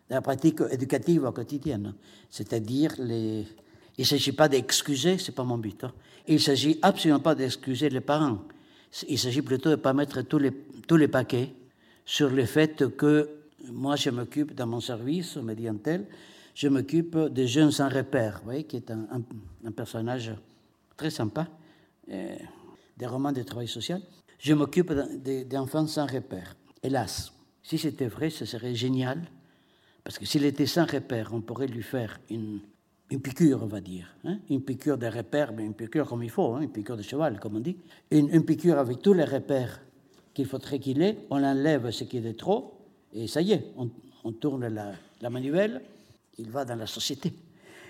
dans 0.10 0.16
la 0.16 0.22
pratique 0.22 0.60
éducative 0.72 1.24
au 1.26 1.32
quotidien. 1.32 1.94
C'est-à-dire, 2.30 2.94
les... 3.00 3.46
il 3.98 4.02
ne 4.02 4.06
s'agit 4.06 4.32
pas 4.32 4.48
d'excuser, 4.48 5.18
ce 5.18 5.32
n'est 5.32 5.36
pas 5.36 5.44
mon 5.44 5.58
but. 5.58 5.84
hein. 5.84 5.94
Il 6.28 6.36
ne 6.36 6.40
s'agit 6.40 6.80
absolument 6.82 7.20
pas 7.20 7.36
d'excuser 7.36 7.90
les 7.90 8.02
parents. 8.02 8.40
Il 9.08 9.18
s'agit 9.18 9.42
plutôt 9.42 9.70
de 9.70 9.76
ne 9.76 9.82
pas 9.82 9.94
mettre 9.94 10.22
tous 10.22 10.38
les, 10.40 10.52
tous 10.88 10.98
les 10.98 11.08
paquets 11.08 11.54
sur 12.06 12.30
le 12.30 12.46
fait 12.46 12.96
que 12.96 13.30
moi, 13.72 13.96
je 13.96 14.10
m'occupe 14.10 14.54
dans 14.56 14.68
mon 14.68 14.80
service, 14.82 15.36
me 15.38 15.54
dit 15.54 15.68
tel, 15.84 16.06
je 16.56 16.68
m'occupe 16.68 17.18
des 17.30 17.48
jeunes 17.48 17.72
sans 17.72 17.90
repère, 17.90 18.40
vous 18.40 18.46
voyez, 18.46 18.64
qui 18.64 18.78
est 18.78 18.92
un, 18.92 19.08
un- 19.12 19.22
un 19.68 19.72
personnage 19.72 20.32
très 20.98 21.10
sympa, 21.10 21.48
euh, 22.12 22.36
des 22.98 23.06
romans 23.06 23.32
de 23.32 23.44
travail 23.44 23.68
social. 23.68 24.02
Je 24.42 24.54
m'occupe 24.56 24.92
d'un- 24.92 25.16
des 25.18 25.46
des 25.46 25.58
enfants 25.58 25.86
sans 25.86 26.08
repère. 26.08 26.56
Hélas, 26.82 27.32
si 27.62 27.78
c'était 27.78 28.08
vrai, 28.08 28.30
ce 28.32 28.46
serait 28.46 28.74
génial, 28.74 29.22
parce 30.04 30.18
que 30.18 30.26
s'il 30.26 30.44
était 30.46 30.66
sans 30.66 30.86
repère, 30.86 31.30
on 31.32 31.42
pourrait 31.42 31.68
lui 31.68 31.84
faire 31.84 32.20
une, 32.32 32.60
une 33.12 33.22
piqûre, 33.22 33.60
on 33.62 33.68
va 33.68 33.82
dire. 33.82 34.08
hein, 34.24 34.40
une 34.50 34.64
piqûre 34.64 34.98
de 34.98 35.06
repère, 35.06 35.54
mais 35.54 35.64
une 35.64 35.76
piqûre 35.76 36.08
comme 36.08 36.24
il 36.24 36.32
faut, 36.32 36.56
hein, 36.56 36.62
une 36.62 36.72
piqûre 36.72 36.98
de 36.98 37.04
cheval, 37.04 37.40
comme 37.40 37.58
on 37.58 37.60
dit. 37.60 37.78
Une, 38.10 38.44
piqûre 38.44 38.80
avec 38.80 39.00
tous 39.02 39.14
les 39.14 39.26
repères 39.26 39.80
qu'il 40.34 40.48
faudrait 40.48 40.80
qu'il 40.80 41.02
ait, 41.04 41.20
on 41.30 41.44
enlève 41.44 41.92
ce 41.92 42.04
qui 42.06 42.18
est 42.18 42.22
de 42.22 42.32
trop, 42.32 42.74
et 43.14 43.28
ça 43.28 43.42
y 43.44 43.52
est, 43.52 43.66
on, 44.24 44.32
tourne 44.32 44.68
la, 44.68 44.94
la 45.22 45.30
manivelle, 45.30 45.82
il 46.40 46.50
va 46.50 46.66
dans 46.66 46.76
la 46.76 46.88
société. 46.88 47.32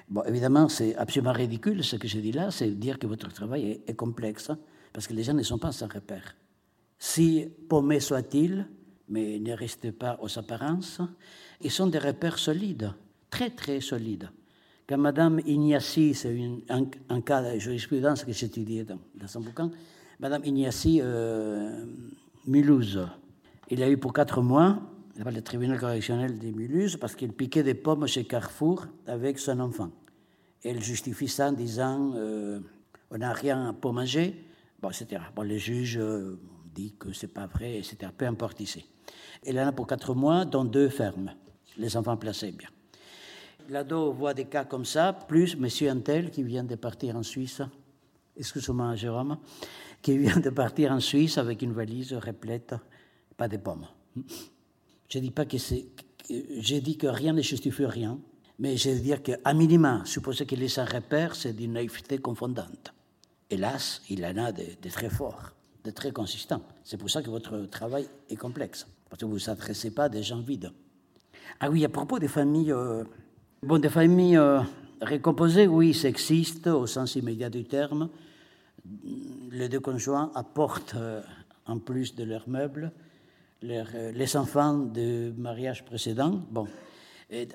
Bon, 0.09 0.23
évidemment, 0.23 0.67
c'est 0.67 0.95
absolument 0.97 1.31
ridicule 1.31 1.81
ce 1.81 1.95
que 1.95 2.09
je 2.09 2.19
dis 2.19 2.33
là, 2.33 2.51
c'est 2.51 2.71
dire 2.71 2.99
que 2.99 3.07
votre 3.07 3.31
travail 3.31 3.71
est, 3.71 3.89
est 3.89 3.95
complexe, 3.95 4.49
hein, 4.49 4.57
parce 4.91 5.07
que 5.07 5.13
les 5.13 5.23
gens 5.23 5.33
ne 5.33 5.43
sont 5.43 5.59
pas 5.59 5.71
sans 5.71 5.87
repère. 5.87 6.35
Si 7.03 7.47
paumés 7.67 7.99
soient-ils, 7.99 8.67
mais 9.09 9.39
ne 9.39 9.53
restez 9.53 9.91
pas 9.91 10.19
aux 10.21 10.37
apparences, 10.37 11.01
ils 11.59 11.71
sont 11.71 11.87
des 11.87 11.97
repères 11.97 12.37
solides, 12.37 12.93
très 13.31 13.49
très 13.49 13.81
solides. 13.81 14.29
Quand 14.87 14.99
Madame 14.99 15.39
Ignacy, 15.43 16.13
c'est 16.13 16.37
un, 16.69 16.85
un 17.09 17.21
cas 17.21 17.41
de 17.41 17.57
jurisprudence 17.57 18.23
que 18.23 18.31
j'étudiais 18.31 18.83
dans, 18.83 18.99
dans 19.15 19.25
son 19.25 19.41
bouquin, 19.41 19.71
Madame 20.19 20.45
Ignacy 20.45 20.99
euh, 21.01 21.83
Mulhouse, 22.45 23.07
il 23.71 23.81
a 23.81 23.89
eu 23.89 23.97
pour 23.97 24.13
quatre 24.13 24.43
mois 24.43 24.79
le 25.17 25.41
tribunal 25.41 25.79
correctionnel 25.79 26.37
des 26.37 26.51
Mulhouse 26.51 26.97
parce 26.97 27.15
qu'il 27.15 27.33
piquait 27.33 27.63
des 27.63 27.73
pommes 27.73 28.05
chez 28.05 28.25
Carrefour 28.25 28.85
avec 29.07 29.39
son 29.39 29.59
enfant. 29.59 29.89
Elle 30.63 30.83
justifie 30.83 31.27
ça 31.27 31.49
en 31.49 31.53
disant 31.53 32.13
euh, 32.15 32.59
on 33.09 33.17
n'a 33.17 33.33
rien 33.33 33.73
pour 33.73 33.91
manger, 33.91 34.45
bon, 34.79 34.89
etc. 34.89 35.23
Bon, 35.35 35.41
les 35.41 35.57
juges 35.57 35.97
euh, 35.97 36.39
disent 36.73 36.93
que 36.99 37.13
c'est 37.13 37.27
pas 37.27 37.47
vrai, 37.47 37.77
etc. 37.77 38.11
Peu 38.15 38.25
importe 38.25 38.59
ici. 38.61 38.85
Elle 39.45 39.59
en 39.59 39.67
a 39.67 39.71
pour 39.71 39.87
quatre 39.87 40.13
mois, 40.13 40.45
dont 40.45 40.65
deux 40.65 40.89
fermes. 40.89 41.33
Les 41.77 41.95
enfants 41.97 42.17
placés 42.17 42.51
bien. 42.51 42.69
L'ado 43.69 44.11
voit 44.11 44.33
des 44.33 44.45
cas 44.45 44.65
comme 44.65 44.85
ça, 44.85 45.13
plus 45.13 45.55
M. 45.55 45.97
Antel 45.97 46.31
qui 46.31 46.43
vient 46.43 46.63
de 46.63 46.75
partir 46.75 47.15
en 47.15 47.23
Suisse. 47.23 47.61
Excuse-moi, 48.35 48.95
Jérôme, 48.95 49.37
qui 50.01 50.17
vient 50.17 50.39
de 50.39 50.49
partir 50.49 50.91
en 50.91 50.99
Suisse 50.99 51.37
avec 51.37 51.61
une 51.61 51.73
valise 51.73 52.13
replète, 52.13 52.75
pas 53.37 53.47
de 53.47 53.57
pommes. 53.57 53.87
Je 55.07 55.19
dis 55.19 55.31
pas 55.31 55.45
que 55.45 55.57
c'est. 55.57 55.87
J'ai 56.29 56.81
dit 56.81 56.97
que 56.97 57.07
rien 57.07 57.33
ne 57.33 57.41
justifie 57.41 57.85
rien, 57.85 58.19
mais 58.59 58.77
je 58.77 58.89
veux 58.89 58.99
dire 58.99 59.21
qu'à 59.21 59.53
minima, 59.53 60.03
supposer 60.05 60.45
qu'il 60.45 60.63
est 60.63 60.79
un 60.79 60.85
repère, 60.85 61.35
c'est 61.35 61.53
d'une 61.53 61.73
naïveté 61.73 62.19
confondante. 62.19 62.93
Hélas, 63.49 64.01
il 64.09 64.23
en 64.25 64.37
a 64.37 64.51
de, 64.51 64.89
très 64.89 65.09
forts, 65.09 65.51
de 65.83 65.91
très 65.91 66.11
consistants. 66.11 66.61
C'est 66.83 66.97
pour 66.97 67.09
ça 67.09 67.21
que 67.21 67.29
votre 67.29 67.65
travail 67.65 68.07
est 68.29 68.35
complexe, 68.35 68.87
parce 69.09 69.19
que 69.19 69.25
vous 69.25 69.33
ne 69.33 69.39
vous 69.39 69.49
adressez 69.49 69.91
pas 69.91 70.05
à 70.05 70.09
des 70.09 70.23
gens 70.23 70.41
vides. 70.41 70.71
Ah 71.59 71.69
oui, 71.69 71.83
à 71.85 71.89
propos 71.89 72.19
des 72.19 72.27
familles. 72.27 72.71
Euh, 72.71 73.03
bon, 73.63 73.79
des 73.79 73.89
familles 73.89 74.37
euh, 74.37 74.61
récomposées, 75.01 75.67
oui, 75.67 75.93
sexistes 75.93 76.67
au 76.67 76.87
sens 76.87 77.15
immédiat 77.15 77.49
du 77.49 77.65
terme. 77.65 78.09
Les 79.51 79.69
deux 79.69 79.79
conjoints 79.79 80.31
apportent, 80.35 80.95
euh, 80.95 81.21
en 81.67 81.77
plus 81.77 82.15
de 82.15 82.23
leurs 82.23 82.49
meubles, 82.49 82.91
euh, 83.63 84.11
les 84.11 84.37
enfants 84.37 84.73
de 84.73 85.31
mariage 85.37 85.85
précédent. 85.85 86.41
Bon, 86.49 86.67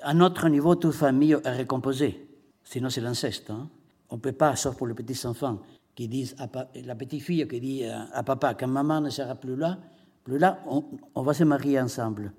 à 0.01 0.13
notre 0.13 0.47
niveau, 0.47 0.75
toute 0.75 0.93
famille 0.93 1.33
est 1.33 1.49
récomposée. 1.49 2.27
Sinon, 2.63 2.89
c'est 2.89 3.01
l'inceste. 3.01 3.49
Hein. 3.49 3.67
On 4.09 4.15
ne 4.15 4.21
peut 4.21 4.31
pas, 4.31 4.55
sauf 4.55 4.77
pour 4.77 4.87
les 4.87 4.93
petits 4.93 5.25
enfants, 5.27 5.59
qui 5.97 6.07
disent 6.07 6.35
à 6.37 6.47
la 6.85 6.93
petite 6.93 7.23
fille 7.23 7.47
qui 7.47 7.59
dit 7.59 7.83
à 7.85 8.21
papa 8.21 8.53
quand 8.53 8.67
maman 8.67 9.01
ne 9.01 9.09
sera 9.09 9.33
plus 9.33 9.55
là, 9.55 9.79
plus 10.23 10.37
là, 10.37 10.59
on, 10.67 11.23
va 11.23 11.33
se 11.33 11.43
marier 11.43 11.81
ensemble. 11.81 12.31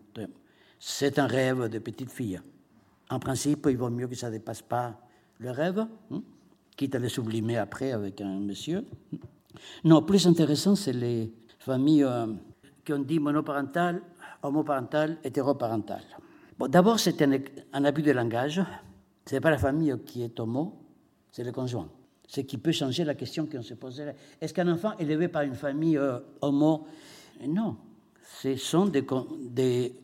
C'est 0.78 1.18
un 1.18 1.26
rêve 1.26 1.68
de 1.68 1.80
petite 1.80 2.12
fille. 2.12 2.40
En 3.10 3.18
principe, 3.18 3.66
il 3.68 3.76
vaut 3.76 3.90
mieux 3.90 4.06
que 4.06 4.14
ça 4.14 4.28
ne 4.28 4.34
dépasse 4.34 4.62
pas 4.62 4.94
le 5.40 5.50
rêve, 5.50 5.84
hein, 6.12 6.22
quitte 6.76 6.94
à 6.94 7.00
le 7.00 7.08
sublimer 7.08 7.56
après 7.56 7.90
avec 7.90 8.20
un 8.20 8.38
monsieur. 8.38 8.84
Non, 9.82 10.02
plus 10.02 10.24
intéressant, 10.28 10.76
c'est 10.76 10.92
les 10.92 11.32
familles 11.58 12.04
euh, 12.04 12.26
qu'on 12.86 13.00
dit 13.00 13.18
monoparental, 13.18 14.02
homoparental, 14.42 15.18
hétéroparental. 15.24 16.02
Bon, 16.56 16.68
D'abord, 16.68 17.00
c'est 17.00 17.20
un, 17.22 17.84
abus 17.84 18.02
de 18.02 18.12
langage. 18.12 18.62
Ce 19.26 19.34
n'est 19.34 19.40
pas 19.40 19.50
la 19.50 19.58
famille 19.58 19.96
qui 20.06 20.22
est 20.22 20.38
homo, 20.38 20.78
c'est 21.32 21.42
le 21.42 21.50
conjoint. 21.50 21.88
Ce 22.28 22.42
qui 22.42 22.58
peut 22.58 22.72
changer 22.72 23.04
la 23.04 23.14
question 23.14 23.46
qu'on 23.46 23.62
se 23.62 23.74
posait. 23.74 24.14
Est-ce 24.40 24.54
qu'un 24.54 24.68
enfant 24.68 24.96
élevé 24.98 25.28
par 25.28 25.42
une 25.42 25.54
famille 25.54 25.96
euh, 25.96 26.20
homo 26.40 26.86
Non. 27.44 27.76
Ce 28.40 28.54
sont 28.56 28.86
des, 28.86 29.04
des 29.50 29.94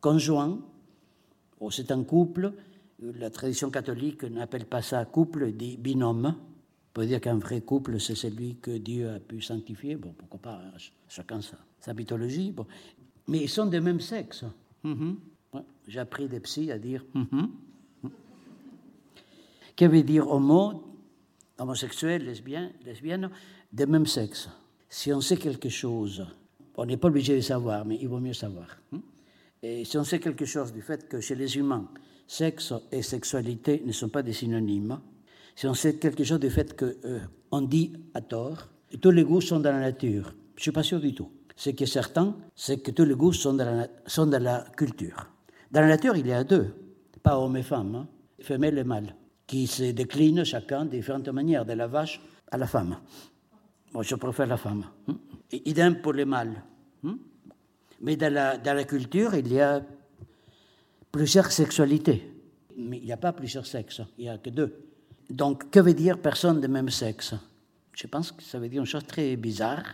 conjoints, 0.00 0.58
ou 1.60 1.70
c'est 1.70 1.92
un 1.92 2.02
couple. 2.02 2.52
La 2.98 3.30
tradition 3.30 3.70
catholique 3.70 4.24
n'appelle 4.24 4.64
pas 4.64 4.82
ça 4.82 5.04
couple, 5.04 5.52
dit 5.52 5.76
binôme. 5.76 6.34
On 6.34 6.92
peut 6.94 7.06
dire 7.06 7.20
qu'un 7.20 7.38
vrai 7.38 7.60
couple, 7.60 8.00
c'est 8.00 8.14
celui 8.14 8.56
que 8.56 8.78
Dieu 8.78 9.10
a 9.10 9.20
pu 9.20 9.42
sanctifier. 9.42 9.96
Bon, 9.96 10.14
pourquoi 10.16 10.40
pas, 10.40 10.62
hein, 10.64 10.78
chacun 11.08 11.40
ça 11.40 11.58
sa 11.84 11.92
mythologie. 11.92 12.50
Bon. 12.50 12.66
Mais 13.28 13.40
ils 13.40 13.48
sont 13.48 13.66
de 13.66 13.78
même 13.78 14.00
sexe. 14.00 14.44
Mm-hmm. 14.84 15.16
J'ai 15.86 16.00
appris 16.00 16.28
des 16.28 16.40
psys 16.40 16.72
à 16.72 16.78
dire. 16.78 17.04
Mm-hmm. 17.14 18.10
Que 19.76 19.84
veut 19.86 20.02
dire 20.02 20.28
homo, 20.28 20.82
homosexuel, 21.58 22.24
lesbien, 22.24 22.70
lesbienne, 22.84 23.30
de 23.72 23.84
même 23.84 24.06
sexe 24.06 24.48
Si 24.88 25.12
on 25.12 25.20
sait 25.20 25.36
quelque 25.36 25.68
chose, 25.68 26.26
on 26.76 26.86
n'est 26.86 26.96
pas 26.96 27.08
obligé 27.08 27.36
de 27.36 27.40
savoir, 27.40 27.84
mais 27.84 27.98
il 28.00 28.08
vaut 28.08 28.20
mieux 28.20 28.32
savoir. 28.32 28.78
Hein. 28.92 29.00
Et 29.62 29.84
si 29.84 29.96
on 29.96 30.04
sait 30.04 30.18
quelque 30.18 30.44
chose 30.44 30.72
du 30.72 30.82
fait 30.82 31.08
que 31.08 31.20
chez 31.20 31.34
les 31.34 31.56
humains, 31.56 31.88
sexe 32.26 32.74
et 32.92 33.02
sexualité 33.02 33.82
ne 33.84 33.92
sont 33.92 34.08
pas 34.08 34.22
des 34.22 34.32
synonymes, 34.32 35.00
si 35.56 35.66
on 35.66 35.74
sait 35.74 35.96
quelque 35.96 36.24
chose 36.24 36.40
du 36.40 36.50
fait 36.50 36.76
qu'on 36.76 37.62
euh, 37.62 37.66
dit 37.66 37.92
à 38.12 38.20
tort, 38.20 38.68
tous 39.00 39.10
les 39.10 39.24
goûts 39.24 39.40
sont 39.40 39.60
dans 39.60 39.72
la 39.72 39.80
nature, 39.80 40.34
je 40.54 40.60
ne 40.60 40.62
suis 40.62 40.72
pas 40.72 40.82
sûr 40.82 41.00
du 41.00 41.14
tout. 41.14 41.30
Ce 41.56 41.70
qui 41.70 41.84
est 41.84 41.86
certain, 41.86 42.36
c'est 42.54 42.82
que 42.82 42.90
tous 42.90 43.04
les 43.04 43.14
goûts 43.14 43.32
sont 43.32 43.54
dans, 43.54 43.88
la, 44.40 44.64
culture. 44.76 45.28
Dans 45.70 45.80
la 45.80 45.86
nature, 45.86 46.16
il 46.16 46.26
y 46.26 46.32
a 46.32 46.42
deux, 46.42 46.74
pas 47.22 47.38
hommes 47.38 47.56
et 47.56 47.62
femmes, 47.62 47.94
hein, 47.94 48.08
et 48.38 48.84
mâles, 48.84 49.14
qui 49.54 49.68
se 49.68 49.92
déclinent 49.92 50.42
chacun 50.42 50.84
de 50.84 50.90
différentes 50.90 51.28
manières, 51.28 51.64
de 51.64 51.74
la 51.74 51.86
vache 51.86 52.20
à 52.50 52.58
la 52.58 52.66
femme. 52.66 52.98
Moi, 53.92 54.02
je 54.02 54.16
préfère 54.16 54.48
la 54.48 54.56
femme. 54.56 54.84
Hein? 55.06 55.16
idem 55.52 56.00
pour 56.02 56.12
les 56.12 56.24
mâles. 56.24 56.60
Hein? 57.04 57.16
Mais 58.00 58.16
dans 58.16 58.32
la, 58.32 58.58
dans 58.58 58.74
la 58.74 58.82
culture, 58.82 59.32
il 59.36 59.52
y 59.52 59.60
a 59.60 59.80
plusieurs 61.12 61.52
sexualités. 61.52 62.28
Mais 62.76 62.98
il 62.98 63.04
n'y 63.04 63.12
a 63.12 63.16
pas 63.16 63.32
plusieurs 63.32 63.64
sexes, 63.64 64.02
il 64.18 64.24
n'y 64.24 64.28
a 64.28 64.38
que 64.38 64.50
deux. 64.50 64.74
Donc, 65.30 65.70
que 65.70 65.78
veut 65.78 65.94
dire 65.94 66.18
personne 66.18 66.60
de 66.60 66.66
même 66.66 66.90
sexe? 66.90 67.34
Je 67.92 68.08
pense 68.08 68.32
que 68.32 68.42
ça 68.42 68.58
veut 68.58 68.68
dire 68.68 68.80
une 68.80 68.86
chose 68.86 69.06
très 69.06 69.36
bizarre 69.36 69.84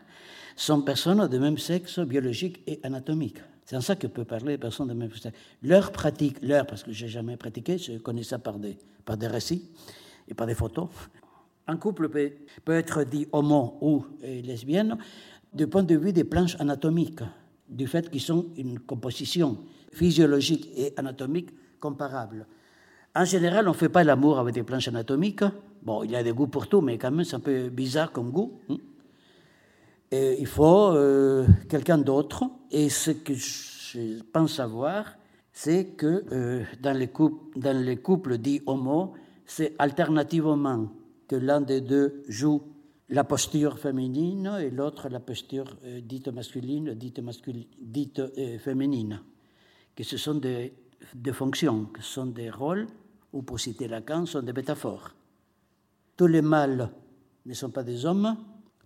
sont 0.56 0.80
personnes 0.80 1.28
de 1.28 1.38
même 1.38 1.58
sexe 1.58 1.98
biologique 1.98 2.62
et 2.66 2.80
anatomique. 2.82 3.42
C'est 3.70 3.76
en 3.76 3.80
ça 3.82 3.94
que 3.94 4.08
peut 4.08 4.24
parler 4.24 4.58
personnes 4.58 4.88
de 4.88 4.94
même. 4.94 5.10
Leur 5.62 5.92
pratique, 5.92 6.42
leur, 6.42 6.66
parce 6.66 6.82
que 6.82 6.90
je 6.90 7.04
n'ai 7.04 7.08
jamais 7.08 7.36
pratiqué, 7.36 7.78
je 7.78 7.98
connais 7.98 8.24
ça 8.24 8.40
par 8.40 8.58
des, 8.58 8.76
par 9.04 9.16
des 9.16 9.28
récits 9.28 9.62
et 10.26 10.34
par 10.34 10.48
des 10.48 10.56
photos. 10.56 10.88
Un 11.68 11.76
couple 11.76 12.08
peut, 12.08 12.32
peut 12.64 12.72
être 12.72 13.04
dit 13.04 13.28
homo 13.30 13.78
ou 13.80 14.04
lesbienne 14.22 14.98
du 15.52 15.68
point 15.68 15.84
de 15.84 15.96
vue 15.96 16.12
des 16.12 16.24
planches 16.24 16.56
anatomiques, 16.58 17.22
du 17.68 17.86
fait 17.86 18.10
qu'ils 18.10 18.22
sont 18.22 18.46
une 18.56 18.80
composition 18.80 19.58
physiologique 19.92 20.68
et 20.76 20.92
anatomique 20.96 21.50
comparable. 21.78 22.48
En 23.14 23.24
général, 23.24 23.68
on 23.68 23.70
ne 23.70 23.76
fait 23.76 23.88
pas 23.88 24.02
l'amour 24.02 24.40
avec 24.40 24.52
des 24.52 24.64
planches 24.64 24.88
anatomiques. 24.88 25.44
Bon, 25.80 26.02
il 26.02 26.10
y 26.10 26.16
a 26.16 26.24
des 26.24 26.32
goûts 26.32 26.48
pour 26.48 26.68
tout, 26.68 26.80
mais 26.80 26.98
quand 26.98 27.12
même, 27.12 27.24
c'est 27.24 27.36
un 27.36 27.40
peu 27.40 27.68
bizarre 27.68 28.10
comme 28.10 28.32
goût. 28.32 28.58
Il 30.12 30.46
faut 30.46 30.90
euh, 30.90 31.46
quelqu'un 31.68 31.98
d'autre. 31.98 32.44
Et 32.70 32.88
ce 32.88 33.12
que 33.12 33.34
je 33.34 34.20
pense 34.32 34.54
savoir, 34.54 35.16
c'est 35.52 35.90
que 35.96 36.24
euh, 36.32 36.64
dans, 36.80 36.96
les 36.96 37.96
couples, 37.98 38.38
dits 38.38 38.62
homo, 38.66 39.14
c'est 39.46 39.74
alternativement 39.78 40.88
que 41.28 41.36
l'un 41.36 41.60
des 41.60 41.80
deux 41.80 42.24
joue 42.28 42.62
la 43.08 43.22
posture 43.22 43.78
féminine 43.78 44.52
et 44.60 44.70
l'autre 44.70 45.08
la 45.08 45.20
posture 45.20 45.76
euh, 45.84 46.00
dite 46.00 46.28
masculine, 46.28 46.94
dite, 46.94 48.22
féminine. 48.58 49.20
Que 49.94 50.02
ce 50.02 50.16
sont 50.16 50.34
des, 50.34 50.72
fonctions, 51.32 51.84
que 51.84 52.02
ce 52.02 52.14
sont 52.14 52.26
des 52.26 52.50
rôles, 52.50 52.88
ou 53.32 53.42
pour 53.42 53.60
citer 53.60 53.86
Lacan, 53.86 54.26
sont 54.26 54.42
des 54.42 54.52
métaphores. 54.52 55.14
Tous 56.16 56.26
les 56.26 56.42
mâles 56.42 56.90
ne 57.46 57.54
sont 57.54 57.70
pas 57.70 57.84
des 57.84 58.04
hommes, 58.04 58.36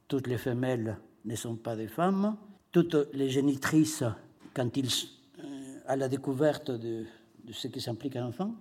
toutes 0.07 0.27
les 0.27 0.39
femelles 0.39 0.99
ne 1.25 1.37
sont 1.37 1.57
pas 1.57 1.77
des 1.77 1.89
femmes. 1.89 2.37
Toutes 2.71 2.97
les 3.13 3.31
génitrices, 3.31 4.05
quand 4.53 4.77
ils, 4.77 4.89
euh, 5.39 5.79
à 5.87 5.97
la 5.97 6.09
découverte 6.09 6.71
de, 6.71 7.05
ce 7.53 7.69
qui 7.69 7.81
s'implique 7.81 8.17
à 8.17 8.21
l'enfant, 8.21 8.55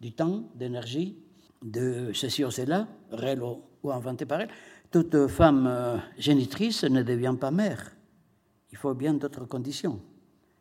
du 0.00 0.12
temps, 0.12 0.44
d'énergie, 0.54 1.16
de 1.62 2.12
ceci 2.12 2.44
ou 2.44 2.50
cela, 2.50 2.86
réel 3.10 3.42
ou, 3.42 3.90
inventé 3.90 4.26
par 4.26 4.40
elle, 4.40 4.50
toute 4.90 5.26
femme 5.28 5.66
euh, 5.66 5.96
génitrice 6.18 6.84
ne 6.84 7.02
devient 7.02 7.36
pas 7.38 7.50
mère. 7.50 7.92
Il 8.70 8.78
faut 8.78 8.94
bien 8.94 9.14
d'autres 9.14 9.46
conditions. 9.46 10.00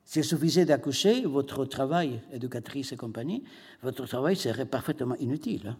S'il 0.03 0.23
suffisait 0.23 0.65
d'accoucher, 0.65 1.25
votre 1.25 1.65
travail, 1.65 2.21
éducatrice 2.31 2.93
et 2.93 2.97
compagnie, 2.97 3.43
votre 3.83 4.05
travail 4.05 4.37
serait 4.37 4.65
parfaitement 4.65 5.15
inutile. 5.17 5.75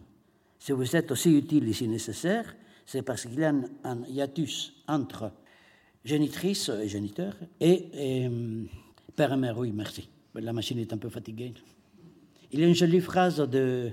Si 0.58 0.72
vous 0.72 0.94
êtes 0.94 1.10
aussi 1.10 1.36
utile 1.36 1.66
ici 1.66 1.88
nécessaire, 1.88 2.54
c'est 2.84 3.02
parce 3.02 3.22
qu'il 3.22 3.38
y 3.38 3.44
a 3.44 3.54
un 3.84 4.02
hiatus 4.04 4.74
entre 4.86 5.32
génitrice 6.04 6.68
et 6.68 6.88
géniteur, 6.88 7.34
et, 7.60 7.88
euh, 7.94 8.64
père 9.16 9.32
et 9.32 9.36
mère, 9.36 9.58
oui, 9.58 9.72
merci. 9.72 10.08
La 10.34 10.52
machine 10.52 10.78
est 10.78 10.92
un 10.92 10.98
peu 10.98 11.08
fatiguée. 11.08 11.52
Il 12.52 12.60
y 12.60 12.64
a 12.64 12.68
une 12.68 12.74
jolie 12.74 13.00
phrase 13.00 13.38
de 13.38 13.90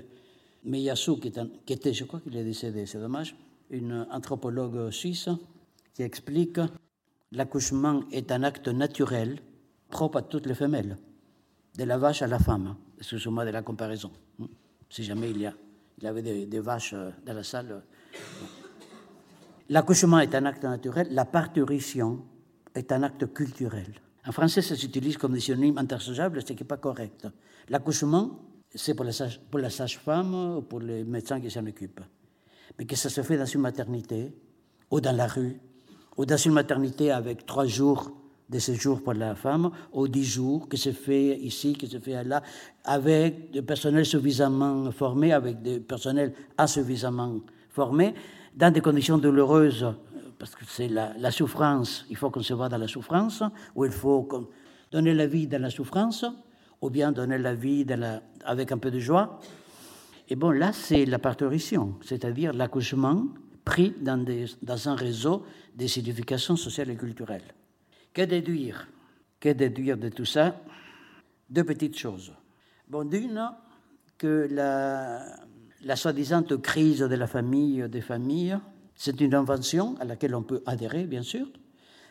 Miyasu, 0.64 1.18
qui, 1.18 1.28
était, 1.72 1.92
je 1.92 2.04
crois 2.04 2.20
qu'il 2.20 2.36
est 2.36 2.44
décédé, 2.44 2.86
c'est 2.86 3.00
dommage, 3.00 3.34
une 3.70 4.06
anthropologue 4.10 4.90
suisse, 4.90 5.28
qui 5.94 6.02
explique 6.02 6.60
l'accouchement 7.32 8.04
est 8.12 8.30
un 8.32 8.42
acte 8.42 8.68
naturel 8.68 9.38
propre 9.88 10.18
à 10.18 10.22
toutes 10.22 10.46
les 10.46 10.54
femelles, 10.54 10.96
de 11.76 11.84
la 11.84 11.98
vache 11.98 12.22
à 12.22 12.26
la 12.26 12.38
femme, 12.38 12.76
excusez-moi 12.98 13.44
de 13.44 13.50
la 13.50 13.62
comparaison. 13.62 14.10
Si 14.88 15.04
jamais 15.04 15.30
il 15.30 15.40
y, 15.40 15.46
a, 15.46 15.54
il 15.98 16.04
y 16.04 16.06
avait 16.06 16.22
des, 16.22 16.60
vaches 16.60 16.92
euh, 16.94 17.10
dans 17.24 17.34
la 17.34 17.42
salle. 17.42 17.72
Euh, 17.72 18.65
L'accouchement 19.68 20.20
est 20.20 20.34
un 20.34 20.44
acte 20.46 20.62
naturel, 20.62 21.08
la 21.10 21.24
parturition 21.24 22.24
est 22.74 22.92
un 22.92 23.02
acte 23.02 23.32
culturel. 23.32 23.92
En 24.26 24.32
français, 24.32 24.62
ça 24.62 24.76
s'utilise 24.76 25.16
comme 25.16 25.32
des 25.32 25.40
synonyme 25.40 25.78
interchangeable, 25.78 26.40
ce 26.40 26.52
qui 26.52 26.62
n'est 26.62 26.68
pas 26.68 26.76
correct. 26.76 27.26
L'accouchement, 27.68 28.40
c'est 28.74 28.94
pour 28.94 29.04
la 29.04 29.70
sage-femme 29.70 30.58
ou 30.58 30.62
pour 30.62 30.80
les 30.80 31.04
médecins 31.04 31.40
qui 31.40 31.50
s'en 31.50 31.66
occupent. 31.66 32.00
Mais 32.78 32.84
que 32.84 32.96
ça 32.96 33.08
se 33.08 33.22
fait 33.22 33.38
dans 33.38 33.46
une 33.46 33.60
maternité, 33.60 34.32
ou 34.90 35.00
dans 35.00 35.16
la 35.16 35.26
rue, 35.26 35.58
ou 36.16 36.24
dans 36.26 36.36
une 36.36 36.52
maternité 36.52 37.10
avec 37.10 37.46
trois 37.46 37.66
jours 37.66 38.12
de 38.48 38.58
séjour 38.60 39.02
pour 39.02 39.14
la 39.14 39.34
femme, 39.34 39.70
ou 39.92 40.06
dix 40.06 40.24
jours, 40.24 40.68
que 40.68 40.76
se 40.76 40.92
fait 40.92 41.38
ici, 41.38 41.72
que 41.72 41.86
se 41.86 41.98
fait 41.98 42.22
là, 42.22 42.42
avec 42.84 43.50
du 43.50 43.62
personnel 43.62 44.04
suffisamment 44.04 44.90
formé, 44.92 45.32
avec 45.32 45.62
du 45.62 45.80
personnel 45.80 46.32
insuffisamment 46.56 47.40
formé, 47.70 48.14
dans 48.56 48.72
des 48.72 48.80
conditions 48.80 49.18
douloureuses, 49.18 49.94
parce 50.38 50.54
que 50.54 50.64
c'est 50.66 50.88
la, 50.88 51.30
souffrance, 51.30 52.06
il 52.08 52.16
faut 52.16 52.30
qu'on 52.30 52.42
se 52.42 52.54
voit 52.54 52.68
dans 52.68 52.78
la 52.78 52.88
souffrance, 52.88 53.42
ou 53.74 53.84
il 53.84 53.92
faut 53.92 54.26
donner 54.90 55.14
la 55.14 55.26
vie 55.26 55.46
dans 55.46 55.60
la 55.60 55.70
souffrance, 55.70 56.24
ou 56.80 56.90
bien 56.90 57.12
donner 57.12 57.38
la 57.38 57.54
vie 57.54 57.86
avec 58.44 58.72
un 58.72 58.78
peu 58.78 58.90
de 58.90 58.98
joie. 58.98 59.40
Et 60.28 60.36
bon, 60.36 60.50
là, 60.50 60.72
c'est 60.72 61.04
la 61.04 61.18
parturition, 61.18 61.96
c'est-à-dire 62.02 62.52
l'accouchement 62.52 63.26
pris 63.64 63.94
dans 64.00 64.88
un 64.88 64.94
réseau 64.94 65.44
des 65.74 65.88
significations 65.88 66.56
sociales 66.56 66.90
et 66.90 66.96
culturelles. 66.96 67.54
Que 68.12 68.22
déduire? 68.22 68.88
Que 69.38 69.50
déduire 69.50 69.98
de 69.98 70.08
tout 70.08 70.24
ça? 70.24 70.56
Deux 71.50 71.64
petites 71.64 71.98
choses. 71.98 72.32
Bon, 72.88 73.04
d'une, 73.04 73.50
que 74.16 74.48
la, 74.50 75.45
la 75.84 75.96
soi-disant 75.96 76.42
crise 76.62 77.00
de 77.00 77.14
la 77.14 77.26
famille, 77.26 77.88
des 77.88 78.00
familles, 78.00 78.58
c'est 78.94 79.20
une 79.20 79.34
invention 79.34 79.96
à 80.00 80.04
laquelle 80.04 80.34
on 80.34 80.42
peut 80.42 80.62
adhérer, 80.66 81.04
bien 81.04 81.22
sûr. 81.22 81.46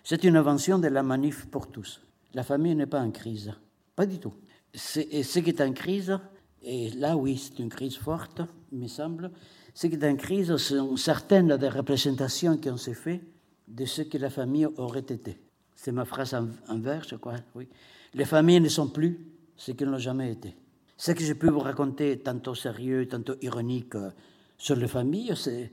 C'est 0.03 0.24
une 0.24 0.36
invention 0.38 0.78
de 0.78 0.88
la 0.88 1.01
manif 1.01 1.47
pour 1.47 1.68
tous. 1.68 2.01
La 2.34 2.43
famille 2.43 2.76
n'est 2.76 2.86
pas 2.86 3.01
en 3.01 3.11
crise, 3.11 3.53
pas 3.95 4.05
du 4.05 4.20
tout. 4.20 4.34
Et 4.74 5.24
ce 5.24 5.39
qui 5.39 5.49
est 5.49 5.61
en 5.61 5.74
crise, 5.74 6.18
et 6.61 6.91
là 6.91 7.18
oui, 7.18 7.38
c'est 7.38 7.61
une 7.61 7.70
crise 7.70 7.97
forte, 7.97 8.41
il 8.72 8.80
me 8.80 8.88
semble, 8.88 9.32
ce 9.74 9.88
qui 9.88 9.95
est 9.95 10.07
en 10.07 10.16
crise 10.16 10.55
sont 10.57 10.95
certaines 10.95 11.57
des 11.57 11.70
représentations 11.70 12.57
qu'on 12.57 12.78
s'est 12.78 12.93
fait 12.93 13.22
de 13.68 13.86
ce 13.86 14.03
que 14.03 14.18
la 14.18 14.30
famille 14.30 14.68
aurait 14.78 14.99
été. 14.99 15.39
C'est 15.76 15.91
ma 15.91 16.05
phrase 16.05 16.34
en, 16.34 16.47
en 16.70 16.80
vers, 16.80 17.03
je 17.03 17.16
crois, 17.16 17.36
oui. 17.55 17.68
Les 18.13 18.26
familles 18.26 18.61
ne 18.61 18.70
sont 18.70 18.88
plus 18.88 19.20
ce 19.57 19.72
qu'elles 19.72 19.89
n'ont 19.89 19.97
jamais 19.97 20.32
été. 20.32 20.55
Ce 20.97 21.11
que 21.11 21.23
je 21.23 21.33
peux 21.33 21.49
vous 21.49 21.59
raconter, 21.59 22.17
tantôt 22.19 22.55
sérieux, 22.55 23.07
tantôt 23.07 23.35
ironique, 23.41 23.95
euh, 23.95 24.09
sur 24.57 24.75
les 24.75 24.87
familles, 24.87 25.33
c'est, 25.35 25.71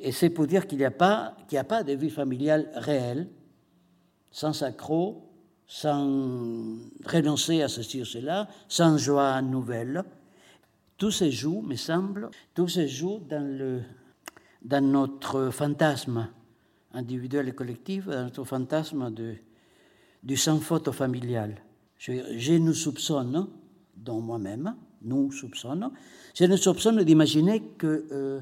et 0.00 0.12
c'est 0.12 0.30
pour 0.30 0.46
dire 0.46 0.66
qu'il 0.66 0.78
n'y 0.78 0.84
a, 0.84 0.90
pas- 0.90 1.36
a 1.54 1.64
pas 1.64 1.82
de 1.82 1.92
vie 1.92 2.10
familiale 2.10 2.70
réelle, 2.74 3.28
sans 4.30 4.62
accroc, 4.62 5.24
sans 5.66 6.78
renoncer 7.04 7.60
à 7.62 7.68
ceci 7.68 8.00
ou 8.00 8.04
cela, 8.06 8.48
sans 8.68 8.96
joie 8.96 9.42
nouvelle. 9.42 10.02
Tout 10.96 11.10
se 11.10 11.30
joue, 11.30 11.60
me 11.60 11.76
semble, 11.76 12.30
tout 12.54 12.68
se 12.68 12.86
joue 12.86 13.20
dans, 13.28 13.46
le, 13.46 13.82
dans 14.62 14.84
notre 14.84 15.50
fantasme 15.50 16.28
individuel 16.94 17.48
et 17.48 17.52
collectif, 17.52 18.06
dans 18.06 18.24
notre 18.24 18.44
fantasme 18.44 19.12
de, 19.12 19.34
du 20.22 20.36
sans 20.38 20.58
faute 20.60 20.90
familial. 20.92 21.56
Je, 21.98 22.38
je 22.38 22.54
nous 22.54 22.72
soupçonne, 22.72 23.48
dont 24.04 24.20
moi-même, 24.20 24.74
nous 25.02 25.30
soupçonne, 25.32 25.90
je 26.34 26.44
nous 26.44 26.56
soupçonne 26.56 27.02
d'imaginer 27.04 27.62
euh, 27.84 28.40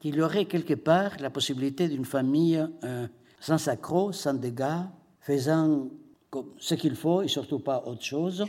qu'il 0.00 0.16
y 0.16 0.22
aurait 0.22 0.46
quelque 0.46 0.74
part 0.74 1.12
la 1.20 1.30
possibilité 1.30 1.88
d'une 1.88 2.04
famille 2.04 2.66
euh, 2.84 3.06
sans 3.40 3.68
accroc, 3.68 4.12
sans 4.12 4.34
dégâts, 4.34 4.82
faisant 5.20 5.88
ce 6.58 6.74
qu'il 6.74 6.96
faut 6.96 7.22
et 7.22 7.28
surtout 7.28 7.60
pas 7.60 7.82
autre 7.86 8.02
chose, 8.02 8.44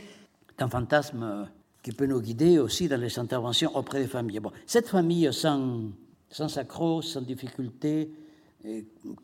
un 0.58 0.68
fantasme 0.68 1.22
euh, 1.22 1.44
qui 1.82 1.92
peut 1.92 2.06
nous 2.06 2.20
guider 2.20 2.58
aussi 2.58 2.88
dans 2.88 3.00
les 3.00 3.18
interventions 3.18 3.74
auprès 3.76 4.00
des 4.00 4.08
familles. 4.08 4.40
Bon, 4.40 4.52
cette 4.66 4.88
famille 4.88 5.32
sans, 5.32 5.90
sans 6.30 6.58
accroc, 6.58 7.02
sans 7.02 7.20
difficulté, 7.20 8.10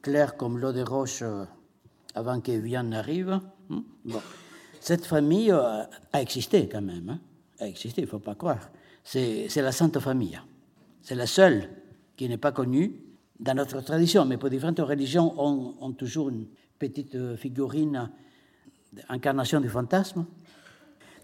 claire 0.00 0.36
comme 0.36 0.58
l'eau 0.58 0.72
de 0.72 0.82
roche 0.82 1.22
euh, 1.22 1.44
avant 2.14 2.40
que 2.40 2.52
Vian 2.52 2.84
n'arrive, 2.84 3.30
hein, 3.30 3.84
bon, 4.04 4.20
cette 4.82 5.06
famille 5.06 5.52
euh, 5.52 5.84
a 6.12 6.20
existé 6.20 6.68
quand 6.68 6.82
même, 6.82 7.08
hein, 7.08 7.20
a 7.60 7.68
existé, 7.68 8.00
il 8.00 8.04
ne 8.04 8.10
faut 8.10 8.18
pas 8.18 8.34
croire. 8.34 8.68
C'est 9.04 9.48
la 9.56 9.70
Sainte 9.70 10.00
Famille. 10.00 10.40
C'est 11.02 11.14
la 11.14 11.26
seule 11.26 11.68
qui 12.16 12.28
n'est 12.28 12.36
pas 12.36 12.50
connue 12.50 12.92
dans 13.38 13.54
notre 13.54 13.80
tradition, 13.80 14.24
mais 14.24 14.38
pour 14.38 14.50
différentes 14.50 14.80
religions 14.80 15.34
ont, 15.40 15.76
ont 15.80 15.92
toujours 15.92 16.30
une 16.30 16.46
petite 16.80 17.14
euh, 17.14 17.36
figurine 17.36 18.10
d'incarnation 18.92 19.60
du 19.60 19.68
fantasme. 19.68 20.26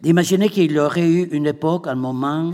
D'imaginer 0.01 0.51
qu'il 0.51 0.71
y 0.71 0.79
aurait 0.79 1.09
eu 1.09 1.25
une 1.25 1.47
époque, 1.47 1.89
un 1.89 1.97
moment 1.97 2.53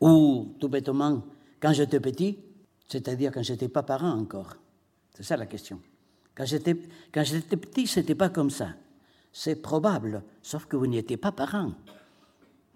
où, 0.00 0.54
tout 0.60 0.68
bêtement, 0.68 1.24
quand 1.58 1.72
j'étais 1.72 1.98
petit, 1.98 2.38
c'est-à-dire 2.86 3.32
quand 3.32 3.42
j'étais 3.42 3.68
pas 3.68 3.82
parent 3.82 4.16
encore, 4.16 4.54
c'est 5.12 5.24
ça 5.24 5.36
la 5.36 5.46
question. 5.46 5.80
Quand 6.36 6.44
j'étais 6.44 6.76
quand 7.12 7.24
j'étais 7.24 7.56
petit, 7.56 7.88
c'était 7.88 8.14
pas 8.14 8.28
comme 8.28 8.50
ça. 8.50 8.68
C'est 9.36 9.56
probable, 9.60 10.22
sauf 10.42 10.66
que 10.66 10.76
vous 10.76 10.86
n'y 10.86 10.96
étiez 10.96 11.16
pas 11.16 11.32
parent. 11.32 11.72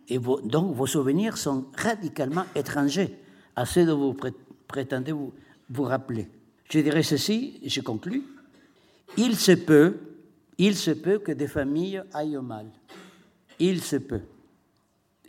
Et 0.09 0.19
donc 0.19 0.75
vos 0.75 0.87
souvenirs 0.87 1.39
sont 1.39 1.67
radicalement 1.77 2.45
étrangers 2.57 3.17
à 3.55 3.65
ceux 3.65 3.87
dont 3.87 3.97
vous 3.97 4.15
pré- 4.15 4.33
prétendez 4.67 5.13
vous, 5.13 5.33
vous 5.71 5.85
rappeler. 5.85 6.29
Je 6.69 6.81
dirais 6.81 7.05
ceci, 7.05 7.61
et 7.63 7.69
je 7.69 7.81
conclus. 7.81 8.25
Il 9.17 9.37
se 9.37 9.53
peut, 9.53 9.99
il 10.59 10.75
se 10.77 10.91
peut 10.91 11.21
que 11.21 11.31
des 11.31 11.47
familles 11.47 12.03
aillent 12.13 12.37
au 12.37 12.43
mal. 12.43 12.67
Il 13.61 13.81
se 13.81 13.97
peut. 13.97 14.23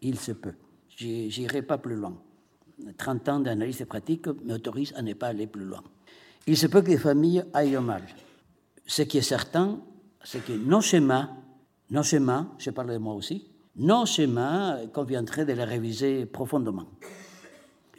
Il 0.01 0.17
se 0.19 0.31
peut. 0.31 0.55
J'irai 0.97 1.61
pas 1.61 1.77
plus 1.77 1.95
loin. 1.95 2.17
30 2.97 3.29
ans 3.29 3.39
d'analyse 3.39 3.81
et 3.81 3.85
pratique 3.85 4.25
m'autorisent 4.45 4.93
à 4.95 5.03
ne 5.03 5.13
pas 5.13 5.27
aller 5.27 5.45
plus 5.45 5.63
loin. 5.65 5.83
Il 6.47 6.57
se 6.57 6.65
peut 6.65 6.81
que 6.81 6.87
des 6.87 6.97
familles 6.97 7.43
aillent 7.53 7.77
au 7.77 7.81
mal. 7.81 8.01
Ce 8.87 9.03
qui 9.03 9.19
est 9.19 9.21
certain, 9.21 9.79
c'est 10.23 10.43
que 10.45 10.53
nos 10.53 10.81
schémas, 10.81 11.29
nos 11.91 12.03
schémas, 12.03 12.45
je 12.57 12.69
parle 12.71 12.91
de 12.93 12.97
moi 12.97 13.13
aussi, 13.13 13.47
nos 13.75 14.05
schémas 14.05 14.87
conviendrait 14.93 15.45
de 15.45 15.53
les 15.53 15.63
réviser 15.63 16.25
profondément. 16.25 16.85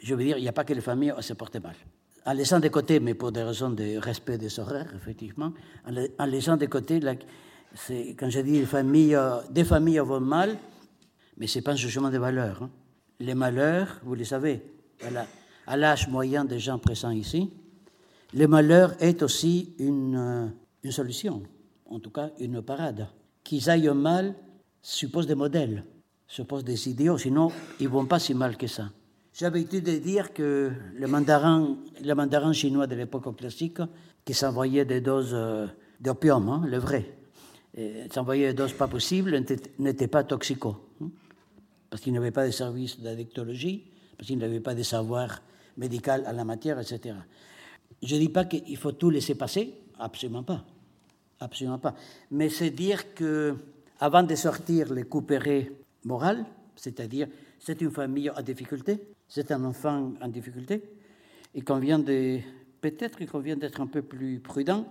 Je 0.01 0.15
veux 0.15 0.23
dire, 0.23 0.37
il 0.37 0.41
n'y 0.41 0.47
a 0.49 0.53
pas 0.53 0.63
que 0.63 0.73
les 0.73 0.81
familles 0.81 1.11
à 1.11 1.21
se 1.21 1.33
porter 1.33 1.59
mal. 1.59 1.75
En 2.25 2.33
laissant 2.33 2.59
de 2.59 2.67
côté, 2.67 2.99
mais 2.99 3.13
pour 3.15 3.31
des 3.31 3.41
raisons 3.43 3.71
de 3.71 3.97
respect 3.97 4.37
des 4.37 4.59
horaires, 4.59 4.91
effectivement, 4.95 5.53
en, 5.87 5.91
la- 5.91 6.07
en 6.19 6.25
laissant 6.25 6.57
de 6.57 6.65
côté, 6.67 6.99
c'est- 7.73 8.15
quand 8.17 8.29
je 8.29 8.39
dis 8.41 8.59
les 8.59 9.15
euh, 9.15 9.41
des 9.49 9.63
familles 9.63 9.99
vont 9.99 10.19
mal, 10.19 10.57
mais 11.37 11.47
ce 11.47 11.57
n'est 11.57 11.63
pas 11.63 11.71
un 11.71 11.75
jugement 11.75 12.09
de 12.11 12.17
valeur. 12.19 12.61
hein. 12.63 12.69
Les 13.19 13.33
malheurs, 13.35 13.99
vous 14.03 14.15
le 14.15 14.23
savez, 14.23 14.61
à 15.67 15.77
l'âge 15.77 16.07
moyen 16.07 16.45
des 16.45 16.59
gens 16.59 16.77
présents 16.79 17.11
ici, 17.11 17.51
le 18.33 18.47
malheur 18.47 18.93
est 18.99 19.21
aussi 19.23 19.73
une, 19.79 20.15
euh, 20.15 20.47
une 20.83 20.91
solution, 20.91 21.43
en 21.91 21.99
tout 21.99 22.09
cas 22.09 22.31
une 22.39 22.61
parade. 22.61 23.07
Qu'ils 23.43 23.69
aillent 23.69 23.93
mal 23.93 24.35
suppose 24.81 25.27
des 25.27 25.35
modèles, 25.35 25.83
suppose 26.27 26.63
des 26.63 26.89
idiots, 26.89 27.17
sinon 27.17 27.51
ils 27.79 27.85
ne 27.85 27.89
vont 27.89 28.05
pas 28.05 28.19
si 28.19 28.33
mal 28.33 28.57
que 28.57 28.67
ça. 28.67 28.89
J'ai 29.33 29.45
l'habitude 29.45 29.85
de 29.85 29.97
dire 29.97 30.33
que 30.33 30.71
le 30.95 31.07
mandarin, 31.07 31.77
le 32.03 32.13
mandarin 32.13 32.53
chinois 32.53 32.87
de 32.87 32.95
l'époque 32.95 33.35
classique, 33.37 33.79
qui 34.25 34.33
s'envoyait 34.33 34.85
des 34.85 35.01
doses 35.01 35.33
euh, 35.33 35.67
d'opium, 35.99 36.49
hein, 36.49 36.63
le 36.65 36.77
vrai, 36.77 37.17
s'envoyait 38.11 38.47
des 38.47 38.53
doses 38.53 38.73
pas 38.73 38.87
possibles, 38.87 39.43
n'était 39.79 40.07
pas 40.07 40.23
toxico. 40.23 40.75
hein 41.01 41.09
parce 41.91 42.01
qu'il 42.01 42.13
n'avait 42.13 42.31
pas 42.31 42.47
de 42.47 42.51
service 42.51 43.01
d'addictologie, 43.01 43.83
parce 44.17 44.27
qu'il 44.27 44.39
n'avait 44.39 44.61
pas 44.61 44.73
de 44.73 44.81
savoir 44.81 45.43
médical 45.77 46.23
à 46.25 46.31
la 46.31 46.45
matière, 46.45 46.79
etc. 46.79 47.15
Je 48.01 48.15
ne 48.15 48.19
dis 48.21 48.29
pas 48.29 48.45
qu'il 48.45 48.77
faut 48.77 48.93
tout 48.93 49.09
laisser 49.09 49.35
passer, 49.35 49.75
absolument 49.99 50.41
pas. 50.41 50.65
Absolument 51.41 51.79
pas. 51.79 51.95
Mais 52.29 52.49
c'est 52.49 52.69
dire 52.69 53.15
que, 53.15 53.55
avant 53.99 54.21
de 54.21 54.35
sortir 54.35 54.93
les 54.93 55.03
coupérés 55.03 55.71
morales, 56.05 56.45
c'est-à-dire 56.75 57.27
c'est 57.59 57.81
une 57.81 57.89
famille 57.91 58.29
en 58.29 58.41
difficulté, 58.41 58.99
c'est 59.27 59.51
un 59.51 59.63
enfant 59.65 60.13
en 60.21 60.27
difficulté, 60.27 60.83
il 61.55 61.63
convient 61.63 61.97
de, 61.97 62.39
peut-être 62.79 63.17
qu'il 63.17 63.27
convient 63.27 63.57
d'être 63.57 63.81
un 63.81 63.87
peu 63.87 64.03
plus 64.03 64.39
prudent 64.39 64.87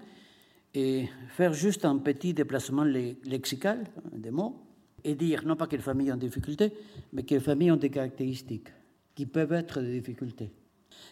et 0.74 1.08
faire 1.28 1.52
juste 1.52 1.84
un 1.84 1.98
petit 1.98 2.34
déplacement 2.34 2.84
le- 2.84 3.14
lexical 3.24 3.84
des 4.12 4.30
mots 4.32 4.56
et 5.04 5.14
dire 5.14 5.44
non 5.46 5.54
pas 5.56 5.68
familles 5.78 6.12
ont 6.12 6.16
des 6.16 6.26
difficultés, 6.26 6.72
mais 7.12 7.22
que 7.22 7.34
les 7.34 7.40
familles 7.40 7.70
ont 7.70 7.76
des 7.76 7.90
caractéristiques 7.90 8.68
qui 9.14 9.24
peuvent 9.24 9.52
être 9.52 9.80
des 9.80 10.00
difficultés. 10.00 10.50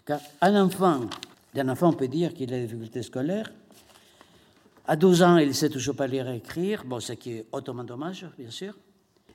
Car 0.04 0.20
un 0.40 0.60
enfant, 0.64 1.08
d'un 1.54 1.68
enfant, 1.68 1.90
on 1.90 1.92
peut 1.94 2.08
dire 2.08 2.34
qu'il 2.34 2.52
a 2.52 2.56
des 2.56 2.64
difficultés 2.64 3.02
scolaires. 3.02 3.52
À 4.90 4.96
12 4.96 5.22
ans, 5.22 5.36
il 5.36 5.48
ne 5.48 5.52
sait 5.52 5.68
toujours 5.68 5.94
pas 5.94 6.06
lire 6.06 6.30
et 6.30 6.38
écrire, 6.38 6.82
bon, 6.82 6.98
ce 6.98 7.12
qui 7.12 7.32
est 7.32 7.46
hautement 7.52 7.84
dommage, 7.84 8.26
bien 8.38 8.50
sûr. 8.50 8.74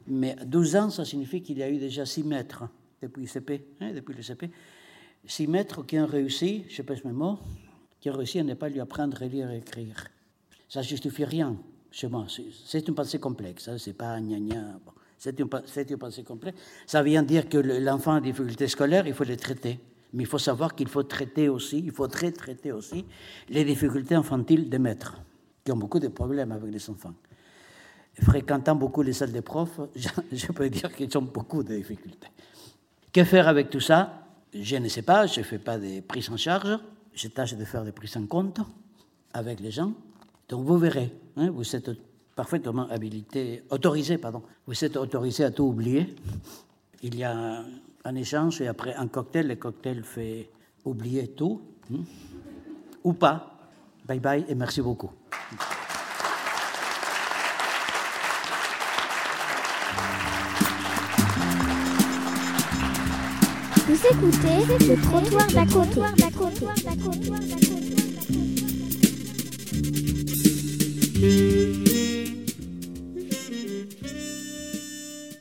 Mais 0.08 0.36
à 0.40 0.46
12 0.46 0.76
ans, 0.76 0.90
ça 0.90 1.06
signifie 1.06 1.44
qu'il 1.44 1.60
y 1.60 1.64
a 1.64 1.70
eu 1.70 1.78
déjà 1.78 2.08
6 2.08 2.24
maîtres 2.24 2.64
depuis 3.00 3.22
le 3.22 3.28
CP, 3.28 3.64
depuis 3.80 4.16
le 4.16 4.24
CP. 4.24 4.50
6 5.28 5.48
maîtres 5.48 5.86
qui 5.86 6.00
ont 6.00 6.08
réussi, 6.08 6.66
je 6.70 6.82
pèse 6.82 7.06
mes 7.06 7.12
mots, 7.12 7.38
qui 8.00 8.10
ont 8.10 8.18
réussi 8.18 8.40
à 8.40 8.44
ne 8.44 8.56
pas 8.56 8.68
lui 8.68 8.80
apprendre 8.80 9.22
à 9.22 9.28
lire 9.28 9.52
et 9.52 9.58
écrire. 9.58 10.08
Ça 10.68 10.80
ne 10.80 10.86
justifie 10.86 11.24
rien. 11.24 11.56
chez 11.92 12.08
moi. 12.08 12.26
C'est 12.66 12.88
une 12.88 12.96
pensée 12.96 13.20
complexe, 13.20 13.68
hein, 13.68 13.78
c'est 13.78 13.94
pas 13.94 14.20
gna 14.20 14.40
gna. 14.40 14.80
C'est 15.20 15.40
une, 15.40 15.48
une, 15.88 15.98
pensée 15.98 16.24
complexe. 16.24 16.58
Ça 16.88 17.04
vient 17.04 17.22
dire 17.22 17.48
que 17.48 17.60
l'enfant 17.60 18.16
a 18.16 18.22
des 18.22 18.32
difficultés 18.32 18.68
scolaires, 18.68 19.06
il 19.06 19.14
faut 19.14 19.24
les 19.24 19.38
traiter. 19.38 19.80
Mais 20.14 20.24
il 20.24 20.26
faut 20.28 20.40
savoir 20.40 20.74
qu'il 20.74 20.88
faut 20.88 21.04
traiter 21.04 21.48
aussi, 21.48 21.78
il 21.78 21.92
faudrait 21.92 22.32
traiter 22.32 22.72
aussi 22.72 23.06
les 23.50 23.64
difficultés 23.64 24.16
infantiles 24.16 24.68
des 24.68 24.80
maîtres, 24.80 25.22
qui 25.64 25.72
ont 25.72 25.78
beaucoup 25.78 26.00
de 26.00 26.10
problèmes 26.10 26.52
avec 26.52 26.72
les 26.72 26.90
enfants. 26.90 27.14
Fréquentant 28.22 28.76
beaucoup 28.76 29.02
les 29.02 29.14
salles 29.14 29.32
des 29.32 29.42
profs, 29.42 29.80
je, 30.32 30.52
peux 30.52 30.70
dire 30.70 30.94
qu'ils 30.96 31.18
ont 31.18 31.24
beaucoup 31.24 31.64
de 31.64 31.76
difficultés. 31.76 32.28
Que 33.12 33.24
faire 33.24 33.48
avec 33.48 33.70
tout 33.70 33.80
ça? 33.80 34.28
Je 34.54 34.76
ne 34.76 34.88
sais 34.88 35.02
pas, 35.02 35.26
je 35.26 35.40
ne 35.40 35.46
fais 35.46 35.58
pas 35.58 35.80
de 35.80 36.02
prises 36.02 36.30
en 36.30 36.38
charge, 36.38 36.78
je 37.14 37.28
tâche 37.28 37.56
de 37.56 37.66
faire 37.66 37.84
des 37.84 37.92
prises 37.92 38.18
en 38.18 38.28
compte 38.28 38.60
avec 39.34 39.60
les 39.60 39.72
gens. 39.72 39.94
Donc 40.48 40.66
vous 40.66 40.78
verrez, 40.78 41.12
hein, 41.38 41.50
vous 41.50 41.76
êtes 41.76 41.90
parfaitement 42.36 42.88
habilité, 42.90 43.64
autorisé, 43.72 44.18
pardon, 44.20 44.44
vous 44.68 44.84
êtes 44.84 44.96
autorisé 44.98 45.44
à 45.44 45.52
tout 45.52 45.64
oublier. 45.64 46.16
Il 47.02 47.16
y 47.16 47.24
a 47.24 47.64
un 48.06 48.16
échange 48.16 48.62
et 48.62 48.68
après 48.68 48.94
un 48.94 49.08
cocktail, 49.08 49.48
le 49.48 49.56
cocktail 49.56 50.04
fait 50.04 50.50
oublier 50.86 51.30
tout, 51.30 51.62
hein, 51.92 52.02
ou 53.04 53.14
pas. 53.14 53.50
Bye 54.06 54.20
bye 54.20 54.46
et 54.48 54.56
merci 54.56 54.82
beaucoup. 54.82 55.12
Vous 63.86 64.00
écoutez 64.10 64.58
le 64.88 64.96
trottoir 65.02 65.48
d'à 65.48 65.66
côté. 65.66 66.00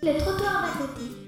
Le 0.02 0.18
trottoir 0.18 0.62
d'à 0.62 0.78
côté. 0.78 1.21